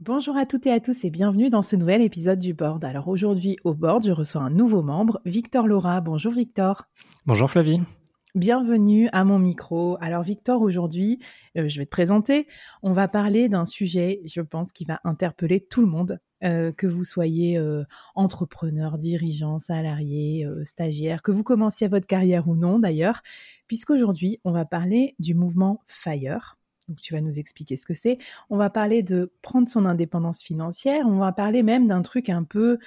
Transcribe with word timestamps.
Bonjour 0.00 0.36
à 0.36 0.46
toutes 0.46 0.64
et 0.68 0.70
à 0.70 0.78
tous 0.78 1.04
et 1.04 1.10
bienvenue 1.10 1.50
dans 1.50 1.60
ce 1.60 1.74
nouvel 1.74 2.02
épisode 2.02 2.38
du 2.38 2.54
Board. 2.54 2.84
Alors 2.84 3.08
aujourd'hui 3.08 3.56
au 3.64 3.74
Board, 3.74 4.06
je 4.06 4.12
reçois 4.12 4.42
un 4.42 4.48
nouveau 4.48 4.80
membre, 4.80 5.20
Victor 5.24 5.66
Laura. 5.66 6.00
Bonjour 6.00 6.32
Victor. 6.32 6.84
Bonjour 7.26 7.50
Flavie. 7.50 7.80
Bienvenue 8.36 9.08
à 9.10 9.24
mon 9.24 9.40
micro. 9.40 9.98
Alors 10.00 10.22
Victor, 10.22 10.62
aujourd'hui, 10.62 11.18
euh, 11.56 11.66
je 11.66 11.80
vais 11.80 11.84
te 11.84 11.90
présenter. 11.90 12.46
On 12.84 12.92
va 12.92 13.08
parler 13.08 13.48
d'un 13.48 13.64
sujet, 13.64 14.20
je 14.24 14.40
pense, 14.40 14.70
qui 14.70 14.84
va 14.84 15.00
interpeller 15.02 15.58
tout 15.60 15.80
le 15.80 15.88
monde, 15.88 16.20
euh, 16.44 16.70
que 16.70 16.86
vous 16.86 17.02
soyez 17.02 17.58
euh, 17.58 17.82
entrepreneur, 18.14 18.98
dirigeant, 18.98 19.58
salarié, 19.58 20.46
stagiaire, 20.64 21.22
que 21.22 21.32
vous 21.32 21.42
commenciez 21.42 21.88
votre 21.88 22.06
carrière 22.06 22.46
ou 22.46 22.54
non 22.54 22.78
d'ailleurs, 22.78 23.20
puisqu'aujourd'hui, 23.66 24.38
on 24.44 24.52
va 24.52 24.64
parler 24.64 25.16
du 25.18 25.34
mouvement 25.34 25.82
FIRE 25.88 26.57
donc 26.88 27.00
tu 27.00 27.14
vas 27.14 27.20
nous 27.20 27.38
expliquer 27.38 27.76
ce 27.76 27.86
que 27.86 27.94
c'est. 27.94 28.18
On 28.50 28.56
va 28.56 28.70
parler 28.70 29.02
de 29.02 29.32
prendre 29.42 29.68
son 29.68 29.84
indépendance 29.84 30.42
financière. 30.42 31.06
On 31.06 31.18
va 31.18 31.32
parler 31.32 31.62
même 31.62 31.86
d'un 31.86 32.02
truc 32.02 32.28
un 32.28 32.44
peu, 32.44 32.78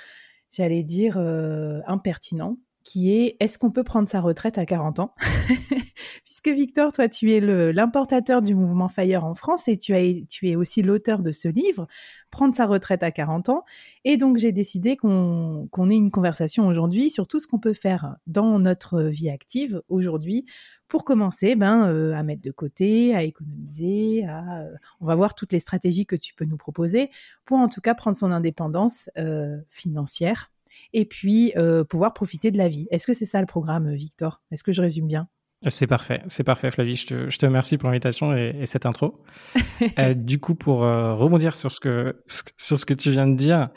j'allais 0.51 0.83
dire, 0.83 1.15
euh, 1.17 1.81
impertinent, 1.87 2.57
qui 2.83 3.13
est 3.13 3.37
est-ce 3.39 3.57
qu'on 3.57 3.71
peut 3.71 3.83
prendre 3.83 4.09
sa 4.09 4.21
retraite 4.21 4.57
à 4.57 4.65
40 4.65 4.99
ans? 4.99 5.15
Puisque 6.25 6.49
Victor, 6.49 6.91
toi, 6.91 7.07
tu 7.07 7.31
es 7.31 7.39
l'importateur 7.71 8.41
du 8.41 8.55
mouvement 8.55 8.89
Fire 8.89 9.25
en 9.25 9.35
France 9.35 9.67
et 9.67 9.77
tu, 9.77 9.93
as, 9.93 10.25
tu 10.29 10.49
es 10.49 10.55
aussi 10.55 10.81
l'auteur 10.81 11.21
de 11.21 11.31
ce 11.31 11.47
livre, 11.47 11.87
Prendre 12.29 12.55
sa 12.55 12.65
retraite 12.65 13.03
à 13.03 13.11
40 13.11 13.49
ans. 13.49 13.65
Et 14.05 14.15
donc, 14.15 14.37
j'ai 14.37 14.53
décidé 14.53 14.95
qu'on 14.95 15.67
ait 15.89 15.95
une 15.95 16.11
conversation 16.11 16.65
aujourd'hui 16.65 17.09
sur 17.09 17.27
tout 17.27 17.41
ce 17.41 17.47
qu'on 17.47 17.59
peut 17.59 17.73
faire 17.73 18.15
dans 18.25 18.57
notre 18.57 19.01
vie 19.01 19.29
active 19.29 19.81
aujourd'hui 19.89 20.45
pour 20.87 21.03
commencer 21.03 21.55
ben, 21.55 21.87
euh, 21.87 22.13
à 22.13 22.23
mettre 22.23 22.41
de 22.41 22.51
côté, 22.51 23.13
à 23.15 23.23
économiser, 23.23 24.25
à, 24.25 24.61
euh, 24.61 24.75
on 25.01 25.05
va 25.05 25.15
voir 25.15 25.35
toutes 25.35 25.51
les 25.51 25.59
stratégies 25.59 26.05
que 26.05 26.15
tu 26.15 26.33
peux 26.33 26.45
nous 26.45 26.57
proposer 26.57 27.09
pour 27.45 27.57
en 27.57 27.67
tout 27.67 27.81
cas 27.81 27.95
prendre 27.95 28.15
son 28.15 28.31
indépendance 28.31 29.09
euh, 29.17 29.57
financière 29.69 30.51
et 30.93 31.05
puis 31.05 31.53
euh, 31.57 31.83
pouvoir 31.83 32.13
profiter 32.13 32.51
de 32.51 32.57
la 32.57 32.69
vie. 32.69 32.87
Est-ce 32.91 33.07
que 33.07 33.13
c'est 33.13 33.25
ça 33.25 33.39
le 33.39 33.45
programme, 33.45 33.93
Victor? 33.93 34.41
Est-ce 34.51 34.63
que 34.63 34.71
je 34.71 34.81
résume 34.81 35.07
bien? 35.07 35.27
C'est 35.67 35.85
parfait, 35.85 36.23
c'est 36.27 36.43
parfait, 36.43 36.71
Flavie. 36.71 36.95
Je 36.95 37.05
te, 37.05 37.29
je 37.29 37.37
te 37.37 37.45
remercie 37.45 37.77
pour 37.77 37.87
l'invitation 37.87 38.35
et, 38.35 38.55
et, 38.61 38.65
cette 38.65 38.87
intro. 38.87 39.21
euh, 39.99 40.15
du 40.15 40.39
coup, 40.39 40.55
pour 40.55 40.83
euh, 40.83 41.13
rebondir 41.13 41.55
sur 41.55 41.71
ce 41.71 41.79
que 41.79 42.23
sur 42.57 42.79
ce 42.79 42.85
que 42.85 42.95
tu 42.95 43.11
viens 43.11 43.27
de 43.27 43.35
dire, 43.35 43.69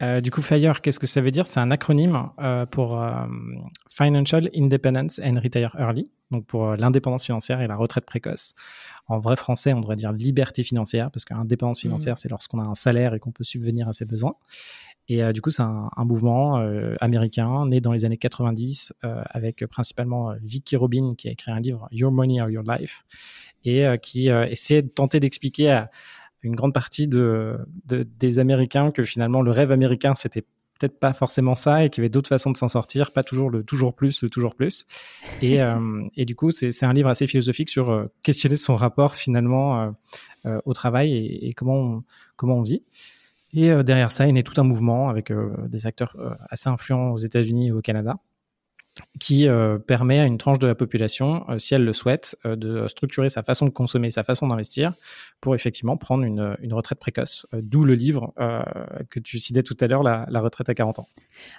euh, 0.00 0.20
du 0.20 0.30
coup, 0.30 0.42
FIRE, 0.42 0.80
qu'est-ce 0.80 1.00
que 1.00 1.08
ça 1.08 1.20
veut 1.20 1.32
dire? 1.32 1.48
C'est 1.48 1.58
un 1.58 1.72
acronyme 1.72 2.30
euh, 2.40 2.66
pour 2.66 3.02
Financial 3.90 4.48
Independence 4.54 5.20
and 5.24 5.34
Retire 5.42 5.74
Early, 5.76 6.12
donc 6.30 6.46
pour 6.46 6.76
l'indépendance 6.76 7.24
financière 7.24 7.60
et 7.60 7.66
la 7.66 7.74
retraite 7.74 8.06
précoce. 8.06 8.54
En 9.08 9.18
vrai 9.18 9.34
français, 9.34 9.72
on 9.72 9.80
devrait 9.80 9.96
dire 9.96 10.12
liberté 10.12 10.62
financière, 10.62 11.10
parce 11.10 11.24
qu'indépendance 11.24 11.80
mmh. 11.80 11.88
financière, 11.88 12.16
c'est 12.16 12.28
lorsqu'on 12.28 12.60
a 12.60 12.64
un 12.64 12.76
salaire 12.76 13.12
et 13.12 13.18
qu'on 13.18 13.32
peut 13.32 13.44
subvenir 13.44 13.88
à 13.88 13.92
ses 13.92 14.04
besoins. 14.04 14.36
Et 15.08 15.22
euh, 15.22 15.32
du 15.32 15.40
coup, 15.40 15.50
c'est 15.50 15.62
un, 15.62 15.90
un, 15.94 16.04
mouvement 16.04 16.58
euh, 16.58 16.94
américain 17.00 17.66
né 17.66 17.80
dans 17.80 17.92
les 17.92 18.04
années 18.04 18.16
90 18.16 18.94
euh, 19.04 19.22
avec 19.28 19.64
principalement 19.66 20.30
euh, 20.30 20.36
Vicky 20.42 20.76
Robin 20.76 21.14
qui 21.16 21.28
a 21.28 21.32
écrit 21.32 21.50
un 21.50 21.60
livre 21.60 21.88
Your 21.90 22.10
Money 22.10 22.40
or 22.40 22.48
Your 22.48 22.64
Life 22.64 23.04
et 23.64 23.86
euh, 23.86 23.96
qui 23.96 24.28
essaie 24.28 24.82
de 24.82 24.88
tenter 24.88 25.20
d'expliquer 25.20 25.70
à 25.70 25.90
une 26.42 26.54
grande 26.54 26.74
partie 26.74 27.06
de, 27.06 27.58
de, 27.86 28.02
des 28.02 28.38
Américains 28.38 28.90
que 28.90 29.02
finalement 29.04 29.42
le 29.42 29.50
rêve 29.50 29.72
américain 29.72 30.14
c'était 30.14 30.42
peut-être 30.78 30.98
pas 30.98 31.12
forcément 31.12 31.54
ça 31.54 31.84
et 31.84 31.88
qu'il 31.88 32.02
y 32.02 32.04
avait 32.04 32.10
d'autres 32.10 32.28
façons 32.28 32.50
de 32.50 32.56
s'en 32.56 32.68
sortir, 32.68 33.12
pas 33.12 33.22
toujours 33.22 33.48
le 33.48 33.62
toujours 33.62 33.94
plus, 33.94 34.22
le 34.22 34.28
toujours 34.28 34.54
plus. 34.54 34.86
Et, 35.40 35.58
et 36.16 36.24
du 36.24 36.34
coup, 36.34 36.50
c'est 36.50 36.84
un 36.84 36.92
livre 36.92 37.08
assez 37.08 37.26
philosophique 37.26 37.70
sur 37.70 38.08
questionner 38.22 38.56
son 38.56 38.74
rapport 38.74 39.14
finalement 39.14 39.94
au 40.44 40.72
travail 40.72 41.14
et, 41.14 41.48
et 41.48 41.52
comment 41.52 41.76
on, 41.76 42.04
comment 42.36 42.56
on 42.58 42.62
vit. 42.62 42.82
Et 43.54 43.70
euh, 43.70 43.82
derrière 43.82 44.10
ça, 44.10 44.26
il 44.26 44.36
y 44.36 44.38
a 44.38 44.42
tout 44.42 44.60
un 44.60 44.64
mouvement 44.64 45.08
avec 45.08 45.30
euh, 45.30 45.54
des 45.68 45.86
acteurs 45.86 46.16
euh, 46.18 46.34
assez 46.50 46.68
influents 46.68 47.12
aux 47.12 47.18
États-Unis 47.18 47.68
et 47.68 47.72
au 47.72 47.80
Canada 47.80 48.16
qui 49.18 49.48
permet 49.88 50.20
à 50.20 50.24
une 50.24 50.38
tranche 50.38 50.60
de 50.60 50.68
la 50.68 50.76
population, 50.76 51.44
si 51.58 51.74
elle 51.74 51.84
le 51.84 51.92
souhaite, 51.92 52.36
de 52.44 52.86
structurer 52.86 53.28
sa 53.28 53.42
façon 53.42 53.64
de 53.64 53.70
consommer, 53.70 54.08
sa 54.08 54.22
façon 54.22 54.46
d'investir, 54.46 54.94
pour 55.40 55.56
effectivement 55.56 55.96
prendre 55.96 56.22
une, 56.22 56.56
retraite 56.70 57.00
précoce. 57.00 57.44
D'où 57.52 57.82
le 57.82 57.94
livre 57.94 58.32
que 59.10 59.18
tu 59.18 59.40
citais 59.40 59.64
tout 59.64 59.76
à 59.80 59.88
l'heure, 59.88 60.04
la, 60.04 60.26
la, 60.28 60.40
retraite 60.40 60.68
à 60.68 60.74
40 60.74 61.00
ans. 61.00 61.08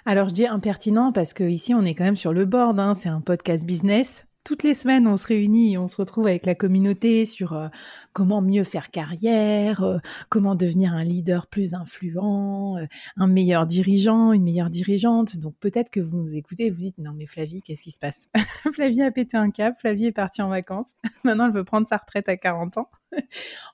Alors 0.06 0.30
je 0.30 0.34
dis 0.34 0.46
impertinent 0.46 1.12
parce 1.12 1.34
que 1.34 1.44
ici 1.44 1.74
on 1.74 1.84
est 1.84 1.94
quand 1.94 2.04
même 2.04 2.16
sur 2.16 2.32
le 2.32 2.46
board, 2.46 2.80
hein, 2.80 2.94
c'est 2.94 3.10
un 3.10 3.20
podcast 3.20 3.66
business 3.66 4.25
toutes 4.46 4.62
les 4.62 4.74
semaines, 4.74 5.08
on 5.08 5.16
se 5.16 5.26
réunit 5.26 5.72
et 5.72 5.78
on 5.78 5.88
se 5.88 5.96
retrouve 5.96 6.28
avec 6.28 6.46
la 6.46 6.54
communauté 6.54 7.24
sur 7.24 7.52
euh, 7.52 7.66
comment 8.12 8.40
mieux 8.40 8.62
faire 8.62 8.92
carrière, 8.92 9.82
euh, 9.82 9.98
comment 10.28 10.54
devenir 10.54 10.92
un 10.92 11.02
leader 11.02 11.48
plus 11.48 11.74
influent, 11.74 12.78
euh, 12.78 12.86
un 13.16 13.26
meilleur 13.26 13.66
dirigeant, 13.66 14.30
une 14.30 14.44
meilleure 14.44 14.70
dirigeante. 14.70 15.36
Donc 15.38 15.56
peut-être 15.58 15.90
que 15.90 15.98
vous 15.98 16.16
nous 16.16 16.36
écoutez 16.36 16.66
et 16.66 16.70
vous 16.70 16.78
dites 16.78 16.98
non 16.98 17.12
mais 17.12 17.26
Flavie, 17.26 17.60
qu'est-ce 17.60 17.82
qui 17.82 17.90
se 17.90 17.98
passe? 17.98 18.28
Flavie 18.72 19.02
a 19.02 19.10
pété 19.10 19.36
un 19.36 19.50
cap, 19.50 19.80
Flavie 19.80 20.06
est 20.06 20.12
partie 20.12 20.42
en 20.42 20.48
vacances, 20.48 20.92
maintenant 21.24 21.46
elle 21.46 21.52
veut 21.52 21.64
prendre 21.64 21.88
sa 21.88 21.96
retraite 21.96 22.28
à 22.28 22.36
40 22.36 22.78
ans. 22.78 22.88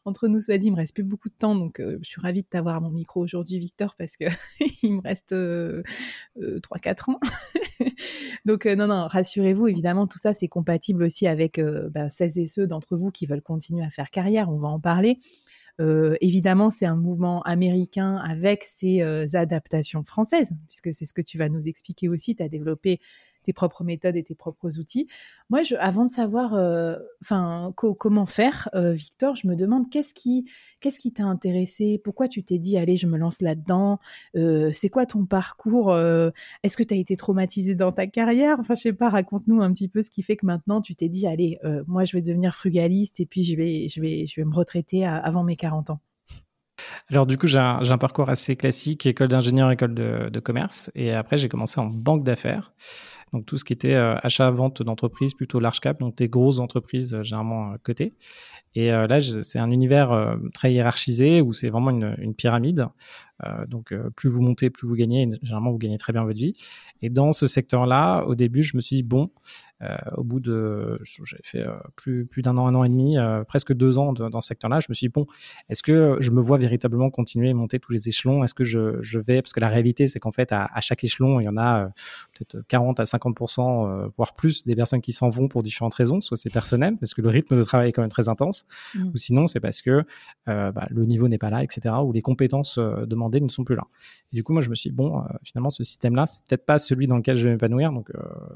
Entre 0.04 0.28
nous 0.28 0.40
soit 0.40 0.56
dit, 0.58 0.68
il 0.68 0.72
me 0.72 0.76
reste 0.76 0.94
plus 0.94 1.04
beaucoup 1.04 1.28
de 1.28 1.34
temps, 1.34 1.54
donc 1.54 1.80
je 1.80 2.08
suis 2.08 2.20
ravie 2.20 2.42
de 2.42 2.46
t'avoir 2.46 2.76
à 2.76 2.80
mon 2.80 2.90
micro 2.90 3.20
aujourd'hui, 3.20 3.58
Victor, 3.58 3.94
parce 3.96 4.16
que 4.16 4.24
il 4.82 4.94
me 4.94 5.02
reste 5.02 5.32
euh, 5.32 5.82
3-4 6.38 7.10
ans. 7.12 7.20
donc 8.44 8.66
non, 8.66 8.86
non, 8.86 9.06
rassurez-vous, 9.06 9.68
évidemment, 9.68 10.06
tout 10.06 10.18
ça 10.18 10.32
c'est 10.32 10.48
compatible 10.62 11.02
aussi 11.02 11.26
avec 11.26 11.60
bah, 11.90 12.08
celles 12.08 12.38
et 12.38 12.46
ceux 12.46 12.68
d'entre 12.68 12.96
vous 12.96 13.10
qui 13.10 13.26
veulent 13.26 13.42
continuer 13.42 13.84
à 13.84 13.90
faire 13.90 14.10
carrière. 14.10 14.48
On 14.48 14.58
va 14.58 14.68
en 14.68 14.78
parler. 14.78 15.18
Euh, 15.80 16.14
évidemment, 16.20 16.70
c'est 16.70 16.86
un 16.86 16.96
mouvement 16.96 17.42
américain 17.42 18.16
avec 18.16 18.62
ses 18.64 19.02
euh, 19.02 19.26
adaptations 19.32 20.04
françaises, 20.04 20.52
puisque 20.68 20.94
c'est 20.94 21.06
ce 21.06 21.14
que 21.14 21.22
tu 21.22 21.38
vas 21.38 21.48
nous 21.48 21.68
expliquer 21.68 22.08
aussi. 22.08 22.36
Tu 22.36 22.42
as 22.42 22.48
développé 22.48 23.00
tes 23.42 23.52
propres 23.52 23.84
méthodes 23.84 24.16
et 24.16 24.22
tes 24.22 24.34
propres 24.34 24.78
outils. 24.78 25.06
Moi, 25.50 25.60
avant 25.78 26.04
de 26.04 26.10
savoir, 26.10 26.54
euh, 26.54 26.96
enfin, 27.22 27.72
comment 27.76 28.26
faire, 28.26 28.68
euh, 28.74 28.92
Victor, 28.92 29.36
je 29.36 29.46
me 29.46 29.56
demande 29.56 29.90
qu'est-ce 29.90 30.14
qui, 30.14 30.44
t'a 31.12 31.24
intéressé? 31.24 32.00
Pourquoi 32.02 32.28
tu 32.28 32.42
t'es 32.42 32.58
dit, 32.58 32.78
allez, 32.78 32.96
je 32.96 33.06
me 33.06 33.18
lance 33.18 33.40
là-dedans? 33.40 33.98
Euh, 34.36 34.70
C'est 34.72 34.88
quoi 34.88 35.06
ton 35.06 35.26
parcours 35.26 35.94
Est-ce 36.62 36.76
que 36.76 36.82
tu 36.82 36.94
as 36.94 36.96
été 36.96 37.16
traumatisé 37.16 37.74
dans 37.74 37.92
ta 37.92 38.06
carrière? 38.06 38.58
Enfin, 38.60 38.74
je 38.74 38.82
sais 38.82 38.92
pas. 38.92 39.08
Raconte-nous 39.10 39.60
un 39.60 39.70
petit 39.70 39.88
peu 39.88 40.02
ce 40.02 40.10
qui 40.10 40.22
fait 40.22 40.36
que 40.36 40.46
maintenant 40.46 40.80
tu 40.80 40.94
t'es 40.94 41.08
dit, 41.08 41.26
allez, 41.26 41.58
moi, 41.86 42.04
je 42.04 42.16
vais 42.16 42.22
devenir 42.22 42.54
frugaliste 42.54 43.20
et 43.20 43.26
puis 43.26 43.42
je 43.42 43.56
vais, 43.56 43.88
je 43.88 44.00
vais, 44.00 44.26
je 44.26 44.40
vais 44.40 44.44
me 44.44 44.54
retraiter 44.54 45.04
avant 45.04 45.44
mes 45.44 45.56
40 45.56 45.90
ans. 45.90 46.00
Alors 47.10 47.26
du 47.26 47.38
coup, 47.38 47.46
j'ai 47.46 47.58
un, 47.58 47.98
parcours 47.98 48.28
assez 48.28 48.56
classique, 48.56 49.06
école 49.06 49.28
d'ingénieur, 49.28 49.70
école 49.70 49.94
de, 49.94 50.40
commerce, 50.40 50.90
et 50.94 51.12
après 51.12 51.36
j'ai 51.36 51.48
commencé 51.48 51.80
en 51.80 51.86
banque 51.86 52.24
d'affaires. 52.24 52.72
Donc 53.32 53.46
tout 53.46 53.56
ce 53.56 53.64
qui 53.64 53.72
était 53.72 53.94
euh, 53.94 54.16
achat-vente 54.22 54.82
d'entreprises 54.82 55.34
plutôt 55.34 55.58
large 55.58 55.80
cap, 55.80 55.98
donc 56.00 56.16
des 56.16 56.28
grosses 56.28 56.58
entreprises 56.58 57.14
euh, 57.14 57.22
généralement 57.22 57.72
euh, 57.72 57.76
cotées. 57.82 58.14
Et 58.74 58.88
là, 58.88 59.20
c'est 59.20 59.58
un 59.58 59.70
univers 59.70 60.34
très 60.54 60.72
hiérarchisé 60.72 61.42
où 61.42 61.52
c'est 61.52 61.68
vraiment 61.68 61.90
une, 61.90 62.16
une 62.16 62.34
pyramide. 62.34 62.86
Donc 63.68 63.94
plus 64.16 64.28
vous 64.28 64.42
montez, 64.42 64.70
plus 64.70 64.86
vous 64.86 64.94
gagnez. 64.94 65.22
Et 65.22 65.30
généralement, 65.42 65.72
vous 65.72 65.78
gagnez 65.78 65.98
très 65.98 66.12
bien 66.12 66.24
votre 66.24 66.38
vie. 66.38 66.54
Et 67.00 67.10
dans 67.10 67.32
ce 67.32 67.46
secteur-là, 67.46 68.24
au 68.26 68.34
début, 68.34 68.62
je 68.62 68.76
me 68.76 68.80
suis 68.80 68.96
dit 68.96 69.02
bon, 69.02 69.30
euh, 69.82 69.96
au 70.16 70.22
bout 70.22 70.38
de, 70.38 71.00
j'avais 71.24 71.42
fait 71.42 71.60
euh, 71.60 71.72
plus, 71.96 72.24
plus 72.24 72.42
d'un 72.42 72.56
an, 72.56 72.66
un 72.68 72.74
an 72.74 72.84
et 72.84 72.88
demi, 72.88 73.18
euh, 73.18 73.42
presque 73.42 73.72
deux 73.72 73.98
ans 73.98 74.12
dans 74.12 74.40
ce 74.40 74.48
secteur-là, 74.48 74.78
je 74.78 74.86
me 74.88 74.94
suis 74.94 75.08
dit, 75.08 75.12
bon, 75.12 75.26
est-ce 75.68 75.82
que 75.82 76.18
je 76.20 76.30
me 76.30 76.40
vois 76.40 76.58
véritablement 76.58 77.10
continuer 77.10 77.50
à 77.50 77.54
monter 77.54 77.80
tous 77.80 77.92
les 77.92 78.08
échelons? 78.08 78.44
Est-ce 78.44 78.54
que 78.54 78.62
je, 78.62 79.02
je, 79.02 79.18
vais, 79.18 79.42
parce 79.42 79.52
que 79.52 79.60
la 79.60 79.68
réalité, 79.68 80.06
c'est 80.06 80.20
qu'en 80.20 80.30
fait, 80.30 80.52
à, 80.52 80.70
à, 80.72 80.80
chaque 80.80 81.02
échelon, 81.02 81.40
il 81.40 81.44
y 81.44 81.48
en 81.48 81.56
a 81.56 81.90
peut-être 82.32 82.62
40 82.68 83.00
à 83.00 83.04
50%, 83.04 84.10
voire 84.16 84.34
plus, 84.34 84.64
des 84.64 84.76
personnes 84.76 85.00
qui 85.00 85.12
s'en 85.12 85.30
vont 85.30 85.48
pour 85.48 85.62
différentes 85.62 85.94
raisons, 85.94 86.20
soit 86.20 86.36
c'est 86.36 86.50
personnel, 86.50 86.96
parce 86.98 87.14
que 87.14 87.22
le 87.22 87.28
rythme 87.28 87.56
de 87.56 87.62
travail 87.62 87.88
est 87.88 87.92
quand 87.92 88.02
même 88.02 88.10
très 88.10 88.28
intense, 88.28 88.64
mmh. 88.94 89.06
ou 89.06 89.16
sinon, 89.16 89.46
c'est 89.48 89.60
parce 89.60 89.82
que 89.82 90.04
bah, 90.46 90.86
le 90.90 91.04
niveau 91.06 91.26
n'est 91.26 91.38
pas 91.38 91.50
là, 91.50 91.62
etc., 91.62 91.96
ou 92.04 92.12
les 92.12 92.22
compétences 92.22 92.78
demandées 92.78 93.31
ne 93.40 93.48
sont 93.48 93.64
plus 93.64 93.76
là. 93.76 93.86
Et 94.32 94.36
du 94.36 94.44
coup, 94.44 94.52
moi, 94.52 94.62
je 94.62 94.70
me 94.70 94.74
suis 94.74 94.90
dit, 94.90 94.96
bon, 94.96 95.22
finalement, 95.42 95.70
ce 95.70 95.84
système-là, 95.84 96.26
c'est 96.26 96.44
peut-être 96.46 96.66
pas 96.66 96.78
celui 96.78 97.06
dans 97.06 97.16
lequel 97.16 97.36
je 97.36 97.44
vais 97.44 97.52
m'épanouir, 97.52 97.92
donc 97.92 98.10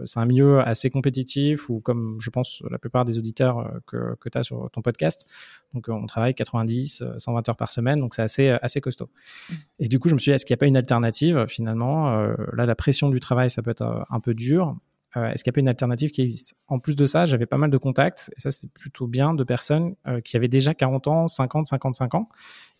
c'est 0.04 0.20
un 0.20 0.26
milieu 0.26 0.60
assez 0.60 0.90
compétitif 0.90 1.68
ou 1.68 1.80
comme 1.80 2.16
je 2.20 2.30
pense 2.30 2.62
la 2.70 2.78
plupart 2.78 3.04
des 3.04 3.18
auditeurs 3.18 3.58
euh, 3.58 3.68
que, 3.86 4.16
que 4.20 4.28
tu 4.28 4.38
as 4.38 4.42
sur 4.42 4.70
ton 4.70 4.82
podcast. 4.82 5.26
Donc, 5.74 5.88
euh, 5.88 5.92
on 5.92 6.06
travaille 6.06 6.34
90, 6.34 7.04
120 7.16 7.48
euh, 7.48 7.50
heures 7.50 7.56
par 7.56 7.70
semaine, 7.70 8.00
donc 8.00 8.14
c'est 8.14 8.22
assez, 8.22 8.48
assez 8.48 8.80
costaud. 8.80 9.08
Mmh. 9.08 9.54
Et 9.80 9.88
du 9.88 9.98
coup, 9.98 10.08
je 10.08 10.14
me 10.14 10.18
suis 10.18 10.30
dit, 10.30 10.34
est-ce 10.34 10.44
qu'il 10.44 10.54
n'y 10.54 10.58
a 10.58 10.60
pas 10.60 10.66
une 10.66 10.76
alternative 10.76 11.46
finalement 11.48 12.10
Là, 12.52 12.66
la 12.66 12.74
pression 12.74 13.08
du 13.08 13.20
travail, 13.20 13.50
ça 13.50 13.62
peut 13.62 13.70
être 13.70 14.06
un 14.08 14.20
peu 14.20 14.34
dur. 14.34 14.76
Est-ce 15.16 15.42
qu'il 15.42 15.50
n'y 15.50 15.54
a 15.54 15.56
pas 15.56 15.60
une 15.60 15.68
alternative 15.68 16.10
qui 16.10 16.20
existe? 16.20 16.54
En 16.68 16.78
plus 16.78 16.94
de 16.94 17.06
ça, 17.06 17.26
j'avais 17.26 17.46
pas 17.46 17.56
mal 17.56 17.70
de 17.70 17.78
contacts, 17.78 18.30
et 18.36 18.40
ça 18.40 18.50
c'est 18.50 18.70
plutôt 18.72 19.06
bien, 19.06 19.34
de 19.34 19.44
personnes 19.44 19.94
qui 20.24 20.36
avaient 20.36 20.48
déjà 20.48 20.74
40 20.74 21.08
ans, 21.08 21.28
50, 21.28 21.66
55 21.66 22.14
ans, 22.14 22.28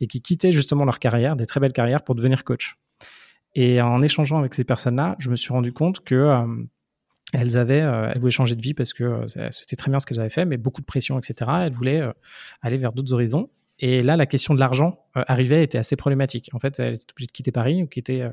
et 0.01 0.07
qui 0.07 0.21
quittaient 0.21 0.53
justement 0.53 0.85
leur 0.85 0.99
carrière, 0.99 1.37
des 1.37 1.47
très 1.47 1.61
belles 1.61 1.73
carrières, 1.73 2.03
pour 2.03 2.15
devenir 2.15 2.45
coach. 2.45 2.77
Et 3.55 3.81
en 3.81 4.03
échangeant 4.03 4.39
avec 4.39 4.53
ces 4.53 4.65
personnes-là, 4.65 5.17
je 5.19 5.31
me 5.31 5.37
suis 5.37 5.53
rendu 5.53 5.73
compte 5.73 6.05
que 6.05 6.45
elles 7.33 7.57
avaient, 7.57 7.83
euh, 7.83 8.11
elles 8.13 8.21
voulaient 8.21 8.31
changer 8.31 8.55
de 8.55 8.63
vie 8.63 8.75
parce 8.75 8.93
que 8.93 9.05
euh, 9.05 9.49
c'était 9.51 9.77
très 9.77 9.91
bien 9.91 10.01
ce 10.01 10.07
qu'elles 10.07 10.21
avaient 10.21 10.29
fait, 10.29 10.45
mais 10.45 10.57
beaucoup 10.57 10.81
de 10.81 10.87
pression, 10.87 11.19
etc. 11.19 11.51
Elles 11.63 11.73
voulaient 11.73 12.01
euh, 12.01 12.13
aller 12.63 12.77
vers 12.77 12.93
d'autres 12.93 13.13
horizons. 13.13 13.51
Et 13.79 14.03
là, 14.03 14.17
la 14.17 14.27
question 14.27 14.55
de 14.55 14.61
l'argent 14.61 15.05
arrivait, 15.15 15.63
était 15.63 15.77
assez 15.77 15.97
problématique. 15.97 16.49
En 16.55 16.59
fait, 16.59 16.79
elles 16.81 16.95
étaient 16.95 17.13
obligées 17.13 17.27
de 17.27 17.33
quitter 17.33 17.53
Paris 17.53 17.83
ou 17.83 17.87
quitter 17.87 18.31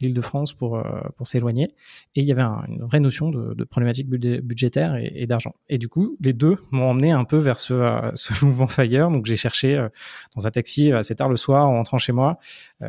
l'île 0.00 0.14
de 0.14 0.20
France 0.20 0.52
pour, 0.52 0.76
euh, 0.76 0.82
pour 1.16 1.26
s'éloigner. 1.26 1.68
Et 2.14 2.20
il 2.20 2.24
y 2.24 2.32
avait 2.32 2.42
une 2.42 2.82
vraie 2.82 3.00
notion 3.00 3.30
de, 3.30 3.54
de 3.54 3.64
problématique 3.64 4.08
budgétaire 4.08 4.96
et, 4.96 5.12
et 5.14 5.26
d'argent. 5.26 5.54
Et 5.68 5.78
du 5.78 5.88
coup, 5.88 6.16
les 6.20 6.32
deux 6.32 6.56
m'ont 6.70 6.90
emmené 6.90 7.12
un 7.12 7.24
peu 7.24 7.36
vers 7.36 7.58
ce, 7.58 7.74
euh, 7.74 8.10
ce 8.14 8.44
mouvement 8.44 8.66
Fire. 8.66 9.10
Donc 9.10 9.26
j'ai 9.26 9.36
cherché 9.36 9.76
euh, 9.76 9.88
dans 10.36 10.46
un 10.46 10.50
taxi 10.50 10.92
assez 10.92 11.14
tard 11.14 11.28
le 11.28 11.36
soir 11.36 11.68
en 11.68 11.74
rentrant 11.74 11.98
chez 11.98 12.12
moi, 12.12 12.38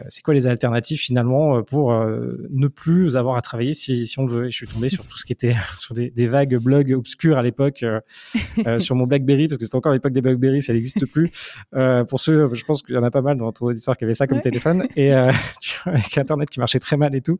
c'est 0.10 0.22
quoi 0.24 0.34
les 0.34 0.48
alternatives 0.48 1.00
finalement 1.00 1.64
pour 1.64 1.94
ne 1.94 2.68
plus 2.68 3.16
avoir 3.16 3.38
à 3.38 3.42
travailler 3.42 3.74
si, 3.74 4.08
si 4.08 4.20
on 4.20 4.26
le 4.26 4.32
veut. 4.32 4.48
Et 4.48 4.52
je 4.52 4.58
suis 4.58 4.68
tombé 4.68 4.90
sur 4.90 5.06
tout 5.06 5.18
ce 5.18 5.26
qui 5.26 5.32
était 5.32 5.56
sur 5.78 5.94
des, 5.94 6.10
des 6.10 6.28
vagues 6.28 6.58
blogs 6.58 6.92
obscurs 6.94 7.38
à 7.38 7.44
l'époque 7.44 7.86
sur 8.80 8.96
mon 8.96 9.08
BlackBerry 9.08 9.48
parce 9.48 9.58
que 9.58 9.66
c'était 9.66 9.76
encore 9.76 9.94
l'époque 9.94 10.12
des 10.12 10.22
BlackBerry, 10.22 10.62
ça 10.62 10.74
n'existe 10.74 11.06
plus. 11.06 11.30
pour 12.10 12.20
ceux, 12.20 12.54
je 12.54 12.66
pense 12.66 12.82
qu'il 12.82 12.96
y 12.96 12.98
en 12.98 13.04
a 13.04 13.12
pas 13.12 13.22
mal 13.22 13.38
dans 13.38 13.52
ton 13.52 13.68
auditoire 13.68 13.96
qui 13.96 14.04
avait 14.04 14.14
ça 14.14 14.28
comme 14.28 14.42
téléphone 14.42 14.86
et 14.96 15.14
avec 15.86 16.18
Internet 16.18 16.50
qui 16.50 16.60
marchait 16.60 16.80
très 16.80 16.95
mal 16.98 17.16
et 17.16 17.22
tout. 17.22 17.40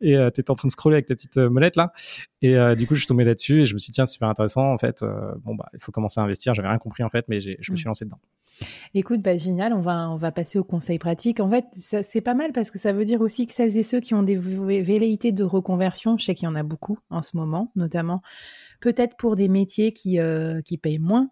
Et 0.00 0.16
euh, 0.16 0.30
tu 0.30 0.40
étais 0.40 0.50
en 0.50 0.54
train 0.54 0.68
de 0.68 0.72
scroller 0.72 0.96
avec 0.96 1.06
ta 1.06 1.14
petite 1.14 1.36
euh, 1.36 1.50
molette 1.50 1.76
là. 1.76 1.92
Et 2.42 2.56
euh, 2.56 2.74
du 2.74 2.86
coup, 2.86 2.94
je 2.94 3.00
suis 3.00 3.06
tombé 3.06 3.24
là-dessus 3.24 3.62
et 3.62 3.64
je 3.64 3.74
me 3.74 3.78
suis 3.78 3.90
dit, 3.90 3.96
tiens, 3.96 4.06
super 4.06 4.28
intéressant. 4.28 4.72
En 4.72 4.78
fait, 4.78 5.04
bon, 5.44 5.54
bah, 5.54 5.68
il 5.72 5.80
faut 5.80 5.92
commencer 5.92 6.20
à 6.20 6.24
investir. 6.24 6.54
J'avais 6.54 6.68
rien 6.68 6.78
compris 6.78 7.02
en 7.02 7.10
fait, 7.10 7.26
mais 7.28 7.40
je 7.40 7.50
me 7.70 7.76
suis 7.76 7.84
mm. 7.84 7.88
lancé 7.88 8.04
dedans. 8.04 8.18
Écoute, 8.94 9.20
bah, 9.20 9.36
génial, 9.36 9.72
on 9.72 9.80
va, 9.80 10.08
on 10.10 10.16
va 10.16 10.30
passer 10.30 10.58
au 10.58 10.64
conseil 10.64 10.98
pratique. 10.98 11.40
En 11.40 11.50
fait, 11.50 11.64
c'est 11.72 12.20
pas 12.20 12.34
mal 12.34 12.52
parce 12.52 12.70
que 12.70 12.78
ça 12.78 12.92
veut 12.92 13.04
dire 13.04 13.20
aussi 13.20 13.46
que 13.46 13.52
celles 13.52 13.76
et 13.76 13.82
ceux 13.82 14.00
qui 14.00 14.14
ont 14.14 14.22
des 14.22 14.36
velléités 14.36 15.32
de 15.32 15.44
reconversion, 15.44 16.16
je 16.16 16.24
sais 16.24 16.34
qu'il 16.34 16.44
y 16.44 16.48
en 16.48 16.54
a 16.54 16.62
beaucoup 16.62 16.98
en 17.10 17.22
ce 17.22 17.36
moment, 17.36 17.72
notamment 17.74 18.22
peut-être 18.80 19.16
pour 19.16 19.34
des 19.34 19.48
métiers 19.48 19.92
qui, 19.92 20.18
qui 20.64 20.78
payent 20.78 20.98
moins 20.98 21.30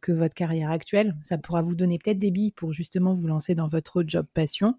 que 0.00 0.12
votre 0.12 0.34
carrière 0.34 0.70
actuelle. 0.70 1.14
Ça 1.22 1.38
pourra 1.38 1.62
vous 1.62 1.74
donner 1.76 1.98
peut-être 1.98 2.18
des 2.18 2.30
billes 2.30 2.52
pour 2.52 2.72
justement 2.72 3.14
vous 3.14 3.26
lancer 3.28 3.54
dans 3.54 3.68
votre 3.68 4.02
job 4.06 4.26
passion. 4.34 4.76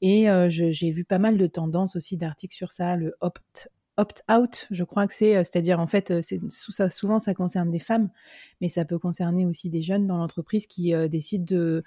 Et 0.00 0.26
j'ai 0.48 0.90
vu 0.90 1.04
pas 1.04 1.18
mal 1.18 1.36
de 1.36 1.46
tendances 1.46 1.96
aussi 1.96 2.16
d'articles 2.16 2.56
sur 2.56 2.72
ça, 2.72 2.96
le 2.96 3.14
opt 3.20 3.68
opt-out, 3.96 4.66
je 4.70 4.82
crois 4.82 5.06
que 5.06 5.14
c'est, 5.14 5.36
euh, 5.36 5.44
c'est-à-dire 5.44 5.78
en 5.78 5.86
fait, 5.86 6.10
euh, 6.10 6.20
souvent 6.88 7.18
ça 7.18 7.34
concerne 7.34 7.70
des 7.70 7.78
femmes, 7.78 8.10
mais 8.60 8.68
ça 8.68 8.84
peut 8.84 8.98
concerner 8.98 9.46
aussi 9.46 9.70
des 9.70 9.82
jeunes 9.82 10.06
dans 10.06 10.16
l'entreprise 10.16 10.66
qui 10.66 10.94
euh, 10.94 11.06
décident 11.06 11.44
de, 11.44 11.82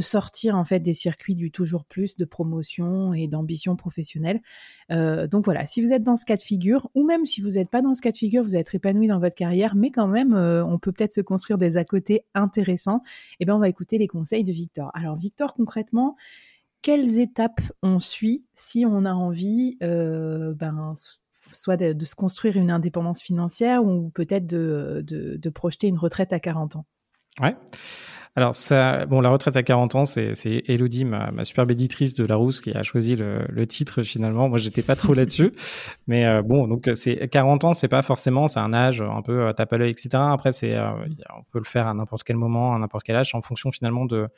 sortir 0.00 0.56
en 0.56 0.64
fait 0.64 0.80
des 0.80 0.94
circuits 0.94 1.36
du 1.36 1.52
toujours 1.52 1.84
plus 1.84 2.16
de 2.16 2.24
promotion 2.24 3.14
et 3.14 3.28
d'ambition 3.28 3.76
professionnelle. 3.76 4.40
donc 4.90 5.44
voilà, 5.44 5.64
si 5.64 5.80
vous 5.80 5.92
êtes 5.92 6.02
dans 6.02 6.16
ce 6.16 6.24
cas 6.24 6.36
de 6.36 6.42
figure, 6.42 6.90
ou 6.94 7.04
même 7.04 7.24
si 7.24 7.40
vous 7.40 7.50
n'êtes 7.50 7.70
pas 7.70 7.82
dans 7.82 7.94
ce 7.94 8.02
cas 8.02 8.10
de 8.10 8.16
figure, 8.16 8.42
vous 8.42 8.56
êtes 8.56 8.74
épanoui 8.74 9.06
dans 9.06 9.20
votre 9.20 9.36
carrière, 9.36 9.76
mais 9.76 9.92
quand 9.92 10.08
même, 10.08 10.34
on 10.34 10.78
peut 10.78 10.90
peut-être 10.90 11.12
se 11.12 11.20
construire 11.20 11.56
des 11.56 11.76
à 11.76 11.84
côté 11.84 12.24
intéressants. 12.34 13.02
Et 13.34 13.36
eh 13.40 13.44
bien, 13.44 13.54
on 13.54 13.60
va 13.60 13.68
écouter 13.68 13.96
les 13.98 14.08
conseils 14.08 14.42
de 14.42 14.52
Victor. 14.52 14.90
Alors 14.94 15.16
Victor, 15.16 15.54
concrètement, 15.54 16.16
quelles 16.82 17.20
étapes 17.20 17.60
on 17.82 18.00
suit 18.00 18.44
si 18.56 18.84
on 18.84 19.04
a 19.04 19.12
envie 19.12 19.76
ben, 19.80 20.94
soit 21.52 21.76
de, 21.76 22.04
se 22.04 22.14
construire 22.14 22.56
une 22.56 22.70
indépendance 22.70 23.22
financière 23.22 23.84
ou 23.84 24.10
peut-être 24.10 24.46
de, 24.46 25.50
projeter 25.54 25.88
une 25.88 25.98
retraite 25.98 26.32
à 26.32 26.40
40 26.40 26.76
ans. 26.76 26.86
Alors, 28.34 28.54
ça, 28.54 29.04
bon, 29.04 29.20
la 29.20 29.28
retraite 29.28 29.56
à 29.56 29.62
40 29.62 29.94
ans, 29.94 30.04
c'est, 30.06 30.34
c'est 30.34 30.62
Elodie, 30.66 31.04
ma, 31.04 31.30
ma 31.32 31.44
superbe 31.44 31.70
éditrice 31.70 32.14
de 32.14 32.24
Larousse, 32.24 32.62
qui 32.62 32.72
a 32.72 32.82
choisi 32.82 33.14
le, 33.14 33.44
le 33.46 33.66
titre 33.66 34.02
finalement. 34.02 34.48
Moi, 34.48 34.56
j'étais 34.56 34.80
pas 34.80 34.96
trop 34.96 35.12
là-dessus, 35.12 35.52
mais 36.06 36.24
euh, 36.24 36.40
bon, 36.40 36.66
donc 36.66 36.90
c'est 36.94 37.28
40 37.28 37.64
ans, 37.64 37.72
c'est 37.74 37.88
pas 37.88 38.00
forcément, 38.00 38.48
c'est 38.48 38.60
un 38.60 38.72
âge 38.72 39.02
un 39.02 39.20
peu 39.20 39.48
euh, 39.48 39.52
tape 39.52 39.74
à 39.74 39.76
l'œil, 39.76 39.90
etc. 39.90 40.10
Après, 40.14 40.50
c'est, 40.50 40.74
euh, 40.74 40.92
on 41.36 41.42
peut 41.52 41.58
le 41.58 41.64
faire 41.64 41.86
à 41.86 41.92
n'importe 41.92 42.22
quel 42.22 42.36
moment, 42.36 42.74
à 42.74 42.78
n'importe 42.78 43.04
quel 43.04 43.16
âge, 43.16 43.34
en 43.34 43.42
fonction 43.42 43.70
finalement 43.70 44.06
de 44.06 44.28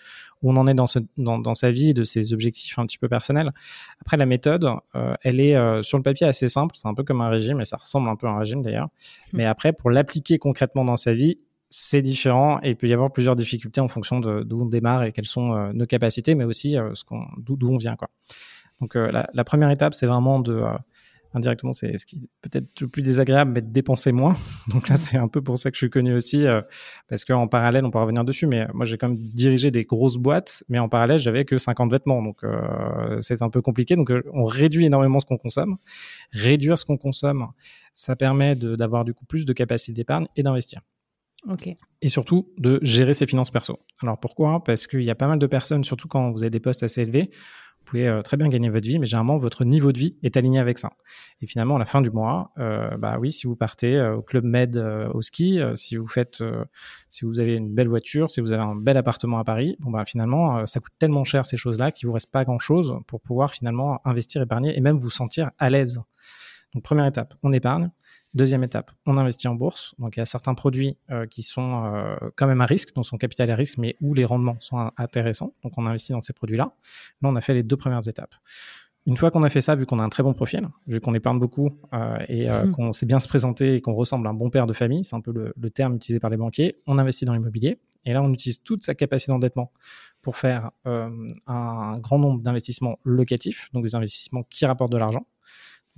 où 0.43 0.51
on 0.51 0.57
en 0.57 0.67
est 0.67 0.75
dans, 0.75 0.89
ce, 0.89 0.99
dans, 1.17 1.39
dans 1.39 1.55
sa 1.55 1.71
vie, 1.71 1.91
et 1.91 1.95
de 1.95 2.03
ses 2.03 2.33
objectifs 2.33 2.77
un 2.81 2.87
petit 2.87 2.99
peu 2.99 3.09
personnels. 3.09 3.53
Après, 4.01 4.17
la 4.17 4.27
méthode, 4.27 4.69
elle 5.23 5.41
est 5.41 5.83
sur 5.83 5.99
le 5.99 6.03
papier 6.03 6.27
assez 6.27 6.49
simple. 6.49 6.75
C'est 6.77 6.89
un 6.89 6.95
peu 6.95 7.05
comme 7.05 7.21
un 7.21 7.29
régime, 7.29 7.61
et 7.61 7.65
ça 7.65 7.77
ressemble 7.77 8.09
un 8.09 8.17
peu 8.17 8.27
à 8.27 8.31
un 8.31 8.39
régime 8.39 8.61
d'ailleurs. 8.61 8.87
Mmh. 8.87 9.37
Mais 9.37 9.47
après, 9.47 9.73
pour 9.73 9.91
l'appliquer 9.91 10.39
concrètement 10.39 10.85
dans 10.85 10.97
sa 10.97 11.13
vie, 11.13 11.37
c'est 11.77 12.03
différent 12.03 12.61
et 12.63 12.71
il 12.71 12.77
peut 12.77 12.87
y 12.87 12.93
avoir 12.93 13.13
plusieurs 13.13 13.35
difficultés 13.35 13.81
en 13.81 13.89
fonction 13.89 14.21
d'où 14.21 14.61
on 14.61 14.67
démarre 14.67 15.03
et 15.03 15.11
quelles 15.11 15.27
sont 15.27 15.55
euh, 15.55 15.73
nos 15.73 15.87
capacités, 15.87 16.37
mais 16.37 16.45
aussi 16.45 16.79
euh, 16.79 16.93
d'où 17.37 17.69
on 17.69 17.79
vient. 17.79 17.97
Quoi. 17.97 18.09
Donc 18.81 18.95
euh, 18.95 19.11
la, 19.11 19.45
première 19.45 19.71
étape, 19.73 19.93
c'est 19.93 20.07
vraiment 20.07 20.39
de 20.39 20.63
indirectement, 21.33 21.73
c'est 21.73 21.99
ce 21.99 22.07
qui 22.07 22.15
est 22.15 22.49
peut-être 22.49 22.81
le 22.81 22.87
plus 22.87 23.03
désagréable, 23.03 23.51
mais 23.53 23.61
de 23.61 23.73
dépenser 23.73 24.13
moins. 24.13 24.37
Donc 24.69 24.89
là, 24.89 24.97
c'est 24.97 25.17
un 25.17 25.27
peu 25.27 25.43
pour 25.43 25.59
ça 25.59 25.73
que 25.73 25.75
je 25.75 25.79
suis 25.79 25.91
connu 25.91 26.15
aussi, 26.15 26.47
parce 27.09 27.25
qu'en 27.25 27.49
parallèle, 27.49 27.85
on 27.85 27.91
pourra 27.91 28.05
revenir 28.05 28.25
dessus, 28.25 28.47
mais 28.47 28.69
moi, 28.73 28.85
j'ai 28.87 28.97
quand 28.97 29.09
même 29.09 29.19
dirigé 29.19 29.73
des 29.73 29.83
grosses 29.83 30.17
boîtes, 30.17 30.63
mais 30.69 30.79
en 30.79 30.89
parallèle, 30.89 31.19
j'avais 31.19 31.45
que 31.45 31.59
50 31.59 31.91
vêtements, 31.91 32.23
donc 32.23 32.43
c'est 33.19 33.43
un 33.43 33.51
peu 33.51 33.63
compliqué. 33.63 33.97
Donc 33.97 34.13
on 34.33 34.45
réduit 34.45 34.87
énormément 34.87 35.19
ce 35.19 35.27
qu'on 35.27 35.39
consomme. 35.39 35.79
Réduire 36.31 36.79
ce 36.79 36.85
qu'on 36.85 36.99
consomme, 36.99 37.49
ça 37.95 38.15
permet 38.15 38.55
d'avoir 38.55 39.05
du 39.05 39.13
coup 39.13 39.25
plus 39.25 39.45
de 39.45 39.53
capacité 39.53 39.93
d'épargne 39.93 40.29
et 40.37 40.45
d'investir. 40.45 40.83
Et 42.03 42.09
surtout 42.09 42.49
de 42.59 42.79
gérer 42.83 43.15
ses 43.15 43.27
finances 43.27 43.51
perso. 43.51 43.79
Alors 44.03 44.19
pourquoi? 44.19 44.63
Parce 44.65 44.87
qu'il 44.87 45.05
y 45.05 45.11
a 45.11 45.15
pas 45.15 45.29
mal 45.29 45.39
de 45.39 45.47
personnes, 45.47 45.85
surtout 45.85 46.09
quand 46.09 46.31
vous 46.31 46.43
avez 46.43 46.51
des 46.51 46.61
postes 46.61 46.83
assez 46.83 47.03
élevés, 47.03 47.31
vous 47.85 47.91
pouvez 47.91 48.09
euh, 48.09 48.23
très 48.23 48.39
bien 48.39 48.49
gagner 48.49 48.71
votre 48.71 48.87
vie, 48.87 48.99
mais 48.99 49.05
généralement 49.05 49.37
votre 49.37 49.63
niveau 49.67 49.93
de 49.93 49.99
vie 49.99 50.17
est 50.23 50.39
aligné 50.39 50.59
avec 50.59 50.79
ça. 50.79 50.93
Et 51.43 51.47
finalement, 51.47 51.77
à 51.77 51.79
la 51.79 51.85
fin 51.85 52.01
du 52.01 52.11
mois, 52.11 52.51
euh, 52.59 52.97
bah 52.97 53.19
oui, 53.21 53.31
si 53.31 53.47
vous 53.47 53.57
partez 53.57 53.97
euh, 53.97 54.17
au 54.17 54.23
club 54.23 54.45
Med 54.45 54.79
au 55.13 55.21
ski, 55.21 55.61
si 55.75 55.97
vous 55.97 56.07
faites, 56.07 56.43
si 57.11 57.27
vous 57.27 57.41
avez 57.41 57.57
une 57.57 57.75
belle 57.75 57.89
voiture, 57.89 58.31
si 58.31 58.41
vous 58.41 58.53
avez 58.53 58.63
un 58.63 58.75
bel 58.75 58.97
appartement 58.97 59.39
à 59.39 59.45
Paris, 59.45 59.77
bon 59.81 59.91
bah 59.91 60.05
finalement, 60.07 60.67
ça 60.67 60.81
coûte 60.81 60.95
tellement 60.99 61.25
cher 61.25 61.45
ces 61.45 61.59
choses-là 61.59 61.91
qu'il 61.93 62.07
vous 62.07 62.15
reste 62.15 62.31
pas 62.31 62.45
grand-chose 62.45 62.97
pour 63.07 63.21
pouvoir 63.21 63.53
finalement 63.53 64.01
investir, 64.07 64.41
épargner 64.41 64.77
et 64.77 64.81
même 64.81 64.97
vous 64.97 65.11
sentir 65.11 65.51
à 65.59 65.69
l'aise. 65.69 66.01
Donc 66.75 66.83
première 66.83 67.07
étape, 67.07 67.35
on 67.43 67.53
épargne. 67.53 67.91
Deuxième 68.35 68.65
étape, 68.65 68.91
on 69.07 69.17
investit 69.17 69.47
en 69.47 69.55
bourse. 69.55 69.95
Donc 69.99 70.17
il 70.17 70.21
y 70.21 70.23
a 70.23 70.27
certains 70.27 70.55
produits 70.55 70.97
euh, 71.13 71.25
qui 71.27 71.43
sont 71.43 71.85
euh, 71.85 72.17
quand 72.35 72.49
même 72.49 72.61
à 72.61 72.67
risque, 72.67 72.93
dont 72.95 73.05
son 73.05 73.17
capital 73.17 73.49
est 73.49 73.53
à 73.53 73.57
risque, 73.57 73.79
mais 73.79 73.97
où 74.01 74.13
les 74.13 74.25
rendements 74.25 74.57
sont 74.59 74.91
intéressants. 74.97 75.55
Donc 75.63 75.75
on 75.77 75.87
investit 75.87 76.11
dans 76.13 76.21
ces 76.21 76.33
produits-là. 76.33 76.75
Là, 77.23 77.29
on 77.29 77.37
a 77.37 77.41
fait 77.41 77.55
les 77.55 77.63
deux 77.63 77.77
premières 77.77 78.07
étapes. 78.09 78.35
Une 79.07 79.17
fois 79.17 79.31
qu'on 79.31 79.45
a 79.45 79.49
fait 79.51 79.61
ça, 79.61 79.77
vu 79.77 79.87
qu'on 79.87 80.01
a 80.01 80.03
un 80.03 80.09
très 80.09 80.25
bon 80.25 80.35
profil, 80.35 80.67
vu 80.89 81.01
qu'on 81.01 81.15
épargne 81.15 81.39
beaucoup 81.39 81.79
euh, 81.93 82.17
et 82.29 82.49
mmh. 82.49 82.73
qu'on 82.73 82.91
sait 82.91 83.07
bien 83.07 83.21
se 83.21 83.29
présenter 83.29 83.77
et 83.77 83.81
qu'on 83.81 83.95
ressemble 83.95 84.27
à 84.27 84.31
un 84.31 84.35
bon 84.35 84.51
père 84.51 84.67
de 84.67 84.73
famille, 84.73 85.05
c'est 85.05 85.15
un 85.15 85.21
peu 85.21 85.33
le, 85.33 85.71
terme 85.71 85.95
utilisé 85.95 86.19
par 86.19 86.31
les 86.31 86.37
banquiers, 86.37 86.81
on 86.87 86.99
investit 86.99 87.25
dans 87.25 87.35
l'immobilier. 87.35 87.79
Et 88.05 88.13
là, 88.13 88.23
on 88.23 88.33
utilise 88.33 88.63
toute 88.63 88.83
sa 88.83 88.95
capacité 88.95 89.31
d'endettement 89.31 89.73
pour 90.23 90.37
faire 90.37 90.71
un 90.85 91.99
grand 92.01 92.19
nombre 92.19 92.43
d'investissements 92.43 92.99
locatifs, 93.05 93.71
donc 93.73 93.85
des 93.85 93.95
investissements 93.95 94.43
qui 94.43 94.67
rapportent 94.67 94.93
de 94.93 94.99
l'argent. 94.99 95.27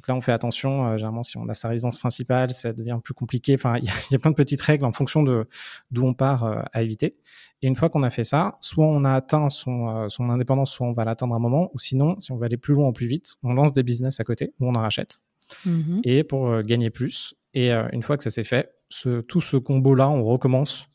Donc 0.06 0.08
là, 0.08 0.14
on 0.14 0.20
fait 0.20 0.32
attention. 0.32 0.86
Euh, 0.86 0.96
généralement, 0.98 1.24
si 1.24 1.36
on 1.36 1.48
a 1.48 1.54
sa 1.54 1.68
résidence 1.68 1.98
principale, 1.98 2.50
ça 2.50 2.72
devient 2.72 2.98
plus 3.02 3.14
compliqué. 3.14 3.54
Enfin, 3.54 3.76
il 3.82 3.90
y, 4.10 4.14
a 4.14 4.18
plein 4.18 4.30
de 4.30 4.36
petites 4.36 4.62
règles 4.62 4.84
en 4.84 4.92
fonction 4.92 5.22
de 5.22 5.46
d'où 5.90 6.06
on 6.06 6.14
part 6.14 6.44
euh, 6.44 6.62
à 6.72 6.82
éviter. 6.82 7.16
Et 7.62 7.66
une 7.66 7.74
fois 7.74 7.88
qu'on 7.88 8.02
a 8.02 8.10
fait 8.10 8.24
ça, 8.24 8.52
soit 8.60 8.86
on 8.86 9.02
a 9.04 9.12
atteint 9.12 9.48
son, 9.48 9.88
euh, 9.88 10.08
son 10.08 10.30
indépendance, 10.30 10.70
soit 10.70 10.86
on 10.86 10.92
va 10.92 11.04
l'atteindre 11.04 11.34
un 11.34 11.38
moment, 11.40 11.70
ou 11.74 11.78
sinon, 11.78 12.20
si 12.20 12.30
on 12.30 12.36
veut 12.36 12.44
aller 12.44 12.56
plus 12.56 12.74
loin 12.74 12.88
ou 12.88 12.92
plus 12.92 13.06
vite, 13.06 13.34
on 13.42 13.52
lance 13.54 13.72
des 13.72 13.82
business 13.82 14.20
à 14.20 14.24
côté 14.24 14.52
ou 14.60 14.68
on 14.68 14.74
en 14.74 14.80
rachète. 14.80 15.18
Mm-hmm. 15.66 16.00
Et 16.04 16.22
pour 16.22 16.62
gagner 16.62 16.90
plus. 16.90 17.34
Et 17.54 17.72
une 17.72 18.02
fois 18.02 18.16
que 18.16 18.22
ça 18.22 18.30
s'est 18.30 18.44
fait, 18.44 18.74
ce, 18.90 19.20
tout 19.22 19.40
ce 19.40 19.56
combo-là, 19.56 20.10
on 20.10 20.22
recommence 20.24 20.88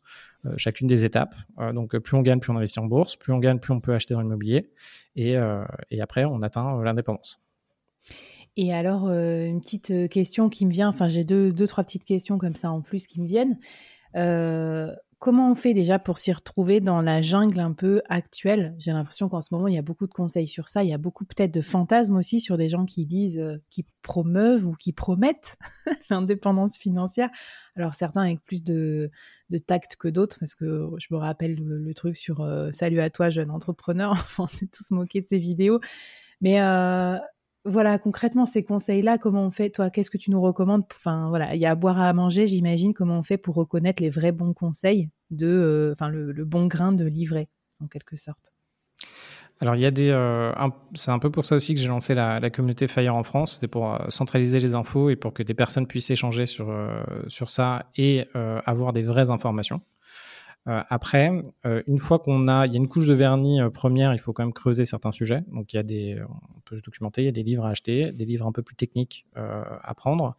chacune 0.57 0.87
des 0.87 1.05
étapes. 1.05 1.35
donc 1.73 1.97
plus 1.97 2.15
on 2.17 2.21
gagne, 2.21 2.39
plus 2.39 2.51
on 2.51 2.55
investit 2.57 2.79
en 2.79 2.85
bourse, 2.85 3.15
plus 3.15 3.33
on 3.33 3.39
gagne, 3.39 3.59
plus 3.59 3.73
on 3.73 3.79
peut 3.79 3.93
acheter 3.93 4.13
dans 4.13 4.21
l'immobilier, 4.21 4.69
et, 5.15 5.37
et 5.89 6.01
après 6.01 6.25
on 6.25 6.41
atteint 6.41 6.83
l'indépendance. 6.83 7.39
Et 8.57 8.73
alors, 8.73 9.07
euh, 9.07 9.45
une 9.45 9.61
petite 9.61 9.91
euh, 9.91 10.07
question 10.07 10.49
qui 10.49 10.65
me 10.65 10.71
vient, 10.71 10.89
enfin 10.89 11.07
j'ai 11.07 11.23
deux, 11.23 11.51
deux, 11.53 11.67
trois 11.67 11.83
petites 11.83 12.03
questions 12.03 12.37
comme 12.37 12.55
ça 12.55 12.69
en 12.69 12.81
plus 12.81 13.07
qui 13.07 13.21
me 13.21 13.27
viennent. 13.27 13.57
Euh, 14.17 14.93
comment 15.19 15.51
on 15.51 15.55
fait 15.55 15.73
déjà 15.73 15.99
pour 15.99 16.17
s'y 16.17 16.33
retrouver 16.33 16.81
dans 16.81 17.01
la 17.01 17.21
jungle 17.21 17.61
un 17.61 17.71
peu 17.71 18.01
actuelle? 18.09 18.75
J'ai 18.77 18.91
l'impression 18.91 19.29
qu'en 19.29 19.39
ce 19.39 19.53
moment, 19.53 19.69
il 19.69 19.75
y 19.75 19.77
a 19.77 19.81
beaucoup 19.81 20.05
de 20.05 20.11
conseils 20.11 20.47
sur 20.47 20.67
ça. 20.67 20.83
Il 20.83 20.89
y 20.89 20.93
a 20.93 20.97
beaucoup 20.97 21.23
peut-être 21.23 21.53
de 21.53 21.61
fantasmes 21.61 22.17
aussi 22.17 22.41
sur 22.41 22.57
des 22.57 22.67
gens 22.67 22.85
qui 22.85 23.05
disent, 23.05 23.41
qui 23.69 23.85
promeuvent 24.01 24.65
ou 24.65 24.73
qui 24.73 24.91
promettent 24.91 25.57
l'indépendance 26.09 26.77
financière. 26.77 27.29
Alors 27.77 27.95
certains 27.95 28.23
avec 28.23 28.43
plus 28.43 28.65
de, 28.65 29.11
de 29.49 29.57
tact 29.59 29.95
que 29.95 30.09
d'autres, 30.09 30.39
parce 30.39 30.55
que 30.55 30.89
je 30.97 31.07
me 31.11 31.17
rappelle 31.19 31.55
le, 31.55 31.93
truc 31.93 32.17
sur 32.17 32.45
Salut 32.73 32.99
à 32.99 33.09
toi, 33.09 33.29
jeune 33.29 33.51
entrepreneur. 33.51 34.11
Enfin, 34.11 34.47
c'est 34.47 34.69
tous 34.69 34.91
moqué 34.91 35.21
de 35.21 35.27
ces 35.29 35.39
vidéos. 35.39 35.79
Mais 36.41 36.59
voilà, 37.63 37.99
concrètement, 37.99 38.45
ces 38.45 38.63
conseils-là, 38.63 39.19
comment 39.19 39.45
on 39.45 39.51
fait 39.51 39.69
Toi, 39.69 39.91
qu'est-ce 39.91 40.09
que 40.09 40.17
tu 40.17 40.31
nous 40.31 40.41
recommandes 40.41 40.83
Enfin, 40.95 41.29
voilà, 41.29 41.53
il 41.53 41.61
y 41.61 41.65
a 41.65 41.71
à 41.71 41.75
boire 41.75 41.99
à 41.99 42.11
manger, 42.13 42.47
j'imagine. 42.47 42.93
Comment 42.93 43.19
on 43.19 43.23
fait 43.23 43.37
pour 43.37 43.55
reconnaître 43.55 44.01
les 44.01 44.09
vrais 44.09 44.31
bons 44.31 44.53
conseils 44.53 45.09
de, 45.29 45.47
euh, 45.47 45.93
enfin, 45.93 46.09
le, 46.09 46.33
bon 46.43 46.65
grain 46.65 46.91
de 46.91 47.05
livret, 47.05 47.49
en 47.79 47.87
quelque 47.87 48.17
sorte? 48.17 48.53
Alors 49.59 49.75
il 49.75 49.81
y 49.81 49.85
a 49.85 49.91
des, 49.91 50.09
euh, 50.09 50.51
c'est 50.95 51.11
un 51.11 51.19
peu 51.19 51.29
pour 51.29 51.45
ça 51.45 51.55
aussi 51.55 51.75
que 51.75 51.79
j'ai 51.79 51.87
lancé 51.87 52.15
la, 52.15 52.49
communauté 52.49 52.87
Fire 52.87 53.15
en 53.15 53.21
France, 53.21 53.55
c'était 53.55 53.67
pour 53.67 53.93
euh, 53.93 53.99
centraliser 54.09 54.59
les 54.59 54.73
infos 54.73 55.11
et 55.11 55.15
pour 55.15 55.35
que 55.35 55.43
des 55.43 55.53
personnes 55.53 55.85
puissent 55.85 56.09
échanger 56.09 56.47
sur 56.47 56.73
sur 57.27 57.51
ça 57.51 57.85
et 57.95 58.25
avoir 58.65 58.91
des 58.91 59.03
vraies 59.03 59.29
informations. 59.29 59.79
Euh, 60.67 60.83
après, 60.89 61.31
euh, 61.65 61.81
une 61.87 61.97
fois 61.97 62.19
qu'on 62.19 62.47
a, 62.47 62.67
il 62.67 62.73
y 62.73 62.75
a 62.75 62.77
une 62.77 62.87
couche 62.87 63.07
de 63.07 63.13
vernis 63.13 63.59
euh, 63.59 63.69
première, 63.69 64.13
il 64.13 64.19
faut 64.19 64.31
quand 64.31 64.43
même 64.43 64.53
creuser 64.53 64.85
certains 64.85 65.11
sujets. 65.11 65.43
Donc 65.51 65.73
il 65.73 65.77
y 65.77 65.79
a 65.79 65.83
des, 65.83 66.21
on 66.21 66.59
peut 66.61 66.77
se 66.77 66.83
documenter, 66.83 67.23
il 67.23 67.25
y 67.25 67.29
a 67.29 67.31
des 67.31 67.43
livres 67.43 67.65
à 67.65 67.69
acheter, 67.69 68.11
des 68.11 68.25
livres 68.25 68.45
un 68.45 68.51
peu 68.51 68.61
plus 68.61 68.75
techniques 68.75 69.25
à 69.35 69.93
prendre. 69.95 70.35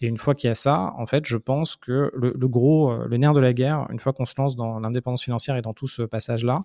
Et 0.00 0.06
une 0.06 0.16
fois 0.16 0.34
qu'il 0.34 0.48
y 0.48 0.50
a 0.50 0.54
ça, 0.54 0.92
en 0.96 1.06
fait, 1.06 1.26
je 1.26 1.36
pense 1.36 1.76
que 1.76 2.10
le, 2.14 2.34
le 2.36 2.48
gros, 2.48 2.94
le 3.06 3.16
nerf 3.16 3.32
de 3.32 3.40
la 3.40 3.52
guerre, 3.52 3.86
une 3.90 3.98
fois 3.98 4.12
qu'on 4.12 4.26
se 4.26 4.34
lance 4.36 4.56
dans 4.56 4.80
l'indépendance 4.80 5.22
financière 5.22 5.56
et 5.56 5.62
dans 5.62 5.74
tout 5.74 5.86
ce 5.86 6.02
passage-là, 6.02 6.64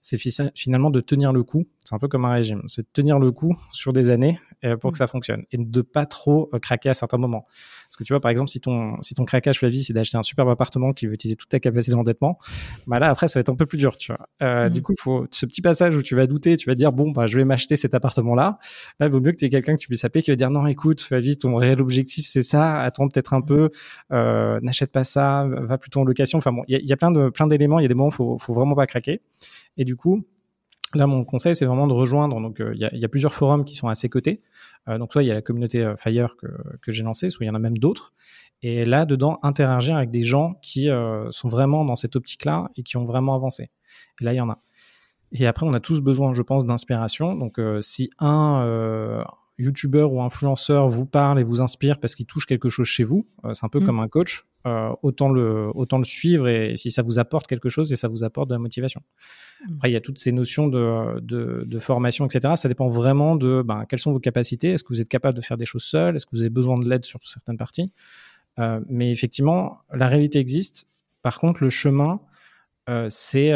c'est 0.00 0.18
finalement 0.54 0.90
de 0.90 1.00
tenir 1.00 1.32
le 1.32 1.42
coup. 1.42 1.66
C'est 1.84 1.94
un 1.94 1.98
peu 1.98 2.08
comme 2.08 2.24
un 2.24 2.32
régime, 2.32 2.62
c'est 2.68 2.82
de 2.82 2.88
tenir 2.92 3.18
le 3.18 3.32
coup 3.32 3.56
sur 3.72 3.92
des 3.92 4.10
années 4.10 4.38
pour 4.80 4.90
que 4.90 4.96
mmh. 4.96 4.98
ça 4.98 5.06
fonctionne 5.06 5.44
et 5.52 5.58
de 5.58 5.82
pas 5.82 6.06
trop 6.06 6.50
craquer 6.62 6.88
à 6.88 6.94
certains 6.94 7.18
moments. 7.18 7.46
Parce 7.86 7.96
que 7.96 8.04
tu 8.04 8.12
vois, 8.12 8.20
par 8.20 8.30
exemple, 8.30 8.50
si 8.50 8.60
ton, 8.60 9.00
si 9.02 9.14
ton 9.14 9.24
craquage, 9.24 9.62
vie 9.62 9.84
c'est 9.84 9.92
d'acheter 9.92 10.18
un 10.18 10.22
superbe 10.22 10.48
appartement 10.48 10.92
qui 10.92 11.06
veut 11.06 11.14
utiliser 11.14 11.36
toute 11.36 11.48
ta 11.48 11.60
capacité 11.60 11.94
d'endettement, 11.94 12.38
bah 12.86 12.98
là, 12.98 13.08
après, 13.08 13.28
ça 13.28 13.38
va 13.38 13.40
être 13.40 13.48
un 13.48 13.54
peu 13.54 13.66
plus 13.66 13.78
dur, 13.78 13.96
tu 13.96 14.12
vois. 14.12 14.28
Euh, 14.42 14.68
Du 14.68 14.80
mmh. 14.80 14.82
coup, 14.82 14.94
faut 14.98 15.26
ce 15.30 15.46
petit 15.46 15.62
passage 15.62 15.96
où 15.96 16.02
tu 16.02 16.14
vas 16.14 16.26
douter, 16.26 16.56
tu 16.56 16.68
vas 16.68 16.74
dire, 16.74 16.92
bon, 16.92 17.10
bah, 17.10 17.26
je 17.26 17.36
vais 17.36 17.44
m'acheter 17.44 17.76
cet 17.76 17.94
appartement-là. 17.94 18.58
Là, 19.00 19.06
il 19.06 19.12
vaut 19.12 19.20
mieux 19.20 19.32
que 19.32 19.36
tu 19.36 19.44
aies 19.44 19.50
quelqu'un 19.50 19.74
que 19.74 19.80
tu 19.80 19.88
puisses 19.88 20.04
appeler 20.04 20.22
qui 20.22 20.30
va 20.30 20.36
dire, 20.36 20.50
non, 20.50 20.66
écoute, 20.66 21.00
Flavie, 21.00 21.36
ton 21.36 21.56
réel 21.56 21.80
objectif, 21.80 22.26
c'est 22.26 22.42
ça. 22.42 22.80
Attends 22.80 23.08
peut-être 23.08 23.34
un 23.34 23.40
peu, 23.40 23.70
euh, 24.12 24.58
n'achète 24.62 24.92
pas 24.92 25.04
ça, 25.04 25.46
va 25.48 25.78
plutôt 25.78 26.00
en 26.00 26.04
location. 26.04 26.38
Enfin 26.38 26.52
bon, 26.52 26.62
il 26.68 26.74
y 26.74 26.76
a, 26.76 26.80
y 26.82 26.92
a, 26.92 26.96
plein 26.96 27.10
de, 27.10 27.30
plein 27.30 27.46
d'éléments. 27.46 27.78
Il 27.78 27.82
y 27.82 27.86
a 27.86 27.88
des 27.88 27.94
moments 27.94 28.08
où 28.08 28.12
faut, 28.12 28.38
faut 28.38 28.52
vraiment 28.52 28.74
pas 28.74 28.86
craquer. 28.86 29.20
Et 29.76 29.84
du 29.84 29.96
coup, 29.96 30.24
Là, 30.94 31.06
mon 31.06 31.24
conseil, 31.24 31.54
c'est 31.54 31.66
vraiment 31.66 31.86
de 31.86 31.92
rejoindre. 31.92 32.40
Donc, 32.40 32.60
euh, 32.60 32.72
il 32.74 32.80
y, 32.80 33.04
a 33.04 33.08
plusieurs 33.08 33.34
forums 33.34 33.64
qui 33.64 33.74
sont 33.74 33.88
à 33.88 33.94
ses 33.94 34.08
côtés. 34.08 34.42
Euh, 34.88 34.98
donc, 34.98 35.12
soit 35.12 35.22
il 35.22 35.26
y 35.26 35.30
a 35.30 35.34
la 35.34 35.42
communauté 35.42 35.82
euh, 35.82 35.96
Fire 35.96 36.36
que, 36.36 36.46
que 36.80 36.92
j'ai 36.92 37.02
lancée, 37.02 37.28
soit 37.28 37.44
il 37.44 37.48
y 37.48 37.50
en 37.50 37.54
a 37.54 37.58
même 37.58 37.78
d'autres. 37.78 38.14
Et 38.62 38.84
là, 38.84 39.04
dedans, 39.04 39.38
interagir 39.42 39.96
avec 39.96 40.10
des 40.10 40.22
gens 40.22 40.54
qui 40.62 40.88
sont 41.30 41.48
vraiment 41.48 41.84
dans 41.84 41.94
cette 41.94 42.16
optique-là 42.16 42.70
et 42.76 42.82
qui 42.82 42.96
ont 42.96 43.04
vraiment 43.04 43.34
avancé. 43.34 43.70
Et 44.20 44.24
là, 44.24 44.32
il 44.32 44.36
y 44.36 44.40
en 44.40 44.48
a. 44.48 44.58
Et 45.32 45.46
après, 45.46 45.66
on 45.66 45.74
a 45.74 45.80
tous 45.80 46.00
besoin, 46.00 46.32
je 46.32 46.40
pense, 46.40 46.64
d'inspiration. 46.64 47.34
Donc, 47.34 47.60
si 47.82 48.08
un 48.18 49.22
YouTuber 49.58 50.02
ou 50.02 50.20
influenceur 50.20 50.88
vous 50.88 51.06
parle 51.06 51.40
et 51.40 51.44
vous 51.44 51.62
inspire 51.62 51.98
parce 51.98 52.14
qu'il 52.14 52.26
touche 52.26 52.46
quelque 52.46 52.68
chose 52.68 52.86
chez 52.86 53.04
vous, 53.04 53.26
c'est 53.52 53.64
un 53.64 53.68
peu 53.68 53.80
mmh. 53.80 53.84
comme 53.84 54.00
un 54.00 54.08
coach. 54.08 54.44
Euh, 54.66 54.92
autant, 55.02 55.28
le, 55.28 55.70
autant 55.76 55.98
le 55.98 56.04
suivre 56.04 56.48
et, 56.48 56.76
si 56.76 56.90
ça 56.90 57.02
vous 57.02 57.20
apporte 57.20 57.46
quelque 57.46 57.68
chose 57.68 57.92
et 57.92 57.96
ça 57.96 58.08
vous 58.08 58.24
apporte 58.24 58.48
de 58.48 58.54
la 58.54 58.58
motivation. 58.58 59.00
Mmh. 59.60 59.74
Après, 59.76 59.90
il 59.90 59.92
y 59.92 59.96
a 59.96 60.00
toutes 60.00 60.18
ces 60.18 60.32
notions 60.32 60.66
de, 60.66 61.20
de, 61.20 61.78
formation, 61.78 62.26
etc. 62.26 62.54
Ça 62.56 62.68
dépend 62.68 62.88
vraiment 62.88 63.36
de 63.36 63.62
ben, 63.64 63.84
quelles 63.88 64.00
sont 64.00 64.10
vos 64.10 64.18
capacités. 64.18 64.70
Est-ce 64.70 64.82
que 64.82 64.88
vous 64.88 65.00
êtes 65.00 65.08
capable 65.08 65.36
de 65.36 65.42
faire 65.42 65.56
des 65.56 65.66
choses 65.66 65.84
seul 65.84 66.16
Est-ce 66.16 66.26
que 66.26 66.32
vous 66.32 66.40
avez 66.40 66.50
besoin 66.50 66.80
de 66.80 66.88
l'aide 66.88 67.04
sur 67.04 67.20
certaines 67.22 67.58
parties? 67.58 67.92
Euh, 68.58 68.80
Mais 68.88 69.12
effectivement, 69.12 69.82
la 69.94 70.08
réalité 70.08 70.40
existe. 70.40 70.88
Par 71.22 71.38
contre, 71.38 71.62
le 71.62 71.70
chemin, 71.70 72.20
euh, 72.88 73.06
c'est 73.08 73.52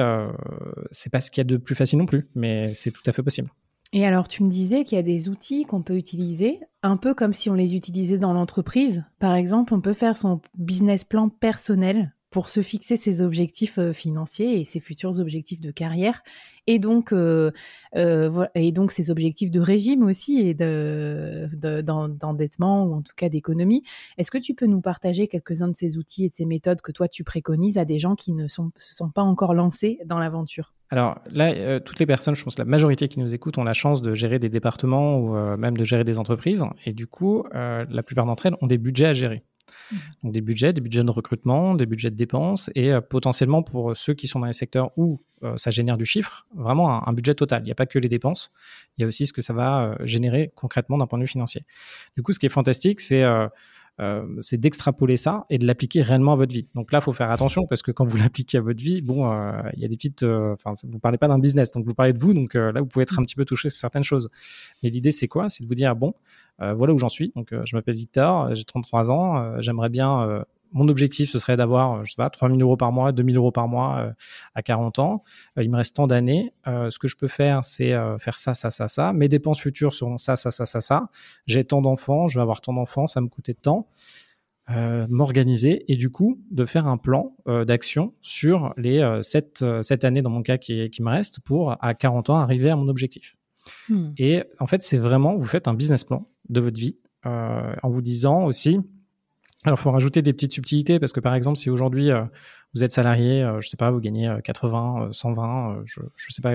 c'est 0.92 1.11
pas 1.11 1.21
ce 1.21 1.33
qu'il 1.33 1.40
y 1.40 1.42
a 1.42 1.45
de 1.45 1.57
plus 1.57 1.75
facile 1.75 1.99
non 1.99 2.07
plus, 2.07 2.28
mais 2.37 2.73
c'est 2.73 2.92
tout 2.92 3.02
à 3.07 3.11
fait 3.11 3.25
possible. 3.25 3.50
Et 3.93 4.07
alors, 4.07 4.29
tu 4.29 4.45
me 4.45 4.51
disais 4.51 4.85
qu'il 4.85 4.97
y 4.97 4.99
a 5.01 5.03
des 5.03 5.29
outils 5.29 5.65
qu'on 5.65 5.83
peut 5.83 5.97
utiliser, 5.97 6.61
un 6.83 6.97
peu 6.97 7.13
comme 7.13 7.33
si 7.33 7.51
on 7.51 7.55
les 7.55 7.75
utilisait 7.75 8.19
dans 8.19 8.33
l'entreprise. 8.33 9.05
Par 9.19 9.35
exemple, 9.35 9.75
on 9.75 9.81
peut 9.81 9.93
faire 9.93 10.17
son 10.17 10.41
business 10.57 11.05
plan 11.05 11.29
personnel 11.29 12.15
pour 12.31 12.49
se 12.49 12.63
fixer 12.63 12.97
ses 12.97 13.23
objectifs 13.23 13.79
euh, 13.79 13.93
financiers 13.93 14.61
et 14.61 14.65
ses 14.65 14.81
futurs 14.81 15.19
objectifs 15.19 15.61
de 15.61 15.71
carrière 15.71 16.23
et 16.67 16.79
donc 16.79 17.13
euh, 17.13 17.51
euh, 17.97 18.47
et 18.55 18.71
donc 18.71 18.93
ses 18.93 19.11
objectifs 19.11 19.51
de 19.51 19.61
régime 19.61 20.05
aussi 20.05 20.41
et 20.47 20.55
de, 20.55 21.51
d'endettement 21.83 22.85
ou 22.85 22.95
en 22.95 23.03
tout 23.03 23.15
cas 23.17 23.29
d'économie. 23.29 23.83
Est-ce 24.19 24.31
que 24.31 24.39
tu 24.39 24.55
peux 24.55 24.67
nous 24.67 24.81
partager 24.81 25.27
quelques-uns 25.27 25.69
de 25.69 25.77
ces 25.77 25.99
outils 25.99 26.27
et 26.27 26.29
de 26.29 26.35
ces 26.35 26.47
méthodes 26.47 26.81
que 26.81 26.93
toi 26.93 27.09
tu 27.09 27.25
préconises 27.25 27.79
à 27.79 27.85
des 27.85 27.99
gens 27.99 28.15
qui 28.15 28.33
ne 28.33 28.47
sont, 28.47 28.71
se 28.77 28.95
sont 28.95 29.11
pas 29.11 29.23
encore 29.23 29.55
lancés 29.55 29.99
dans 30.07 30.21
l'aventure? 30.21 30.75
Alors 30.93 31.21
là, 31.31 31.79
toutes 31.79 32.01
les 32.01 32.07
personnes, 32.07 32.35
je 32.35 32.43
pense 32.43 32.59
la 32.59 32.65
majorité 32.65 33.07
qui 33.07 33.21
nous 33.21 33.33
écoutent 33.33 33.59
ont 33.59 33.65
la 33.65 33.73
chance 33.73 34.03
de 34.03 34.13
gérer 34.15 34.41
des 34.41 34.49
départements 34.49 35.19
ou 35.19 35.57
même 35.57 35.77
de 35.77 35.85
gérer 35.85 36.03
des 36.03 36.19
entreprises. 36.19 36.65
Et 36.85 36.93
du 36.93 37.07
coup, 37.07 37.45
la 37.53 38.03
plupart 38.03 38.27
d'entre 38.27 38.47
elles 38.47 38.57
ont 38.61 38.67
des 38.67 38.79
budgets 38.79 39.07
à 39.07 39.13
gérer. 39.13 39.45
Donc 40.23 40.33
des 40.33 40.41
budgets, 40.41 40.73
des 40.73 40.81
budgets 40.81 41.03
de 41.03 41.11
recrutement, 41.11 41.75
des 41.75 41.87
budgets 41.87 42.11
de 42.11 42.17
dépenses 42.17 42.71
et 42.75 42.93
euh, 42.93 43.01
potentiellement 43.01 43.63
pour 43.63 43.97
ceux 43.97 44.15
qui 44.15 44.29
sont 44.29 44.41
dans 44.41 44.47
les 44.47 44.53
secteurs 44.53 44.91
où 44.97 45.21
euh, 45.43 45.57
ça 45.57 45.71
génère 45.71 45.97
du 45.97 46.05
chiffre, 46.05 46.47
vraiment 46.55 47.07
un, 47.07 47.13
budget 47.13 47.35
total. 47.35 47.63
Il 47.63 47.67
n'y 47.67 47.73
a 47.73 47.75
pas 47.75 47.87
que 47.87 47.99
les 47.99 48.09
dépenses, 48.09 48.51
il 48.97 49.03
y 49.03 49.05
a 49.05 49.09
aussi 49.09 49.27
ce 49.27 49.33
que 49.33 49.43
ça 49.43 49.53
va 49.53 49.83
euh, 49.83 49.95
générer 50.07 50.53
concrètement 50.55 50.99
d'un 50.99 51.07
point 51.07 51.19
de 51.19 51.25
vue 51.25 51.29
financier. 51.29 51.65
Du 52.17 52.23
coup, 52.23 52.33
ce 52.33 52.39
qui 52.39 52.47
est 52.47 52.51
fantastique, 52.51 53.01
c'est 53.01 53.25
euh, 54.00 54.25
c'est 54.40 54.59
d'extrapoler 54.59 55.16
ça 55.16 55.45
et 55.50 55.59
de 55.59 55.66
l'appliquer 55.66 56.00
réellement 56.00 56.33
à 56.33 56.37
votre 56.37 56.52
vie. 56.52 56.66
Donc 56.75 56.90
là, 56.92 57.00
il 57.00 57.02
faut 57.02 57.12
faire 57.12 57.30
attention 57.30 57.66
parce 57.66 57.83
que 57.83 57.90
quand 57.90 58.04
vous 58.04 58.16
l'appliquez 58.19 58.59
à 58.59 58.61
votre 58.62 58.83
vie, 58.83 59.02
bon, 59.02 59.30
euh, 59.30 59.52
il 59.75 59.83
y 59.83 59.85
a 59.85 59.88
des 59.88 59.97
petites, 59.97 60.23
euh, 60.23 60.54
enfin, 60.54 60.73
vous 60.88 60.99
parlez 60.99 61.19
pas 61.19 61.28
d'un 61.28 61.38
business, 61.38 61.71
donc 61.73 61.85
vous 61.85 61.95
parlez 61.95 62.12
de 62.12 62.19
vous, 62.19 62.33
donc 62.33 62.54
là, 62.54 62.80
vous 62.80 62.87
pouvez 62.87 63.02
être 63.02 63.19
un 63.19 63.23
petit 63.23 63.35
peu 63.35 63.45
touché 63.45 63.69
sur 63.69 63.78
certaines 63.78 64.04
choses. 64.04 64.30
Mais 64.83 64.90
l'idée, 64.90 65.12
c'est 65.12 65.28
quoi? 65.28 65.49
C'est 65.49 65.64
de 65.64 65.69
vous 65.69 65.75
dire, 65.75 65.95
bon, 65.97 66.14
voilà 66.59 66.92
où 66.92 66.99
j'en 66.99 67.09
suis. 67.09 67.33
Donc, 67.37 67.49
je 67.52 67.76
m'appelle 67.76 67.95
Victor, 67.95 68.54
j'ai 68.54 68.64
33 68.64 69.11
ans, 69.11 69.61
j'aimerais 69.61 69.88
bien 69.88 70.45
mon 70.73 70.89
objectif, 70.89 71.31
ce 71.31 71.39
serait 71.39 71.57
d'avoir, 71.57 72.05
je 72.05 72.12
sais 72.12 72.17
pas, 72.17 72.31
3000 72.31 72.61
euros 72.62 72.77
par 72.77 72.93
mois, 72.93 73.12
2000 73.12 73.37
euros 73.37 73.53
par 73.53 73.69
mois 73.69 74.11
à 74.55 74.62
40 74.62 74.99
ans. 74.99 75.23
il 75.57 75.71
me 75.71 75.77
reste 75.77 75.97
tant 75.97 76.07
d'années. 76.07 76.53
ce 76.67 76.99
que 76.99 77.09
je 77.09 77.17
peux 77.17 77.29
faire, 77.29 77.65
c'est 77.65 77.93
faire 78.19 78.39
ça, 78.39 78.55
ça, 78.55 78.71
ça, 78.71 78.89
ça. 78.89 79.12
Mes 79.12 79.29
dépenses 79.29 79.61
futures 79.61 79.95
seront 79.95 80.19
ça, 80.19 80.37
ça, 80.37 80.50
ça, 80.50 80.67
ça, 80.67 80.81
ça. 80.81 81.09
J'ai 81.47 81.65
tant 81.65 81.83
d'enfants, 81.83 82.29
je 82.29 82.39
vais 82.39 82.43
avoir 82.43 82.61
tant 82.61 82.73
d'enfants, 82.73 83.07
ça 83.07 83.21
me 83.21 83.29
coûtait 83.29 83.55
tant. 83.55 83.89
Euh, 84.73 85.07
m'organiser 85.09 85.91
et 85.91 85.97
du 85.97 86.11
coup 86.11 86.41
de 86.53 86.65
faire 86.65 86.87
un 86.87 86.97
plan 86.97 87.35
euh, 87.49 87.65
d'action 87.65 88.15
sur 88.21 88.73
les 88.77 89.00
euh, 89.00 89.21
7, 89.21 89.65
années 90.05 90.23
dans 90.23 90.31
mon 90.31 90.43
cas 90.43 90.59
qui, 90.59 90.89
qui, 90.91 91.03
me 91.03 91.11
reste 91.11 91.41
pour 91.41 91.77
à 91.83 91.95
40 91.95 92.31
ans 92.31 92.37
arriver 92.37 92.71
à 92.71 92.77
mon 92.77 92.87
objectif. 92.87 93.37
Hmm. 93.89 94.11
Et 94.17 94.45
en 94.61 94.69
fait, 94.69 94.85
c'est 94.85 94.99
vraiment, 94.99 95.35
vous 95.35 95.47
faites 95.47 95.67
un 95.67 95.75
business 95.75 96.05
plan 96.05 96.29
de 96.50 96.61
votre 96.61 96.79
vie 96.79 96.99
en 97.25 97.91
vous 97.91 98.00
disant 98.00 98.45
aussi, 98.45 98.79
alors, 99.64 99.79
il 99.79 99.83
faut 99.83 99.90
rajouter 99.90 100.23
des 100.23 100.33
petites 100.33 100.55
subtilités 100.55 100.99
parce 100.99 101.12
que, 101.12 101.21
par 101.21 101.35
exemple, 101.35 101.59
si 101.59 101.69
aujourd'hui 101.69 102.11
euh, 102.11 102.25
vous 102.73 102.83
êtes 102.83 102.93
salarié, 102.93 103.43
euh, 103.43 103.61
je 103.61 103.69
sais 103.69 103.76
pas, 103.76 103.90
vous 103.90 104.00
gagnez 104.00 104.35
80, 104.43 105.11
120, 105.12 105.71
euh, 105.76 105.83
je, 105.85 106.00
je 106.17 106.33
sais 106.33 106.40
pas 106.40 106.55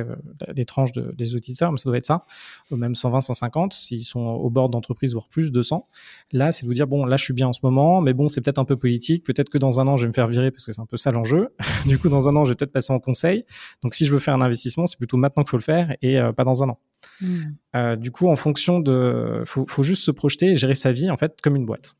les 0.55 0.65
tranches 0.65 0.91
des 0.91 1.35
auditeurs, 1.35 1.71
mais 1.71 1.77
ça 1.77 1.87
doit 1.87 1.99
être 1.99 2.07
ça, 2.07 2.25
ou 2.71 2.77
même 2.77 2.95
120, 2.95 3.21
150, 3.21 3.73
s'ils 3.73 4.01
sont 4.01 4.21
au 4.21 4.49
bord 4.49 4.69
d'entreprise, 4.69 5.13
voire 5.13 5.27
plus, 5.27 5.51
200. 5.51 5.87
Là, 6.31 6.51
c'est 6.51 6.63
de 6.63 6.67
vous 6.67 6.73
dire, 6.73 6.87
bon, 6.87 7.05
là, 7.05 7.15
je 7.15 7.23
suis 7.23 7.33
bien 7.35 7.47
en 7.47 7.53
ce 7.53 7.59
moment, 7.61 8.01
mais 8.01 8.13
bon, 8.13 8.27
c'est 8.27 8.41
peut-être 8.41 8.57
un 8.57 8.65
peu 8.65 8.75
politique, 8.75 9.23
peut-être 9.23 9.49
que 9.49 9.59
dans 9.59 9.79
un 9.79 9.85
an, 9.85 9.97
je 9.97 10.05
vais 10.05 10.07
me 10.07 10.13
faire 10.13 10.27
virer 10.27 10.49
parce 10.49 10.65
que 10.65 10.71
c'est 10.71 10.81
un 10.81 10.87
peu 10.87 10.97
ça 10.97 11.11
l'enjeu. 11.11 11.53
du 11.85 11.99
coup, 11.99 12.09
dans 12.09 12.27
un 12.27 12.35
an, 12.35 12.43
je 12.43 12.53
vais 12.53 12.55
peut-être 12.55 12.73
passer 12.73 12.91
en 12.91 12.99
conseil. 12.99 13.45
Donc, 13.83 13.93
si 13.93 14.07
je 14.07 14.13
veux 14.13 14.19
faire 14.19 14.33
un 14.33 14.41
investissement, 14.41 14.87
c'est 14.87 14.97
plutôt 14.97 15.17
maintenant 15.17 15.43
qu'il 15.43 15.51
faut 15.51 15.57
le 15.57 15.61
faire 15.61 15.95
et 16.01 16.17
pas 16.35 16.43
dans 16.43 16.63
un 16.63 16.69
an. 16.69 16.79
Hmm. 17.21 17.95
du 17.97 18.09
coup, 18.09 18.29
en 18.29 18.35
fonction 18.35 18.79
de, 18.79 19.43
faut, 19.45 19.65
faut 19.67 19.83
juste 19.83 20.03
se 20.03 20.11
projeter 20.11 20.47
et 20.47 20.55
gérer 20.55 20.73
sa 20.73 20.91
vie, 20.91 21.11
en 21.11 21.17
fait, 21.17 21.39
comme 21.43 21.55
une 21.55 21.67
boîte. 21.67 21.95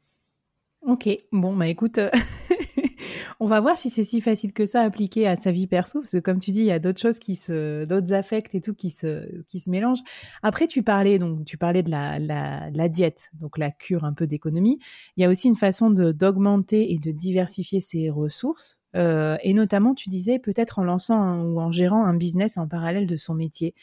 Ok, 0.88 1.10
bon, 1.32 1.56
bah 1.56 1.68
écoute, 1.68 1.98
euh, 1.98 2.12
on 3.40 3.48
va 3.48 3.60
voir 3.60 3.76
si 3.76 3.90
c'est 3.90 4.04
si 4.04 4.22
facile 4.22 4.54
que 4.54 4.68
ça 4.68 4.82
à 4.82 4.86
appliquer 4.86 5.28
à 5.28 5.36
sa 5.36 5.52
vie 5.52 5.66
perso, 5.66 6.02
parce 6.02 6.12
que 6.12 6.20
comme 6.20 6.38
tu 6.38 6.52
dis, 6.52 6.60
il 6.60 6.68
y 6.68 6.72
a 6.72 6.78
d'autres 6.78 7.02
choses 7.02 7.18
qui 7.18 7.36
se, 7.36 7.86
d'autres 7.86 8.14
affects 8.14 8.54
et 8.54 8.62
tout 8.62 8.76
qui 8.76 8.92
se, 8.92 9.42
qui 9.50 9.60
se 9.60 9.72
mélangent. 9.72 10.04
Après, 10.44 10.68
tu 10.68 10.84
parlais 10.84 11.18
donc, 11.18 11.44
tu 11.44 11.58
parlais 11.58 11.82
de 11.82 11.90
la, 11.90 12.20
la, 12.20 12.70
la 12.70 12.88
diète, 12.88 13.32
donc 13.34 13.58
la 13.58 13.72
cure 13.72 14.04
un 14.04 14.14
peu 14.14 14.28
d'économie. 14.28 14.78
Il 15.18 15.24
y 15.24 15.26
a 15.26 15.30
aussi 15.30 15.48
une 15.48 15.56
façon 15.56 15.90
de 15.90 16.12
d'augmenter 16.12 16.94
et 16.94 17.00
de 17.00 17.10
diversifier 17.10 17.80
ses 17.80 18.12
ressources, 18.12 18.80
euh, 18.96 19.38
et 19.42 19.54
notamment, 19.54 19.96
tu 19.96 20.10
disais 20.10 20.38
peut-être 20.38 20.78
en 20.78 20.84
lançant 20.84 21.42
ou 21.42 21.60
en 21.60 21.72
gérant 21.72 22.06
un 22.06 22.14
business 22.14 22.58
en 22.58 22.68
parallèle 22.68 23.08
de 23.08 23.18
son 23.18 23.34
métier. 23.34 23.74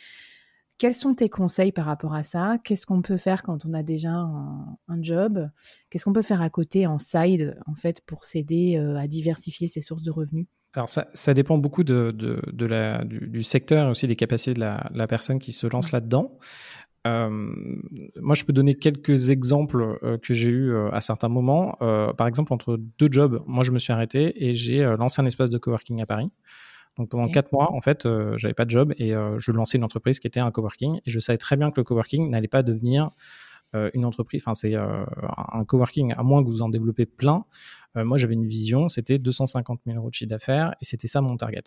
Quels 0.79 0.95
sont 0.95 1.15
tes 1.15 1.29
conseils 1.29 1.73
par 1.73 1.85
rapport 1.85 2.15
à 2.15 2.23
ça? 2.23 2.59
Qu'est-ce 2.65 2.87
qu'on 2.87 3.03
peut 3.03 3.17
faire 3.17 3.43
quand 3.43 3.65
on 3.67 3.73
a 3.73 3.83
déjà 3.83 4.11
un, 4.11 4.77
job? 5.01 5.49
Qu'est-ce 5.91 6.05
qu'on 6.05 6.13
peut 6.13 6.23
faire 6.23 6.43
à 6.43 6.51
côté 6.51 6.87
en 6.87 6.99
side 6.99 7.57
en 7.67 7.75
fait 7.75 8.01
pour 8.05 8.25
s'aider 8.25 8.77
euh, 8.77 8.97
à 8.97 9.07
diversifier 9.07 9.69
ses 9.69 9.81
sources 9.81 10.03
de 10.03 10.11
revenus? 10.11 10.47
Alors 10.75 10.89
ça, 10.89 11.09
ça 11.13 11.35
dépend 11.35 11.59
beaucoup 11.59 11.85
de, 11.85 12.11
de, 12.13 12.67
la, 12.67 13.05
du, 13.05 13.43
secteur 13.43 13.87
et 13.87 13.91
aussi 13.91 14.07
des 14.07 14.17
capacités 14.17 14.55
de 14.55 14.61
la, 14.61 15.07
personne 15.07 15.39
qui 15.39 15.53
se 15.53 15.67
lance 15.67 15.93
là-dedans. 15.93 16.39
Euh, 17.07 17.29
moi, 18.17 18.35
je 18.35 18.45
peux 18.45 18.53
donner 18.53 18.75
quelques 18.75 19.31
exemples 19.31 19.99
euh, 20.03 20.19
que 20.19 20.35
j'ai 20.35 20.51
eu 20.51 20.75
à 20.93 21.01
certains 21.01 21.29
moments. 21.29 21.77
par 22.17 22.27
exemple, 22.27 22.53
entre 22.53 22.79
deux 22.99 23.09
jobs, 23.11 23.43
moi, 23.47 23.65
je 23.65 23.71
me 23.71 23.79
suis 23.79 23.93
arrêté 23.93 24.33
et 24.45 24.55
j'ai 24.55 24.83
lancé 24.99 25.21
un 25.21 25.27
espace 25.27 25.51
de 25.51 25.59
coworking 25.59 26.01
à 26.01 26.07
Paris. 26.07 26.31
Donc 26.99 27.09
pendant 27.09 27.29
quatre 27.29 27.53
mois, 27.53 27.73
en 27.73 27.81
fait, 27.81 28.05
euh, 28.05 28.37
j'avais 28.37 28.55
pas 28.55 28.65
de 28.65 28.71
job 28.71 28.93
et 28.99 29.15
euh, 29.15 29.39
je 29.39 29.51
lançais 29.51 29.79
une 29.79 29.85
entreprise 29.85 30.21
qui 30.21 30.27
était 30.27 30.41
un 30.41 30.51
coworking. 30.51 31.01
Et 31.07 31.11
je 31.11 31.19
savais 31.19 31.39
très 31.39 31.57
bien 31.57 31.71
que 31.71 31.81
le 31.81 31.85
coworking 31.85 32.31
n'allait 32.31 32.49
pas 32.49 32.63
devenir 32.63 33.11
euh, 33.75 33.91
une 33.95 34.05
entreprise. 34.05 34.43
Enfin, 34.45 34.55
c'est 34.55 34.75
un 34.75 35.65
coworking 35.65 36.13
à 36.13 36.23
moins 36.23 36.43
que 36.43 36.49
vous 36.49 36.61
en 36.61 36.69
développez 36.69 37.07
plein. 37.07 37.45
moi, 37.95 38.19
j'avais 38.19 38.35
une 38.35 38.47
vision, 38.47 38.89
c'était 38.89 39.19
250 39.19 39.81
000 39.87 39.97
euros 39.97 40.11
de 40.11 40.15
chiffre 40.15 40.29
d'affaires 40.29 40.75
et 40.81 40.85
c'était 40.85 41.09
ça 41.09 41.23
mon 41.23 41.37
target. 41.37 41.63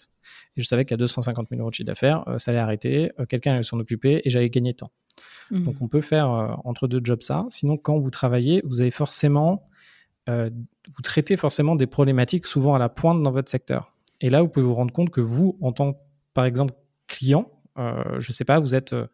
Et 0.55 0.61
je 0.61 0.63
savais 0.63 0.85
qu'à 0.85 0.97
250 0.97 1.49
000 1.49 1.61
euros 1.61 1.71
de 1.71 1.75
chiffre 1.75 1.87
d'affaires, 1.87 2.23
ça 2.37 2.51
allait 2.51 2.59
arrêter, 2.59 3.11
quelqu'un 3.27 3.53
allait 3.53 3.63
s'en 3.63 3.79
occuper 3.79 4.21
et 4.23 4.29
j'allais 4.29 4.49
gagner 4.49 4.75
temps. 4.75 4.91
Mmh. 5.49 5.63
Donc 5.63 5.75
on 5.81 5.87
peut 5.87 6.01
faire 6.01 6.59
entre 6.63 6.87
deux 6.87 7.01
jobs 7.03 7.21
ça. 7.21 7.45
Sinon, 7.49 7.77
quand 7.77 7.97
vous 7.97 8.11
travaillez, 8.11 8.61
vous 8.65 8.81
avez 8.81 8.91
forcément 8.91 9.67
vous 10.27 11.01
traitez 11.03 11.37
forcément 11.37 11.75
des 11.75 11.87
problématiques 11.87 12.47
souvent 12.47 12.73
à 12.73 12.79
la 12.79 12.89
pointe 12.89 13.21
dans 13.21 13.31
votre 13.31 13.49
secteur. 13.49 13.94
Et 14.21 14.29
là, 14.29 14.41
vous 14.41 14.47
pouvez 14.47 14.65
vous 14.65 14.73
rendre 14.73 14.93
compte 14.93 15.09
que 15.09 15.21
vous, 15.21 15.57
en 15.61 15.71
tant, 15.71 15.95
par 16.33 16.45
exemple, 16.45 16.73
client, 17.07 17.51
euh, 17.77 18.19
je 18.19 18.29
ne 18.29 18.33
sais 18.33 18.45
pas, 18.45 18.59
vous 18.59 18.75
êtes, 18.75 18.93
euh, 18.93 19.07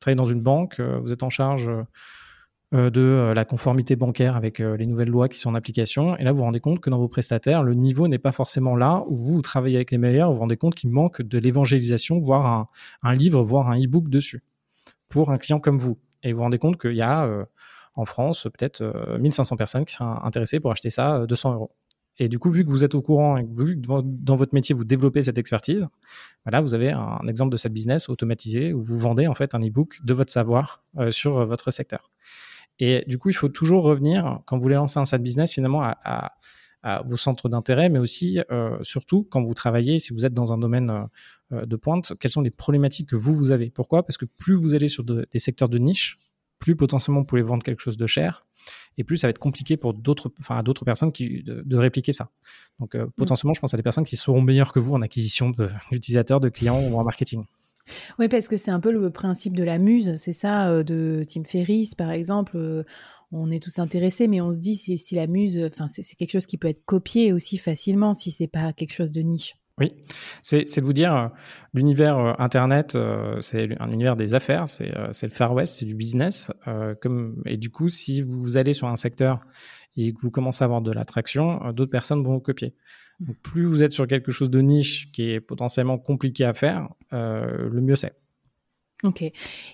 travaillez 0.00 0.16
dans 0.16 0.24
une 0.24 0.40
banque, 0.40 0.80
euh, 0.80 0.98
vous 1.00 1.12
êtes 1.12 1.22
en 1.22 1.30
charge 1.30 1.70
de 2.72 3.32
la 3.34 3.44
conformité 3.44 3.94
bancaire 3.94 4.34
avec 4.36 4.58
les 4.58 4.86
nouvelles 4.86 5.08
lois 5.08 5.28
qui 5.28 5.38
sont 5.38 5.50
en 5.50 5.54
application. 5.54 6.16
Et 6.16 6.24
là, 6.24 6.32
vous 6.32 6.38
vous 6.38 6.44
rendez 6.44 6.58
compte 6.58 6.80
que 6.80 6.90
dans 6.90 6.98
vos 6.98 7.08
prestataires, 7.08 7.62
le 7.62 7.74
niveau 7.74 8.08
n'est 8.08 8.18
pas 8.18 8.32
forcément 8.32 8.74
là 8.74 9.04
où 9.06 9.16
vous, 9.16 9.40
travaillez 9.40 9.76
avec 9.76 9.92
les 9.92 9.98
meilleurs. 9.98 10.28
Vous 10.28 10.34
vous 10.34 10.40
rendez 10.40 10.56
compte 10.56 10.74
qu'il 10.74 10.90
manque 10.90 11.22
de 11.22 11.38
l'évangélisation, 11.38 12.18
voire 12.18 12.44
un, 12.44 12.68
un, 13.04 13.14
livre, 13.14 13.40
voire 13.40 13.70
un 13.70 13.78
e-book 13.78 14.10
dessus 14.10 14.42
pour 15.08 15.30
un 15.30 15.36
client 15.36 15.60
comme 15.60 15.78
vous. 15.78 15.96
Et 16.24 16.32
vous 16.32 16.38
vous 16.38 16.42
rendez 16.42 16.58
compte 16.58 16.78
qu'il 16.78 16.96
y 16.96 17.02
a 17.02 17.46
en 17.94 18.04
France 18.04 18.48
peut-être 18.52 19.16
1500 19.20 19.56
personnes 19.56 19.84
qui 19.84 19.94
seraient 19.94 20.18
intéressées 20.24 20.58
pour 20.58 20.72
acheter 20.72 20.90
ça 20.90 21.24
200 21.24 21.54
euros. 21.54 21.70
Et 22.18 22.28
du 22.28 22.38
coup, 22.38 22.50
vu 22.50 22.64
que 22.64 22.70
vous 22.70 22.84
êtes 22.84 22.94
au 22.94 23.02
courant 23.02 23.36
et 23.36 23.44
vu 23.44 23.78
que 23.80 23.86
dans 24.02 24.36
votre 24.36 24.54
métier, 24.54 24.74
vous 24.74 24.84
développez 24.84 25.22
cette 25.22 25.38
expertise, 25.38 25.86
voilà, 26.44 26.60
vous 26.60 26.74
avez 26.74 26.90
un 26.90 27.26
exemple 27.28 27.52
de 27.52 27.56
cette 27.56 27.72
business 27.72 28.08
automatisé 28.08 28.72
où 28.72 28.82
vous 28.82 28.98
vendez 28.98 29.26
en 29.26 29.34
fait 29.34 29.54
un 29.54 29.60
e-book 29.60 29.98
de 30.02 30.14
votre 30.14 30.32
savoir 30.32 30.82
euh, 30.98 31.10
sur 31.10 31.38
euh, 31.38 31.44
votre 31.44 31.70
secteur. 31.70 32.10
Et 32.78 33.04
du 33.06 33.18
coup, 33.18 33.30
il 33.30 33.34
faut 33.34 33.48
toujours 33.48 33.84
revenir, 33.84 34.40
quand 34.46 34.56
vous 34.56 34.62
voulez 34.62 34.74
lancer 34.74 34.98
un 34.98 35.04
side 35.04 35.22
business, 35.22 35.52
finalement, 35.52 35.82
à, 35.82 36.32
vos 37.04 37.16
centres 37.16 37.48
d'intérêt, 37.48 37.88
mais 37.88 37.98
aussi, 37.98 38.38
euh, 38.52 38.78
surtout, 38.82 39.26
quand 39.28 39.42
vous 39.42 39.54
travaillez, 39.54 39.98
si 39.98 40.12
vous 40.12 40.24
êtes 40.24 40.34
dans 40.34 40.52
un 40.52 40.58
domaine 40.58 41.08
de 41.50 41.74
pointe, 41.74 42.12
quelles 42.20 42.30
sont 42.30 42.42
les 42.42 42.50
problématiques 42.50 43.08
que 43.08 43.16
vous, 43.16 43.34
vous 43.34 43.50
avez? 43.50 43.70
Pourquoi? 43.70 44.04
Parce 44.04 44.16
que 44.16 44.24
plus 44.24 44.54
vous 44.54 44.76
allez 44.76 44.86
sur 44.86 45.02
des 45.02 45.38
secteurs 45.40 45.68
de 45.68 45.78
niche, 45.78 46.16
plus 46.58 46.76
potentiellement 46.76 47.20
vous 47.20 47.26
pouvez 47.26 47.42
vendre 47.42 47.62
quelque 47.62 47.80
chose 47.80 47.96
de 47.96 48.06
cher, 48.06 48.46
et 48.98 49.04
plus 49.04 49.16
ça 49.18 49.26
va 49.26 49.30
être 49.30 49.38
compliqué 49.38 49.76
pour 49.76 49.94
d'autres, 49.94 50.32
enfin, 50.40 50.62
d'autres 50.62 50.84
personnes 50.84 51.12
qui, 51.12 51.42
de, 51.42 51.76
répliquer 51.76 52.12
ça. 52.12 52.30
Donc, 52.80 52.94
euh, 52.94 53.06
mm. 53.06 53.10
potentiellement, 53.16 53.54
je 53.54 53.60
pense 53.60 53.74
à 53.74 53.76
des 53.76 53.82
personnes 53.82 54.04
qui 54.04 54.16
seront 54.16 54.40
meilleures 54.40 54.72
que 54.72 54.78
vous 54.78 54.94
en 54.94 55.02
acquisition 55.02 55.50
d'utilisateurs, 55.92 56.40
de, 56.40 56.48
clients 56.48 56.80
ou 56.80 56.96
en 56.96 57.04
marketing. 57.04 57.44
Oui, 58.18 58.28
parce 58.28 58.48
que 58.48 58.56
c'est 58.56 58.70
un 58.70 58.80
peu 58.80 58.90
le 58.90 59.10
principe 59.10 59.54
de 59.54 59.62
la 59.62 59.78
muse, 59.78 60.16
c'est 60.16 60.32
ça, 60.32 60.68
euh, 60.68 60.82
de 60.82 61.24
Tim 61.28 61.44
Ferriss, 61.44 61.94
par 61.94 62.10
exemple. 62.10 62.56
Euh, 62.56 62.84
on 63.32 63.50
est 63.50 63.62
tous 63.62 63.78
intéressés, 63.78 64.28
mais 64.28 64.40
on 64.40 64.52
se 64.52 64.58
dit 64.58 64.76
si, 64.76 64.98
si 64.98 65.14
la 65.14 65.26
muse, 65.26 65.60
enfin, 65.72 65.88
c'est 65.88 66.02
quelque 66.16 66.30
chose 66.30 66.46
qui 66.46 66.58
peut 66.58 66.68
être 66.68 66.84
copié 66.84 67.32
aussi 67.32 67.58
facilement 67.58 68.12
si 68.12 68.30
c'est 68.30 68.46
pas 68.46 68.72
quelque 68.72 68.92
chose 68.92 69.10
de 69.10 69.20
niche. 69.20 69.54
Oui, 69.78 69.92
c'est 70.40 70.64
de 70.64 70.84
vous 70.84 70.94
dire, 70.94 71.14
euh, 71.14 71.28
l'univers 71.74 72.18
euh, 72.18 72.32
Internet, 72.38 72.96
euh, 72.96 73.38
c'est 73.42 73.78
un 73.78 73.90
univers 73.90 74.16
des 74.16 74.32
affaires, 74.32 74.70
c'est 74.70 74.90
le 74.90 75.28
Far 75.28 75.52
West, 75.52 75.76
c'est 75.78 75.84
du 75.84 75.94
business. 75.94 76.50
comme, 77.02 77.42
et 77.44 77.58
du 77.58 77.68
coup, 77.70 77.88
si 77.88 78.22
vous 78.22 78.56
allez 78.56 78.72
sur 78.72 78.88
un 78.88 78.96
secteur 78.96 79.40
et 79.96 80.14
que 80.14 80.20
vous 80.22 80.30
commencez 80.30 80.62
à 80.62 80.66
avoir 80.66 80.80
de 80.80 80.92
l'attraction, 80.92 81.72
d'autres 81.72 81.90
personnes 81.90 82.22
vont 82.22 82.34
vous 82.34 82.40
copier. 82.40 82.74
Donc, 83.20 83.36
plus 83.42 83.66
vous 83.66 83.82
êtes 83.82 83.92
sur 83.92 84.06
quelque 84.06 84.32
chose 84.32 84.50
de 84.50 84.60
niche 84.60 85.10
qui 85.12 85.30
est 85.30 85.40
potentiellement 85.40 85.98
compliqué 85.98 86.44
à 86.44 86.54
faire, 86.54 86.88
le 87.12 87.80
mieux 87.80 87.96
c'est. 87.96 88.14
Ok. 89.04 89.22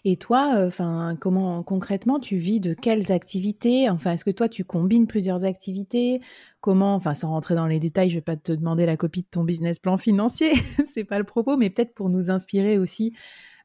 Et 0.05 0.17
toi, 0.17 0.65
enfin, 0.67 1.17
comment 1.21 1.63
concrètement 1.63 2.19
tu 2.19 2.37
vis 2.37 2.59
de 2.59 2.75
quelles 2.75 3.13
activités? 3.13 3.89
Enfin, 3.89 4.13
est-ce 4.13 4.25
que 4.25 4.33
toi 4.33 4.49
tu 4.49 4.65
combines 4.65 5.07
plusieurs 5.07 5.45
activités? 5.45 6.21
Comment 6.61 6.97
Enfin, 6.97 7.15
sans 7.15 7.29
rentrer 7.31 7.55
dans 7.55 7.69
les 7.69 7.79
détails, 7.79 8.11
je 8.11 8.17
vais 8.17 8.21
pas 8.21 8.37
te 8.37 8.51
demander 8.51 8.85
la 8.85 8.97
copie 8.97 9.23
de 9.23 9.29
ton 9.31 9.45
business 9.45 9.79
plan 9.79 9.97
financier, 9.97 10.53
c'est 10.93 11.05
pas 11.05 11.19
le 11.19 11.25
propos, 11.25 11.57
mais 11.57 11.71
peut-être 11.71 11.95
pour 11.95 12.09
nous 12.11 12.33
inspirer 12.33 12.79
aussi 12.79 13.15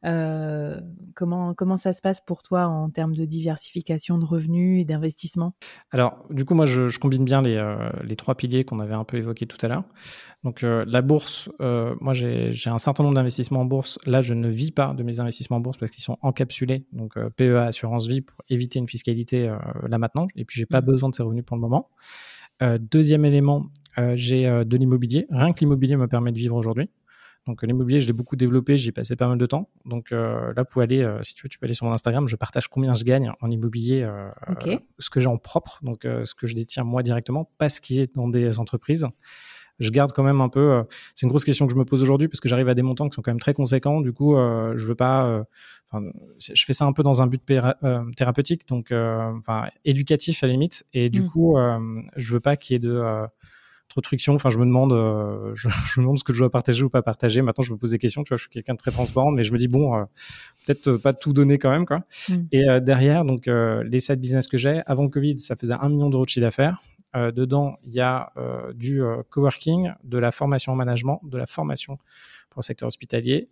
euh, 0.06 0.80
comment, 1.16 1.54
comment 1.54 1.78
ça 1.78 1.94
se 1.94 2.02
passe 2.02 2.22
pour 2.22 2.44
toi 2.44 2.68
en 2.68 2.90
termes 2.90 3.16
de 3.16 3.26
diversification 3.26 4.18
de 4.18 4.26
revenus 4.26 4.82
et 4.82 4.86
d'investissement? 4.86 5.56
Alors, 5.92 6.26
du 6.30 6.46
coup, 6.46 6.54
moi, 6.54 6.66
je, 6.66 6.98
combine 7.00 7.26
bien 7.26 7.42
les, 7.42 7.56
euh, 7.56 7.90
les 8.04 8.16
trois 8.16 8.36
piliers 8.36 8.64
qu'on 8.64 8.80
avait 8.80 8.94
un 8.94 9.04
peu 9.04 9.18
évoqués 9.18 9.46
tout 9.46 9.58
à 9.62 9.68
l'heure. 9.68 9.84
Donc, 10.44 10.64
euh, 10.64 10.86
la 10.88 11.02
bourse, 11.02 11.50
moi, 11.60 12.14
j'ai 12.14 12.52
un 12.70 12.80
certain 12.80 13.04
nombre 13.04 13.16
d'investissements 13.16 13.62
en 13.62 13.66
bourse. 13.66 13.98
Là, 14.06 14.22
je 14.22 14.34
ne 14.34 14.50
vis 14.50 14.72
pas 14.72 14.94
de 14.94 15.04
mes 15.04 15.20
investissements 15.20 15.58
en 15.58 15.62
bourse 15.62 15.78
parce 15.78 15.92
qu'ils 15.92 16.04
sont 16.04 16.18
encapsulés. 16.22 16.86
Donc, 16.94 17.18
PEA, 17.36 17.66
assurance 17.68 18.08
vie, 18.08 18.22
pour 18.22 18.38
éviter 18.50 18.80
une 18.80 18.88
fiscalité 18.88 19.54
là 19.88 19.98
maintenant. 19.98 20.28
Et 20.36 20.46
puis, 20.46 20.60
j'ai 20.60 20.66
pas 20.66 20.82
mmh. 20.82 20.86
besoin 20.86 21.10
de 21.10 21.16
ces 21.16 21.24
revenus 21.24 21.46
pour 21.46 21.58
le 21.58 21.62
moment. 21.62 21.90
deuxième 22.80 23.26
élément, 23.26 23.68
j'ai 24.16 24.44
de 24.44 24.78
l'immobilier. 24.78 25.28
Rien 25.30 25.54
que 25.54 25.60
l'immobilier 25.60 25.98
me 25.98 26.08
permet 26.08 26.32
de 26.32 26.38
vivre 26.38 26.56
aujourd'hui. 26.56 26.90
Donc 27.48 27.64
l'immobilier, 27.64 28.02
je 28.02 28.08
l'ai 28.08 28.14
beaucoup 28.14 28.36
développé, 28.36 28.78
j'y 28.78 28.90
ai 28.90 28.92
passé 28.92 29.16
pas 29.16 29.28
mal 29.28 29.38
de 29.38 29.46
temps. 29.46 29.70
Donc 29.86 30.12
euh, 30.12 30.54
là, 30.56 30.66
pour 30.66 30.82
aller, 30.82 31.02
euh, 31.02 31.24
si 31.24 31.34
tu 31.34 31.44
veux, 31.44 31.50
tu 31.50 31.58
peux 31.58 31.66
aller 31.66 31.74
sur 31.74 31.86
mon 31.86 31.94
Instagram, 31.94 32.28
je 32.28 32.36
partage 32.36 32.68
combien 32.68 32.94
je 32.94 33.06
gagne 33.06 33.32
en 33.40 33.50
immobilier, 33.50 34.04
euh, 34.04 34.30
ce 35.00 35.10
que 35.10 35.20
j'ai 35.20 35.28
en 35.28 35.38
propre, 35.38 35.80
donc 35.82 36.02
ce 36.04 36.36
que 36.36 36.46
je 36.46 36.54
détiens 36.54 36.84
moi 36.84 37.04
directement, 37.04 37.50
pas 37.58 37.70
ce 37.70 37.80
qui 37.80 38.02
est 38.02 38.14
dans 38.14 38.28
des 38.28 38.60
entreprises. 38.60 39.08
Je 39.80 39.92
garde 39.92 40.12
quand 40.12 40.24
même 40.24 40.42
un 40.42 40.50
peu. 40.50 40.84
c'est 41.14 41.28
une 41.28 41.30
grosse 41.30 41.46
question 41.46 41.68
que 41.68 41.74
je 41.74 41.78
me 41.78 41.86
pose 41.86 42.02
aujourd'hui 42.02 42.28
parce 42.28 42.40
que 42.40 42.50
j'arrive 42.50 42.68
à 42.68 42.74
des 42.74 42.82
montants 42.82 43.08
qui 43.10 43.16
sont 43.16 43.22
quand 43.22 43.30
même 43.30 43.40
très 43.40 43.54
conséquents. 43.54 44.02
Du 44.02 44.12
coup, 44.12 44.36
je 44.36 44.84
veux 44.88 44.96
pas. 44.96 45.46
je 46.40 46.66
fais 46.66 46.74
ça 46.74 46.86
un 46.86 46.94
peu 46.94 47.04
dans 47.04 47.22
un 47.22 47.28
but 47.28 47.44
thérapeutique, 48.16 48.68
donc 48.68 48.92
enfin 48.92 49.70
éducatif 49.86 50.44
à 50.44 50.48
la 50.48 50.54
limite. 50.54 50.84
Et 50.94 51.12
du 51.12 51.22
mmh. 51.22 51.28
coup, 51.28 51.58
je 52.16 52.34
veux 52.34 52.40
pas 52.40 52.56
qu'il 52.56 52.74
y 52.74 52.76
ait 52.78 52.80
de 52.80 53.28
trop 53.88 54.02
de 54.02 54.06
friction. 54.06 54.36
Enfin, 54.36 54.50
je 54.50 54.58
me 54.58 54.66
demande, 54.66 54.92
je, 55.56 55.68
me 55.68 56.04
demande 56.04 56.20
ce 56.20 56.24
que 56.24 56.34
je 56.34 56.40
dois 56.40 56.50
partager 56.50 56.84
ou 56.84 56.90
pas 56.90 57.02
partager. 57.02 57.42
Maintenant, 57.42 57.64
je 57.64 57.72
me 57.72 57.78
pose 57.78 57.92
des 57.92 57.98
questions. 57.98 58.24
Tu 58.24 58.30
vois, 58.30 58.38
je 58.38 58.44
suis 58.44 58.50
quelqu'un 58.50 58.74
de 58.74 58.78
très 58.80 58.92
transparent, 58.92 59.32
mais 59.32 59.44
je 59.44 59.54
me 59.54 59.58
dis 59.58 59.68
bon, 59.68 60.06
peut-être 60.66 60.98
pas 60.98 61.14
tout 61.14 61.34
donner 61.34 61.58
quand 61.58 61.70
même, 61.70 61.86
quoi. 61.86 62.04
Mm. 62.30 62.34
Et 62.52 62.66
derrière, 62.82 63.26
donc 63.26 63.48
les 63.48 64.00
sites 64.00 64.20
business 64.20 64.48
que 64.48 64.58
j'ai 64.58 64.82
avant 64.86 65.04
le 65.04 65.10
Covid, 65.10 65.40
ça 65.40 65.56
faisait 65.56 65.76
un 65.80 65.90
million 65.90 66.10
d'euros 66.10 66.26
de 66.26 66.30
chiffre 66.30 66.46
d'affaires. 66.46 66.82
dedans, 67.14 67.78
il 67.84 67.94
y 67.94 68.02
a 68.02 68.32
du 68.76 69.02
coworking, 69.30 69.92
de 70.04 70.18
la 70.18 70.32
formation 70.32 70.74
en 70.74 70.76
management, 70.76 71.22
de 71.24 71.38
la 71.38 71.46
formation 71.46 71.98
pour 72.50 72.62
le 72.62 72.64
secteur 72.64 72.88
hospitalier, 72.88 73.50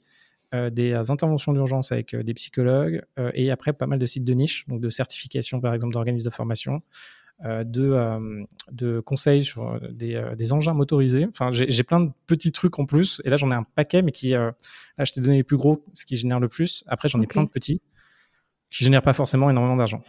euh, 0.53 0.69
des 0.69 0.93
interventions 1.09 1.53
d'urgence 1.53 1.91
avec 1.91 2.13
euh, 2.13 2.23
des 2.23 2.33
psychologues 2.35 3.01
euh, 3.17 3.31
et 3.33 3.49
après 3.49 3.73
pas 3.73 3.87
mal 3.87 3.97
de 3.97 4.05
sites 4.05 4.23
de 4.23 4.33
niche, 4.33 4.65
donc 4.67 4.79
de 4.79 4.89
certification 4.89 5.59
par 5.59 5.73
exemple 5.73 5.93
d'organismes 5.93 6.25
de 6.25 6.33
formation, 6.33 6.81
de, 7.43 8.45
de 8.71 8.99
conseils 8.99 9.43
sur 9.43 9.79
des, 9.91 10.23
des 10.37 10.53
engins 10.53 10.73
motorisés. 10.73 11.27
Enfin, 11.29 11.51
j'ai 11.51 11.83
plein 11.83 11.99
de 11.99 12.11
petits 12.27 12.51
trucs 12.51 12.79
en 12.79 12.85
plus 12.85 13.21
et 13.25 13.29
là 13.29 13.35
j'en 13.35 13.51
ai 13.51 13.55
un 13.55 13.63
paquet, 13.63 14.01
mais 14.01 14.11
qui, 14.11 14.29
là 14.29 14.53
je 14.99 15.11
t'ai 15.11 15.21
donné 15.21 15.37
les 15.37 15.43
plus 15.43 15.57
gros, 15.57 15.83
ce 15.93 16.05
qui 16.05 16.17
génère 16.17 16.39
le 16.39 16.47
plus. 16.47 16.83
Après 16.87 17.07
j'en 17.07 17.19
ai 17.21 17.27
plein 17.27 17.43
de 17.43 17.49
petits 17.49 17.81
qui 18.71 18.83
génèrent 18.83 19.01
pas 19.01 19.13
forcément 19.13 19.49
énormément 19.49 19.75
d'argent. 19.75 20.01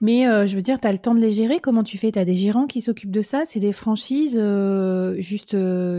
Mais 0.00 0.24
je 0.46 0.54
veux 0.54 0.62
dire, 0.62 0.78
tu 0.78 0.86
as 0.86 0.92
le 0.92 0.98
temps 0.98 1.14
de 1.14 1.20
les 1.20 1.32
gérer. 1.32 1.60
Comment 1.60 1.82
tu 1.82 1.96
fais? 1.96 2.12
Tu 2.12 2.18
as 2.18 2.24
des 2.24 2.36
gérants 2.36 2.66
qui 2.66 2.80
s'occupent 2.82 3.10
de 3.10 3.22
ça? 3.22 3.44
C'est 3.46 3.60
des 3.60 3.72
franchises 3.72 4.38
Juste, 5.18 5.56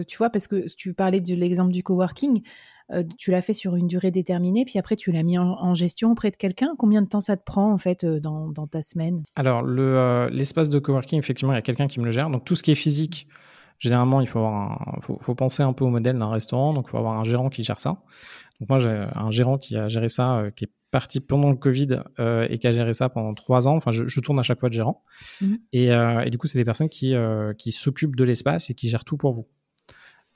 tu 0.08 0.18
vois, 0.18 0.30
parce 0.30 0.48
que 0.48 0.68
tu 0.76 0.94
parlais 0.94 1.22
de 1.22 1.34
l'exemple 1.34 1.72
du 1.72 1.82
coworking. 1.82 2.44
Euh, 2.92 3.04
tu 3.18 3.32
l'as 3.32 3.42
fait 3.42 3.54
sur 3.54 3.76
une 3.76 3.88
durée 3.88 4.12
déterminée, 4.12 4.64
puis 4.64 4.78
après 4.78 4.96
tu 4.96 5.12
l'as 5.12 5.24
mis 5.24 5.38
en, 5.38 5.74
gestion 5.74 6.12
auprès 6.12 6.32
de 6.32 6.36
quelqu'un. 6.36 6.70
Combien 6.78 7.02
de 7.02 7.08
temps 7.08 7.20
ça 7.20 7.36
te 7.36 7.44
prend 7.44 7.72
en 7.72 7.78
fait 7.78 8.04
euh, 8.04 8.20
dans, 8.20 8.68
ta 8.68 8.82
semaine? 8.82 9.24
Alors 9.36 9.64
euh, 9.66 10.30
l'espace 10.30 10.70
de 10.70 10.78
coworking, 10.80 11.18
effectivement, 11.18 11.54
il 11.54 11.56
y 11.56 11.60
a 11.60 11.64
quelqu'un 11.64 11.88
qui 11.88 12.00
me 12.00 12.06
le 12.06 12.12
gère. 12.12 12.30
Donc 12.30 12.46
tout 12.46 12.56
ce 12.56 12.62
qui 12.62 12.72
est 12.72 12.76
physique, 12.76 13.28
généralement, 13.80 14.22
il 14.22 14.28
faut, 14.28 14.40
avoir 14.40 15.00
faut, 15.02 15.36
penser 15.36 15.64
un 15.64 15.74
peu 15.74 15.84
au 15.84 15.90
modèle 15.90 16.18
d'un 16.18 16.30
restaurant. 16.30 16.74
Donc 16.74 16.86
il 16.88 16.92
faut 16.92 16.98
avoir 16.98 17.18
un 17.18 17.24
gérant 17.24 17.50
qui 17.50 17.64
gère 17.64 17.80
ça. 17.80 18.02
Donc 18.60 18.70
moi 18.70 18.80
j'ai 18.80 19.06
un 19.16 19.32
gérant 19.32 19.58
qui 19.58 19.76
a 19.76 19.88
géré 19.88 20.08
ça, 20.08 20.44
qui 20.56 20.66
est 20.66 20.72
parti 20.92 21.20
pendant 21.20 21.50
le 21.50 21.58
Covid 21.58 22.04
et 22.20 22.58
qui 22.58 22.68
a 22.68 22.72
géré 22.72 22.94
ça 22.94 23.10
pendant 23.10 23.34
trois 23.34 23.68
ans. 23.68 23.76
Enfin, 23.76 23.92
je, 23.92 24.20
tourne 24.22 24.40
à 24.40 24.44
chaque 24.44 24.60
fois 24.60 24.70
de 24.70 24.76
gérant. 24.76 25.04
Mmh. 25.42 25.56
Et, 25.74 25.88
et, 25.88 26.30
du 26.30 26.38
coup, 26.38 26.48
c'est 26.48 26.60
des 26.60 26.66
personnes 26.66 26.90
qui, 26.90 27.16
qui 27.58 27.72
s'occupent 27.72 28.16
de 28.16 28.24
l'espace 28.24 28.70
et 28.70 28.76
qui 28.76 28.90
gèrent 28.90 29.06
tout 29.06 29.18
pour 29.18 29.34
vous. 29.34 29.48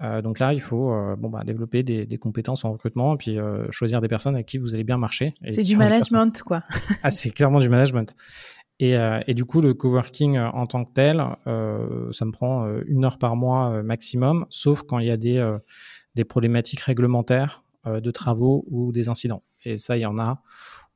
Euh, 0.02 0.22
donc 0.22 0.40
là, 0.40 0.54
il 0.54 0.62
faut 0.62 0.92
euh, 0.92 1.16
bon, 1.18 1.30
bah, 1.30 1.44
développer 1.44 1.84
des, 1.84 2.06
des, 2.06 2.18
compétences 2.18 2.64
en 2.64 2.72
recrutement 2.72 3.16
et 3.16 3.18
puis 3.18 3.38
euh, 3.38 3.70
choisir 3.70 4.00
des 4.00 4.08
personnes 4.08 4.36
avec 4.36 4.48
qui 4.48 4.58
vous 4.58 4.74
allez 4.74 4.86
bien 4.86 4.98
marcher. 4.98 5.34
C'est 5.48 5.64
du 5.64 5.76
management, 5.76 6.42
quoi. 6.42 6.64
ah, 7.04 7.10
c'est 7.10 7.32
clairement 7.32 7.60
du 7.60 7.70
management. 7.70 8.16
Et, 8.82 8.96
et, 9.28 9.34
du 9.34 9.44
coup, 9.44 9.60
le 9.60 9.74
coworking 9.74 10.38
en 10.38 10.66
tant 10.66 10.86
que 10.86 10.94
tel, 10.94 11.18
ça 12.14 12.24
me 12.24 12.32
prend 12.32 12.66
une 12.88 13.04
heure 13.04 13.18
par 13.18 13.36
mois 13.36 13.84
maximum, 13.84 14.46
sauf 14.50 14.84
quand 14.84 15.00
il 15.00 15.08
y 15.08 15.12
a 15.12 15.18
des, 15.18 15.58
des 16.16 16.24
problématiques 16.24 16.80
réglementaires 16.80 17.66
de 17.86 18.12
travaux 18.12 18.64
ou 18.70 18.94
des 18.94 19.10
incidents. 19.10 19.44
Et 19.66 19.76
ça, 19.76 19.98
il 19.98 20.00
y 20.00 20.06
en 20.06 20.18
a 20.18 20.42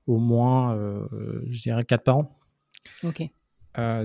au 0.07 0.17
moins, 0.17 0.77
je 1.49 1.61
dirais, 1.61 1.83
quatre 1.83 2.05
par 2.05 2.19
an. 2.19 2.39
Ok. 3.03 3.27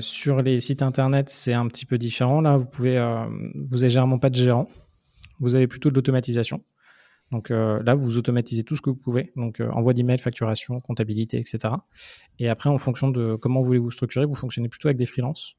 sur 0.00 0.42
les 0.42 0.58
sites 0.58 0.82
internet, 0.82 1.28
c'est 1.28 1.54
un 1.54 1.68
petit 1.68 1.87
peu 1.87 1.98
différent. 1.98 2.40
Là, 2.40 2.56
vous 2.56 2.66
pouvez, 2.66 2.98
vous 3.54 3.84
avez 3.84 3.90
généralement 3.90 4.18
pas 4.18 4.30
de 4.30 4.34
gérant 4.34 4.66
vous 5.40 5.55
avez 5.55 5.66
plutôt 5.66 5.90
de 5.90 5.94
l'automatisation. 5.94 6.62
Donc 7.31 7.51
euh, 7.51 7.83
là, 7.83 7.94
vous 7.94 8.16
automatisez 8.16 8.64
tout 8.64 8.77
ce 8.77 8.81
que 8.81 8.90
vous 8.90 8.96
pouvez. 8.96 9.33
Donc 9.37 9.61
euh, 9.61 9.70
envoi 9.70 9.92
d'email, 9.92 10.18
facturation, 10.18 10.81
comptabilité, 10.81 11.38
etc. 11.38 11.74
Et 12.38 12.48
après, 12.48 12.70
en 12.70 12.79
fonction 12.79 13.11
de 13.11 13.37
comment 13.37 13.62
voulez-vous 13.62 13.90
structurer, 13.90 14.24
vous 14.24 14.35
fonctionnez 14.35 14.68
plutôt 14.68 14.88
avec 14.88 14.96
des 14.96 15.07
freelances. 15.07 15.57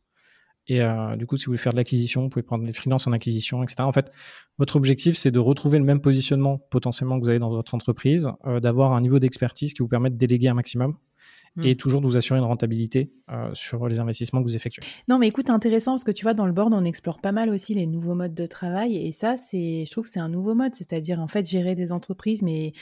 Et 0.67 0.81
euh, 0.81 1.15
du 1.15 1.25
coup, 1.25 1.35
si 1.37 1.45
vous 1.45 1.51
voulez 1.51 1.57
faire 1.57 1.73
de 1.73 1.77
l'acquisition, 1.77 2.23
vous 2.23 2.29
pouvez 2.29 2.43
prendre 2.43 2.63
des 2.63 2.73
freelances 2.73 3.07
en 3.07 3.11
acquisition, 3.11 3.63
etc. 3.63 3.77
En 3.81 3.91
fait, 3.91 4.11
votre 4.59 4.75
objectif, 4.75 5.17
c'est 5.17 5.31
de 5.31 5.39
retrouver 5.39 5.79
le 5.79 5.85
même 5.85 6.01
positionnement 6.01 6.59
potentiellement 6.69 7.17
que 7.17 7.23
vous 7.23 7.29
avez 7.29 7.39
dans 7.39 7.49
votre 7.49 7.73
entreprise, 7.73 8.29
d'avoir 8.61 8.93
un 8.93 9.01
niveau 9.01 9.17
d'expertise 9.17 9.73
qui 9.73 9.79
vous 9.79 9.87
permet 9.87 10.11
de 10.11 10.17
déléguer 10.17 10.47
un 10.47 10.53
maximum 10.53 10.95
Mm. 11.55 11.65
et 11.65 11.75
toujours 11.75 12.01
de 12.01 12.05
vous 12.05 12.17
assurer 12.17 12.39
une 12.39 12.45
rentabilité 12.45 13.11
euh, 13.31 13.49
sur 13.53 13.87
les 13.87 13.99
investissements 13.99 14.39
que 14.41 14.45
vous 14.45 14.55
effectuez. 14.55 14.83
Non, 15.09 15.17
mais 15.17 15.27
écoute, 15.27 15.49
intéressant 15.49 15.91
parce 15.93 16.03
que 16.03 16.11
tu 16.11 16.23
vois, 16.23 16.33
dans 16.33 16.45
le 16.45 16.51
board, 16.51 16.73
on 16.73 16.85
explore 16.85 17.19
pas 17.19 17.31
mal 17.31 17.49
aussi 17.49 17.73
les 17.73 17.87
nouveaux 17.87 18.15
modes 18.15 18.33
de 18.35 18.45
travail 18.45 18.97
et 18.97 19.11
ça, 19.11 19.37
c'est, 19.37 19.83
je 19.85 19.91
trouve 19.91 20.03
que 20.03 20.09
c'est 20.09 20.19
un 20.19 20.29
nouveau 20.29 20.55
mode, 20.55 20.75
c'est-à-dire 20.75 21.19
en 21.19 21.27
fait 21.27 21.47
gérer 21.47 21.75
des 21.75 21.91
entreprises, 21.91 22.41
mais 22.41 22.73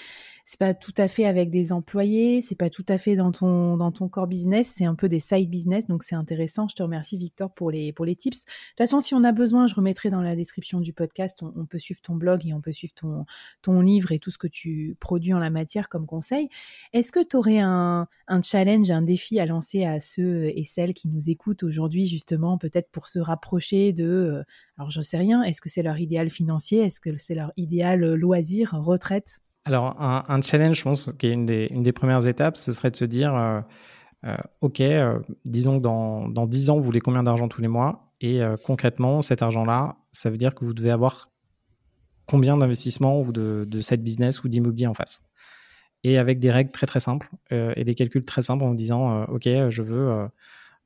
c'est 0.50 0.60
pas 0.60 0.74
tout 0.74 0.94
à 0.98 1.10
fait 1.10 1.26
avec 1.26 1.50
des 1.50 1.74
employés, 1.74 2.42
c'est 2.42 2.56
pas 2.56 2.70
tout 2.70 2.86
à 2.88 2.98
fait 2.98 3.16
dans 3.18 3.34
ton 3.34 3.76
dans 3.76 3.92
ton 3.92 4.08
core 4.08 4.28
business, 4.28 4.76
c'est 4.78 4.86
un 4.86 4.96
peu 4.96 5.10
des 5.10 5.20
side 5.20 5.50
business, 5.50 5.88
donc 5.88 6.04
c'est 6.04 6.16
intéressant. 6.16 6.70
Je 6.70 6.76
te 6.76 6.82
remercie 6.82 7.18
Victor 7.18 7.54
pour 7.54 7.70
les 7.70 7.92
pour 7.92 8.06
les 8.06 8.16
tips. 8.16 8.46
De 8.46 8.50
toute 8.50 8.78
façon, 8.78 9.02
si 9.02 9.14
on 9.14 9.26
a 9.26 9.34
besoin, 9.34 9.68
je 9.68 9.76
remettrai 9.76 10.10
dans 10.10 10.22
la 10.22 10.38
description 10.38 10.80
du 10.80 10.94
podcast, 10.94 11.44
on, 11.44 11.66
peut 11.66 11.80
suivre 11.80 12.02
ton 12.02 12.16
blog 12.16 12.48
et 12.48 12.54
on 12.54 12.62
peut 12.62 12.72
suivre 12.72 12.94
ton 12.94 13.26
ton 13.62 13.82
livre 13.82 14.14
et 14.14 14.20
tout 14.20 14.32
ce 14.32 14.38
que 14.38 14.48
tu 14.48 14.96
produis 15.02 15.34
en 15.34 15.40
la 15.40 15.50
matière 15.50 15.90
comme 15.90 16.06
conseil. 16.06 16.48
Est-ce 16.94 17.12
que 17.12 17.22
tu 17.22 17.36
aurais 17.36 17.60
un 17.60 18.08
un 18.30 18.42
challenge, 18.42 18.57
un 18.58 19.02
défi 19.02 19.40
à 19.40 19.46
lancer 19.46 19.86
à 19.86 20.00
ceux 20.00 20.46
et 20.46 20.64
celles 20.66 20.94
qui 20.94 21.08
nous 21.08 21.30
écoutent 21.30 21.64
aujourd'hui 21.64 22.08
justement, 22.08 22.58
peut-être 22.58 22.90
pour 22.92 23.08
se 23.08 23.20
rapprocher 23.20 23.94
de 23.94 24.06
euh, 24.06 24.44
alors 24.78 24.92
je 24.92 25.02
sais 25.02 25.18
rien, 25.18 25.44
est-ce 25.44 25.62
que 25.62 25.70
c'est 25.70 25.84
leur 25.84 26.00
idéal 26.00 26.30
financier, 26.30 26.80
est-ce 26.80 27.00
que 27.00 27.18
c'est 27.18 27.36
leur 27.36 27.52
idéal 27.58 28.04
euh, 28.04 28.16
loisir, 28.16 28.72
retraite? 28.74 29.42
Alors, 29.68 29.98
un, 30.00 30.42
challenge, 30.42 30.78
je 30.78 30.84
pense, 30.84 31.12
qui 31.20 31.28
est 31.28 31.34
une 31.34 31.46
des, 31.46 31.92
premières 31.92 32.26
étapes, 32.26 32.56
ce 32.56 32.72
serait 32.72 32.90
de 32.90 32.96
se 32.96 33.04
dire, 33.04 33.36
euh, 33.36 33.60
euh, 34.26 34.38
OK, 34.62 34.80
euh, 34.80 35.20
disons 35.44 35.78
que 35.78 35.84
dans, 35.84 36.30
dans 36.30 36.48
10 36.48 36.70
ans, 36.70 36.78
vous 36.78 36.84
voulez 36.84 37.02
combien 37.02 37.22
d'argent 37.22 37.50
tous 37.50 37.62
les 37.62 37.68
mois? 37.68 38.14
Et 38.22 38.40
concrètement, 38.66 39.22
cet 39.22 39.42
argent-là, 39.42 39.98
ça 40.14 40.32
veut 40.32 40.38
dire 40.38 40.56
que 40.56 40.64
vous 40.64 40.74
devez 40.74 40.90
avoir 40.90 41.30
combien 42.26 42.56
d'investissements 42.58 43.20
ou 43.22 43.34
de, 43.34 43.66
de 43.68 43.80
set 43.82 44.02
business 44.02 44.44
ou 44.44 44.48
d'immobilier 44.48 44.88
en 44.88 44.94
face. 44.94 45.22
Et 46.04 46.18
avec 46.18 46.40
des 46.40 46.52
règles 46.52 46.72
très 46.72 46.88
très 46.88 47.00
simples 47.00 47.30
et 47.52 47.84
des 47.84 47.96
calculs 47.96 48.24
très 48.24 48.42
simples 48.42 48.64
en 48.64 48.74
disant, 48.74 49.24
OK, 49.26 49.44
je 49.46 49.82
veux 49.82 50.30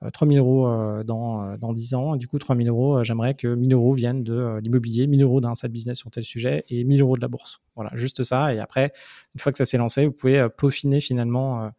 3000 0.10 0.38
euh, 0.38 0.41
euros 0.41 0.67
euh, 0.67 1.04
dans, 1.04 1.43
euh, 1.43 1.58
dans 1.58 1.74
10 1.74 1.93
ans. 1.93 2.15
Du 2.15 2.28
coup, 2.28 2.39
3000 2.39 2.67
euros, 2.69 3.04
j'aimerais 3.04 3.36
que 3.36 3.54
1000 3.54 3.74
euros 3.74 3.93
viennent 3.93 4.24
de 4.24 4.60
l'immobilier, 4.62 5.08
1000 5.08 5.21
euros 5.21 5.41
d'un 5.41 5.56
side 5.56 5.71
business 5.71 6.00
sur 6.00 6.10
tel 6.10 6.24
sujet 6.24 6.65
et 6.69 6.84
1000 6.84 7.02
euros 7.02 7.15
de 7.15 7.21
la 7.21 7.28
bourse. 7.28 7.62
Voilà, 7.76 7.91
juste 7.93 8.24
ça. 8.24 8.54
Et 8.54 8.60
après, 8.60 8.91
une 9.36 9.39
fois 9.39 9.52
que 9.52 9.58
ça 9.58 9.65
s'est 9.65 9.78
lancé, 9.78 10.06
vous 10.06 10.12
pouvez 10.12 10.47
peaufiner 10.58 11.00
finalement 11.00 11.71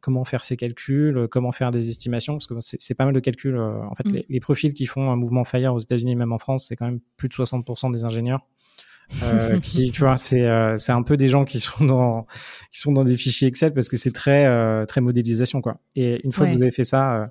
comment 0.00 0.24
faire 0.24 0.44
ces 0.44 0.56
calculs, 0.56 1.26
comment 1.30 1.50
faire 1.50 1.70
des 1.70 1.90
estimations, 1.90 2.34
parce 2.34 2.46
que 2.46 2.54
c'est 2.60 2.94
pas 2.94 3.04
mal 3.04 3.14
de 3.14 3.20
calculs. 3.20 3.58
en 3.58 3.94
fait, 3.94 4.08
mm. 4.08 4.12
les, 4.12 4.26
les, 4.28 4.40
profils 4.40 4.72
qui 4.72 4.86
font 4.86 5.10
un 5.10 5.16
mouvement 5.16 5.44
FIRE 5.44 5.74
aux 5.74 5.80
États-Unis, 5.80 6.14
même 6.16 6.32
en 6.32 6.38
France, 6.38 6.66
c'est 6.68 6.76
quand 6.76 6.86
même 6.86 7.00
plus 7.16 7.28
de 7.28 7.34
60% 7.34 7.92
des 7.92 8.04
ingénieurs. 8.04 8.46
Euh, 9.22 9.60
qui, 9.60 9.90
tu 9.90 10.00
vois, 10.00 10.16
c'est 10.16 10.46
euh, 10.46 10.76
c'est 10.76 10.92
un 10.92 11.02
peu 11.02 11.16
des 11.16 11.28
gens 11.28 11.44
qui 11.44 11.60
sont 11.60 11.84
dans 11.84 12.26
qui 12.70 12.80
sont 12.80 12.92
dans 12.92 13.04
des 13.04 13.16
fichiers 13.16 13.48
Excel 13.48 13.72
parce 13.72 13.88
que 13.88 13.96
c'est 13.96 14.12
très 14.12 14.46
euh, 14.46 14.86
très 14.86 15.00
modélisation 15.00 15.60
quoi. 15.60 15.78
Et 15.94 16.24
une 16.24 16.32
fois 16.32 16.46
que 16.46 16.52
vous 16.52 16.62
avez 16.62 16.72
fait 16.72 16.84
ça, 16.84 17.30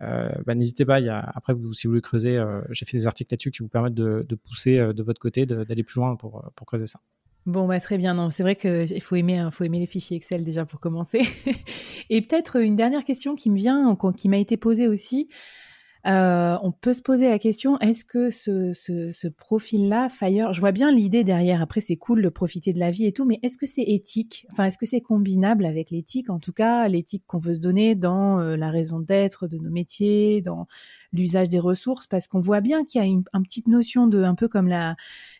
bah, 0.00 0.54
n'hésitez 0.54 0.84
pas. 0.84 1.00
Il 1.00 1.06
y 1.06 1.08
a, 1.08 1.18
après, 1.34 1.54
vous, 1.54 1.72
si 1.72 1.86
vous 1.86 1.92
voulez 1.92 2.02
creuser, 2.02 2.42
j'ai 2.70 2.84
fait 2.84 2.98
des 2.98 3.06
articles 3.06 3.32
là-dessus 3.32 3.50
qui 3.50 3.62
vous 3.62 3.68
permettent 3.68 3.94
de, 3.94 4.24
de 4.28 4.34
pousser 4.34 4.78
de 4.78 5.02
votre 5.02 5.20
côté, 5.20 5.46
d'aller 5.46 5.82
plus 5.82 6.00
loin 6.00 6.16
pour 6.16 6.50
pour 6.54 6.66
creuser 6.66 6.86
ça. 6.86 7.00
Bon, 7.46 7.68
bah, 7.68 7.78
très 7.78 7.96
bien. 7.96 8.14
Non, 8.14 8.28
c'est 8.28 8.42
vrai 8.42 8.56
qu'il 8.56 9.00
faut 9.00 9.14
aimer, 9.14 9.38
hein, 9.38 9.52
faut 9.52 9.62
aimer 9.62 9.78
les 9.78 9.86
fichiers 9.86 10.16
Excel 10.16 10.44
déjà 10.44 10.66
pour 10.66 10.80
commencer. 10.80 11.20
Et 12.10 12.20
peut-être 12.20 12.56
une 12.60 12.74
dernière 12.74 13.04
question 13.04 13.36
qui 13.36 13.50
me 13.50 13.56
vient, 13.56 13.96
qui 14.16 14.28
m'a 14.28 14.38
été 14.38 14.56
posée 14.56 14.88
aussi. 14.88 15.28
Euh, 16.06 16.56
on 16.62 16.70
peut 16.70 16.92
se 16.92 17.02
poser 17.02 17.28
la 17.28 17.38
question 17.40 17.78
est-ce 17.80 18.04
que 18.04 18.30
ce, 18.30 18.72
ce, 18.72 19.28
profil-là, 19.28 20.08
Fire, 20.08 20.52
je 20.52 20.60
vois 20.60 20.70
bien 20.70 20.92
l'idée 20.92 21.24
derrière. 21.24 21.60
Après, 21.60 21.80
c'est 21.80 21.96
cool 21.96 22.22
de 22.22 22.28
profiter 22.28 22.72
de 22.72 22.78
la 22.78 22.92
vie 22.92 23.06
et 23.06 23.12
tout, 23.12 23.24
mais 23.24 23.40
est-ce 23.42 23.58
que 23.58 23.66
c'est 23.66 23.82
éthique? 23.82 24.46
Enfin, 24.52 24.64
est-ce 24.64 24.78
que 24.78 24.86
c'est 24.86 25.00
combinable 25.00 25.66
avec 25.66 25.90
l'éthique? 25.90 26.30
En 26.30 26.38
tout 26.38 26.52
cas, 26.52 26.86
l'éthique 26.86 27.24
qu'on 27.26 27.38
veut 27.38 27.54
se 27.54 27.58
donner 27.58 27.96
dans 27.96 28.38
euh, 28.38 28.56
la 28.56 28.70
raison 28.70 29.00
d'être 29.00 29.48
de 29.48 29.58
nos 29.58 29.70
métiers, 29.70 30.42
dans 30.42 30.68
l'usage 31.12 31.48
des 31.48 31.58
ressources, 31.58 32.06
parce 32.06 32.28
qu'on 32.28 32.40
voit 32.40 32.60
bien 32.60 32.84
qu'il 32.84 33.00
y 33.00 33.04
a 33.04 33.06
une, 33.06 33.24
petite 33.42 33.66
notion 33.66 34.06
de, 34.06 34.22
un 34.22 34.36
peu 34.36 34.46
comme 34.46 34.68
la, 34.68 34.94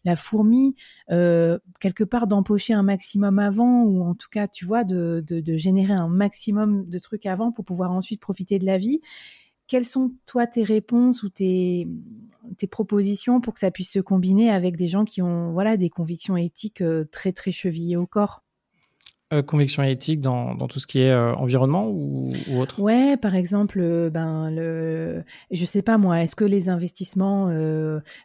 la 0.05 0.17
fourmi, 0.17 0.75
euh, 1.13 1.59
quelque 1.79 2.03
part 2.03 2.27
d'empocher 2.27 2.73
un 2.73 2.83
maximum 2.83 3.39
avant, 3.39 3.85
ou 3.85 4.03
en 4.03 4.15
tout 4.15 4.29
cas, 4.33 4.49
tu 4.49 4.65
vois, 4.65 4.83
de, 4.83 5.23
de, 5.25 5.39
de 5.41 5.57
générer 5.57 5.93
un 5.93 6.09
maximum 6.09 6.89
de 6.89 6.99
trucs 6.99 7.27
avant 7.27 7.53
pour 7.53 7.65
pouvoir 7.65 7.93
ensuite 7.93 8.21
profiter 8.21 8.59
de 8.59 8.67
la 8.67 8.79
vie 8.79 9.01
quelles 9.69 9.85
sont 9.85 10.13
toi 10.27 10.47
tes 10.47 10.63
réponses 10.63 11.23
ou 11.23 11.29
tes, 11.29 11.89
tes, 12.59 12.67
propositions 12.67 13.41
pour 13.41 13.55
que 13.55 13.61
ça 13.61 13.71
puisse 13.71 13.93
se 13.93 14.01
combiner 14.01 14.51
avec 14.51 14.77
des 14.77 14.89
gens 14.89 15.05
qui 15.05 15.23
ont 15.23 15.53
voilà 15.53 15.77
des 15.77 15.91
convictions 15.91 16.37
éthiques 16.37 16.83
euh, 16.83 17.05
très 17.11 17.33
très 17.33 17.53
chevillées 17.53 17.97
au 17.97 18.07
corps? 18.07 18.43
Euh, 19.33 19.43
convictions 19.43 19.83
éthiques 19.83 20.21
dans, 20.21 20.55
dans, 20.55 20.69
tout 20.69 20.79
ce 20.79 20.87
qui 20.87 21.01
est 21.01 21.11
euh, 21.11 21.35
environnement 21.35 21.89
ou, 21.89 22.31
ou, 22.49 22.61
autre? 22.61 22.81
Ouais, 22.81 23.17
par 23.17 23.35
exemple, 23.35 23.81
euh, 23.81 24.09
ben 24.09 24.53
le, 24.53 25.25
je 25.51 25.65
sais 25.65 25.83
pas 25.83 25.99
moi, 25.99 26.23
est-ce 26.23 26.37
que 26.37 26.45
les 26.45 26.69
investissements, 26.69 27.51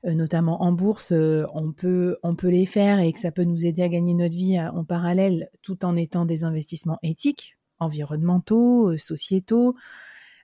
notamment 0.03 0.61
en 0.61 0.71
bourse, 0.71 1.11
on 1.11 1.71
peut 1.71 2.17
on 2.21 2.35
peut 2.35 2.49
les 2.49 2.67
faire 2.67 2.99
et 2.99 3.11
que 3.13 3.19
ça 3.19 3.31
peut 3.31 3.45
nous 3.45 3.65
aider 3.65 3.81
à 3.81 3.89
gagner 3.89 4.13
notre 4.13 4.35
vie 4.35 4.59
en 4.59 4.83
parallèle, 4.83 5.49
tout 5.63 5.83
en 5.85 5.95
étant 5.95 6.25
des 6.25 6.43
investissements 6.43 6.99
éthiques, 7.01 7.57
environnementaux, 7.79 8.95
sociétaux? 8.99 9.75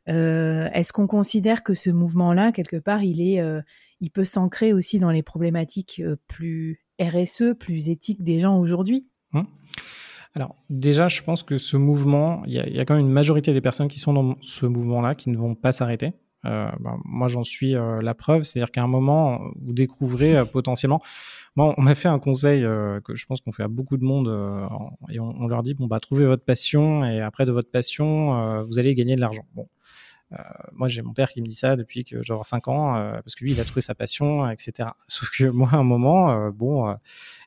Euh, 0.10 0.70
est-ce 0.74 0.94
qu'on 0.94 1.08
considère 1.08 1.64
que 1.64 1.74
ce 1.74 1.90
mouvement-là, 1.90 2.52
quelque 2.52 2.78
part, 2.78 3.04
il 3.04 3.22
est, 3.22 3.40
euh, 3.42 3.62
il 4.00 4.12
peut 4.12 4.26
s'ancrer 4.26 4.74
aussi 4.74 5.00
dans 5.00 5.12
les 5.12 5.24
problématiques 5.24 6.02
plus 6.28 6.86
RSE, 7.00 7.56
plus 7.60 7.90
éthiques 7.90 8.24
des 8.24 8.40
gens 8.40 8.60
aujourd'hui? 8.60 9.08
Mmh. 9.34 9.42
Alors 10.36 10.56
déjà, 10.70 11.08
je 11.08 11.22
pense 11.24 11.42
que 11.44 11.58
ce 11.58 11.78
mouvement, 11.78 12.44
il 12.46 12.54
y, 12.54 12.80
a 12.80 12.86
quand 12.86 12.96
même 12.96 13.06
une 13.06 13.12
majorité 13.12 13.54
des 13.54 13.62
personnes 13.62 13.88
qui 13.88 14.00
sont 14.00 14.14
dans 14.14 14.36
ce 14.42 14.66
mouvement-là 14.66 15.16
qui 15.16 15.30
ne 15.30 15.38
vont 15.38 15.56
pas 15.56 15.72
s'arrêter. 15.72 16.14
Euh, 16.46 16.70
ben, 16.80 17.00
moi, 17.06 17.28
j'en 17.28 17.44
suis 17.44 17.76
euh, 17.76 18.02
la 18.02 18.14
preuve, 18.14 18.44
c'est-à-dire 18.44 18.72
qu'à 18.72 18.84
un 18.84 18.88
moment, 18.88 19.42
vous 19.60 19.74
découvrez 19.74 20.38
euh, 20.38 20.46
potentiellement. 20.46 21.02
Moi, 21.56 21.74
on 21.78 21.82
m'a 21.82 21.96
fait 21.96 22.08
un 22.08 22.20
conseil 22.20 22.62
que 22.62 23.16
je 23.16 23.26
pense 23.26 23.42
qu'on 23.42 23.52
fait 23.52 23.64
à 23.64 23.68
beaucoup 23.68 23.98
de 23.98 24.04
monde, 24.04 24.28
et 25.10 25.20
on, 25.20 25.48
leur 25.48 25.64
dit 25.64 25.74
bon 25.74 25.88
bah 25.88 26.00
trouvez 26.00 26.28
votre 26.28 26.46
passion, 26.46 27.04
et 27.04 27.20
après 27.20 27.46
de 27.46 27.52
votre 27.52 27.72
passion, 27.72 28.64
vous 28.66 28.78
allez 28.78 28.94
gagner 28.94 29.16
de 29.16 29.22
l'argent. 29.22 29.42
Bon, 29.56 29.68
moi, 30.74 30.88
j'ai 30.88 31.02
mon 31.02 31.14
père 31.14 31.30
qui 31.30 31.42
me 31.42 31.48
dit 31.48 31.56
ça 31.56 31.76
depuis 31.76 32.04
que 32.04 32.22
j'ai 32.22 32.34
5 32.44 32.68
ans, 32.68 32.94
parce 33.24 33.36
que 33.36 33.44
lui, 33.44 33.54
il 33.54 33.60
a 33.60 33.64
trouvé 33.64 33.82
sa 33.82 33.96
passion, 33.96 34.50
etc. 34.50 34.90
Sauf 35.08 35.30
que 35.30 35.46
moi, 35.46 35.70
à 35.72 35.78
un 35.78 35.84
moment, 35.84 36.50
bon, 36.52 36.96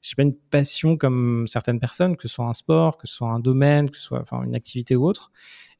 j'ai 0.02 0.14
pas 0.14 0.22
une 0.22 0.34
passion 0.34 0.96
comme 0.96 1.46
certaines 1.46 1.80
personnes, 1.80 2.16
que 2.16 2.26
ce 2.26 2.34
soit 2.34 2.46
un 2.46 2.54
sport, 2.54 2.96
que 2.96 3.06
ce 3.06 3.14
soit 3.14 3.28
un 3.28 3.40
domaine, 3.40 3.90
que 3.90 3.96
ce 3.96 4.02
soit 4.02 4.20
enfin 4.20 4.42
une 4.44 4.54
activité 4.54 4.96
ou 4.96 5.06
autre. 5.06 5.30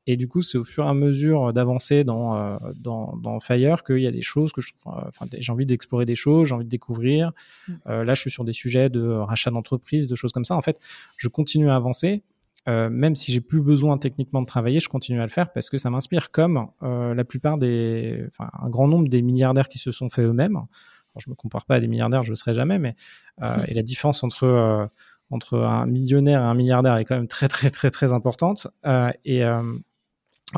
Et 0.06 0.16
du 0.16 0.28
coup, 0.28 0.40
c'est 0.40 0.58
au 0.58 0.64
fur 0.64 0.84
et 0.84 0.88
à 0.88 0.94
mesure 0.94 1.52
d'avancer 1.52 2.04
dans, 2.04 2.36
euh, 2.36 2.56
dans, 2.74 3.16
dans, 3.16 3.38
Fire 3.38 3.84
qu'il 3.84 4.00
y 4.00 4.06
a 4.06 4.10
des 4.10 4.22
choses 4.22 4.52
que 4.52 4.60
je, 4.60 4.72
enfin, 4.84 5.26
j'ai 5.38 5.52
envie 5.52 5.66
d'explorer 5.66 6.04
des 6.04 6.14
choses, 6.14 6.48
j'ai 6.48 6.54
envie 6.54 6.64
de 6.64 6.70
découvrir. 6.70 7.32
Mm. 7.68 7.72
Euh, 7.86 8.04
là, 8.04 8.14
je 8.14 8.22
suis 8.22 8.30
sur 8.30 8.44
des 8.44 8.52
sujets 8.52 8.88
de 8.88 9.06
rachat 9.06 9.50
d'entreprise, 9.50 10.06
de 10.06 10.14
choses 10.14 10.32
comme 10.32 10.44
ça. 10.44 10.56
En 10.56 10.62
fait, 10.62 10.80
je 11.16 11.28
continue 11.28 11.68
à 11.68 11.76
avancer. 11.76 12.22
Euh, 12.68 12.90
même 12.90 13.14
si 13.14 13.33
j'ai 13.33 13.40
plus 13.40 13.62
besoin 13.62 13.96
techniquement 13.96 14.42
de 14.42 14.46
travailler, 14.46 14.81
je 14.81 14.88
continue 14.88 15.20
à 15.20 15.25
le 15.25 15.31
faire 15.31 15.53
parce 15.53 15.70
que 15.70 15.79
ça 15.79 15.88
m'inspire 15.88 16.31
comme 16.31 16.68
euh, 16.83 17.14
la 17.14 17.25
plupart 17.25 17.57
des, 17.57 18.25
enfin, 18.29 18.51
un 18.61 18.68
grand 18.68 18.87
nombre 18.87 19.09
des 19.09 19.23
milliardaires 19.23 19.68
qui 19.68 19.79
se 19.79 19.92
sont 19.92 20.09
fait 20.09 20.23
eux-mêmes. 20.23 20.61
Je 21.16 21.25
je 21.25 21.31
me 21.31 21.35
compare 21.35 21.64
pas 21.64 21.77
à 21.77 21.81
des 21.81 21.88
milliardaires, 21.88 22.23
je 22.23 22.31
le 22.31 22.37
serai 22.37 22.55
jamais, 22.55 22.79
mais 22.79 22.94
euh, 23.42 23.57
et 23.66 23.75
la 23.75 23.83
différence 23.83 24.23
entre 24.23 24.90
entre 25.31 25.59
un 25.59 25.87
millionnaire 25.87 26.40
et 26.40 26.44
un 26.44 26.55
milliardaire 26.55 26.96
est 26.96 27.05
quand 27.05 27.16
même 27.16 27.29
très 27.29 27.49
très 27.49 27.70
très 27.70 27.90
très 27.90 28.12
importante. 28.12 28.66
et 29.25 29.44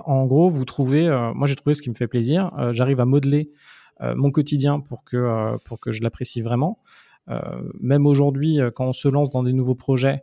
en 0.05 0.27
gros, 0.27 0.49
vous 0.49 0.65
trouvez, 0.65 1.09
moi 1.35 1.47
j'ai 1.47 1.57
trouvé 1.57 1.75
ce 1.75 1.83
qui 1.83 1.91
me 1.91 1.95
fait 1.95 2.07
plaisir. 2.07 2.51
J'arrive 2.73 3.01
à 3.01 3.05
modeler 3.05 3.51
mon 4.01 4.31
quotidien 4.31 4.81
pour 4.81 5.05
que 5.05 5.59
pour 5.65 5.79
que 5.79 5.93
je 5.93 6.03
l'apprécie 6.03 6.41
vraiment. 6.41 6.79
même 7.81 8.07
aujourd'hui, 8.07 8.61
quand 8.75 8.87
on 8.87 8.93
se 8.95 9.09
lance 9.09 9.29
dans 9.29 9.43
des 9.43 9.53
nouveaux 9.53 9.75
projets, 9.75 10.23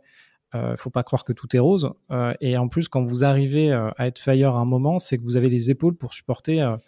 ne 0.54 0.76
faut 0.76 0.90
pas 0.90 1.02
croire 1.02 1.24
que 1.24 1.32
tout 1.32 1.54
est 1.54 1.60
rose. 1.60 1.92
et 2.40 2.56
en 2.56 2.68
plus, 2.68 2.88
quand 2.88 3.02
vous 3.02 3.24
arrivez 3.24 3.72
à 3.72 4.06
être 4.06 4.18
fire 4.18 4.54
à 4.56 4.60
un 4.60 4.64
moment, 4.64 4.98
c'est 4.98 5.18
que 5.18 5.22
vous 5.22 5.36
avez 5.36 5.48
les 5.48 5.70
épaules 5.70 5.94
pour 5.94 6.12
supporter 6.14 6.60
à 6.60 6.80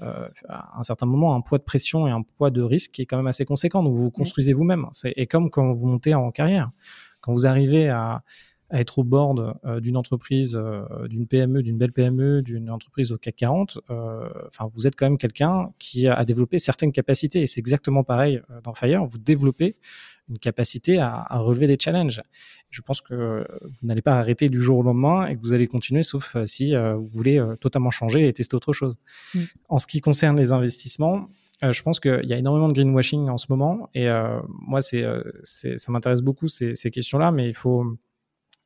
un 0.00 0.82
certain 0.82 1.06
moment 1.06 1.34
un 1.34 1.40
poids 1.40 1.58
de 1.58 1.64
pression 1.64 2.06
et 2.06 2.10
un 2.10 2.22
poids 2.22 2.50
de 2.50 2.62
risque 2.62 2.92
qui 2.92 3.02
est 3.02 3.06
quand 3.06 3.16
même 3.16 3.26
assez 3.26 3.44
conséquent. 3.44 3.82
Donc 3.82 3.94
vous 3.94 4.04
vous 4.04 4.10
construisez 4.10 4.52
vous-même. 4.52 4.86
Et 5.04 5.26
comme 5.26 5.50
quand 5.50 5.72
vous 5.72 5.86
montez 5.86 6.14
en 6.14 6.30
carrière, 6.30 6.70
quand 7.20 7.32
vous 7.32 7.46
arrivez 7.46 7.88
à 7.88 8.22
à 8.70 8.80
être 8.80 8.98
au 8.98 9.04
board 9.04 9.58
euh, 9.64 9.80
d'une 9.80 9.96
entreprise, 9.96 10.56
euh, 10.56 11.08
d'une 11.08 11.26
PME, 11.26 11.62
d'une 11.62 11.78
belle 11.78 11.92
PME, 11.92 12.42
d'une 12.42 12.70
entreprise 12.70 13.12
au 13.12 13.18
CAC 13.18 13.36
40, 13.36 13.78
euh, 13.90 14.28
enfin, 14.46 14.70
vous 14.74 14.86
êtes 14.86 14.94
quand 14.94 15.06
même 15.06 15.16
quelqu'un 15.16 15.70
qui 15.78 16.06
a 16.06 16.24
développé 16.24 16.58
certaines 16.58 16.92
capacités. 16.92 17.42
Et 17.42 17.46
c'est 17.46 17.60
exactement 17.60 18.04
pareil 18.04 18.42
dans 18.64 18.74
Fire. 18.74 19.04
Vous 19.06 19.18
développez 19.18 19.76
une 20.28 20.38
capacité 20.38 20.98
à, 20.98 21.24
à, 21.26 21.38
relever 21.38 21.66
des 21.66 21.78
challenges. 21.80 22.22
Je 22.68 22.82
pense 22.82 23.00
que 23.00 23.46
vous 23.62 23.86
n'allez 23.86 24.02
pas 24.02 24.18
arrêter 24.18 24.48
du 24.50 24.60
jour 24.60 24.78
au 24.78 24.82
lendemain 24.82 25.26
et 25.26 25.36
que 25.36 25.40
vous 25.40 25.54
allez 25.54 25.66
continuer, 25.66 26.02
sauf 26.02 26.36
si 26.44 26.74
vous 26.76 27.08
voulez 27.08 27.42
totalement 27.60 27.90
changer 27.90 28.28
et 28.28 28.32
tester 28.34 28.54
autre 28.54 28.74
chose. 28.74 28.96
Mm. 29.34 29.40
En 29.70 29.78
ce 29.78 29.86
qui 29.86 30.00
concerne 30.02 30.36
les 30.36 30.52
investissements, 30.52 31.30
je 31.62 31.82
pense 31.82 31.98
qu'il 31.98 32.26
y 32.26 32.34
a 32.34 32.36
énormément 32.36 32.68
de 32.68 32.74
greenwashing 32.74 33.30
en 33.30 33.38
ce 33.38 33.46
moment 33.48 33.88
et 33.94 34.06
moi, 34.48 34.82
c'est, 34.82 35.02
ça 35.44 35.92
m'intéresse 35.92 36.20
beaucoup 36.20 36.48
ces, 36.48 36.74
ces 36.74 36.90
questions-là, 36.90 37.32
mais 37.32 37.48
il 37.48 37.54
faut 37.54 37.96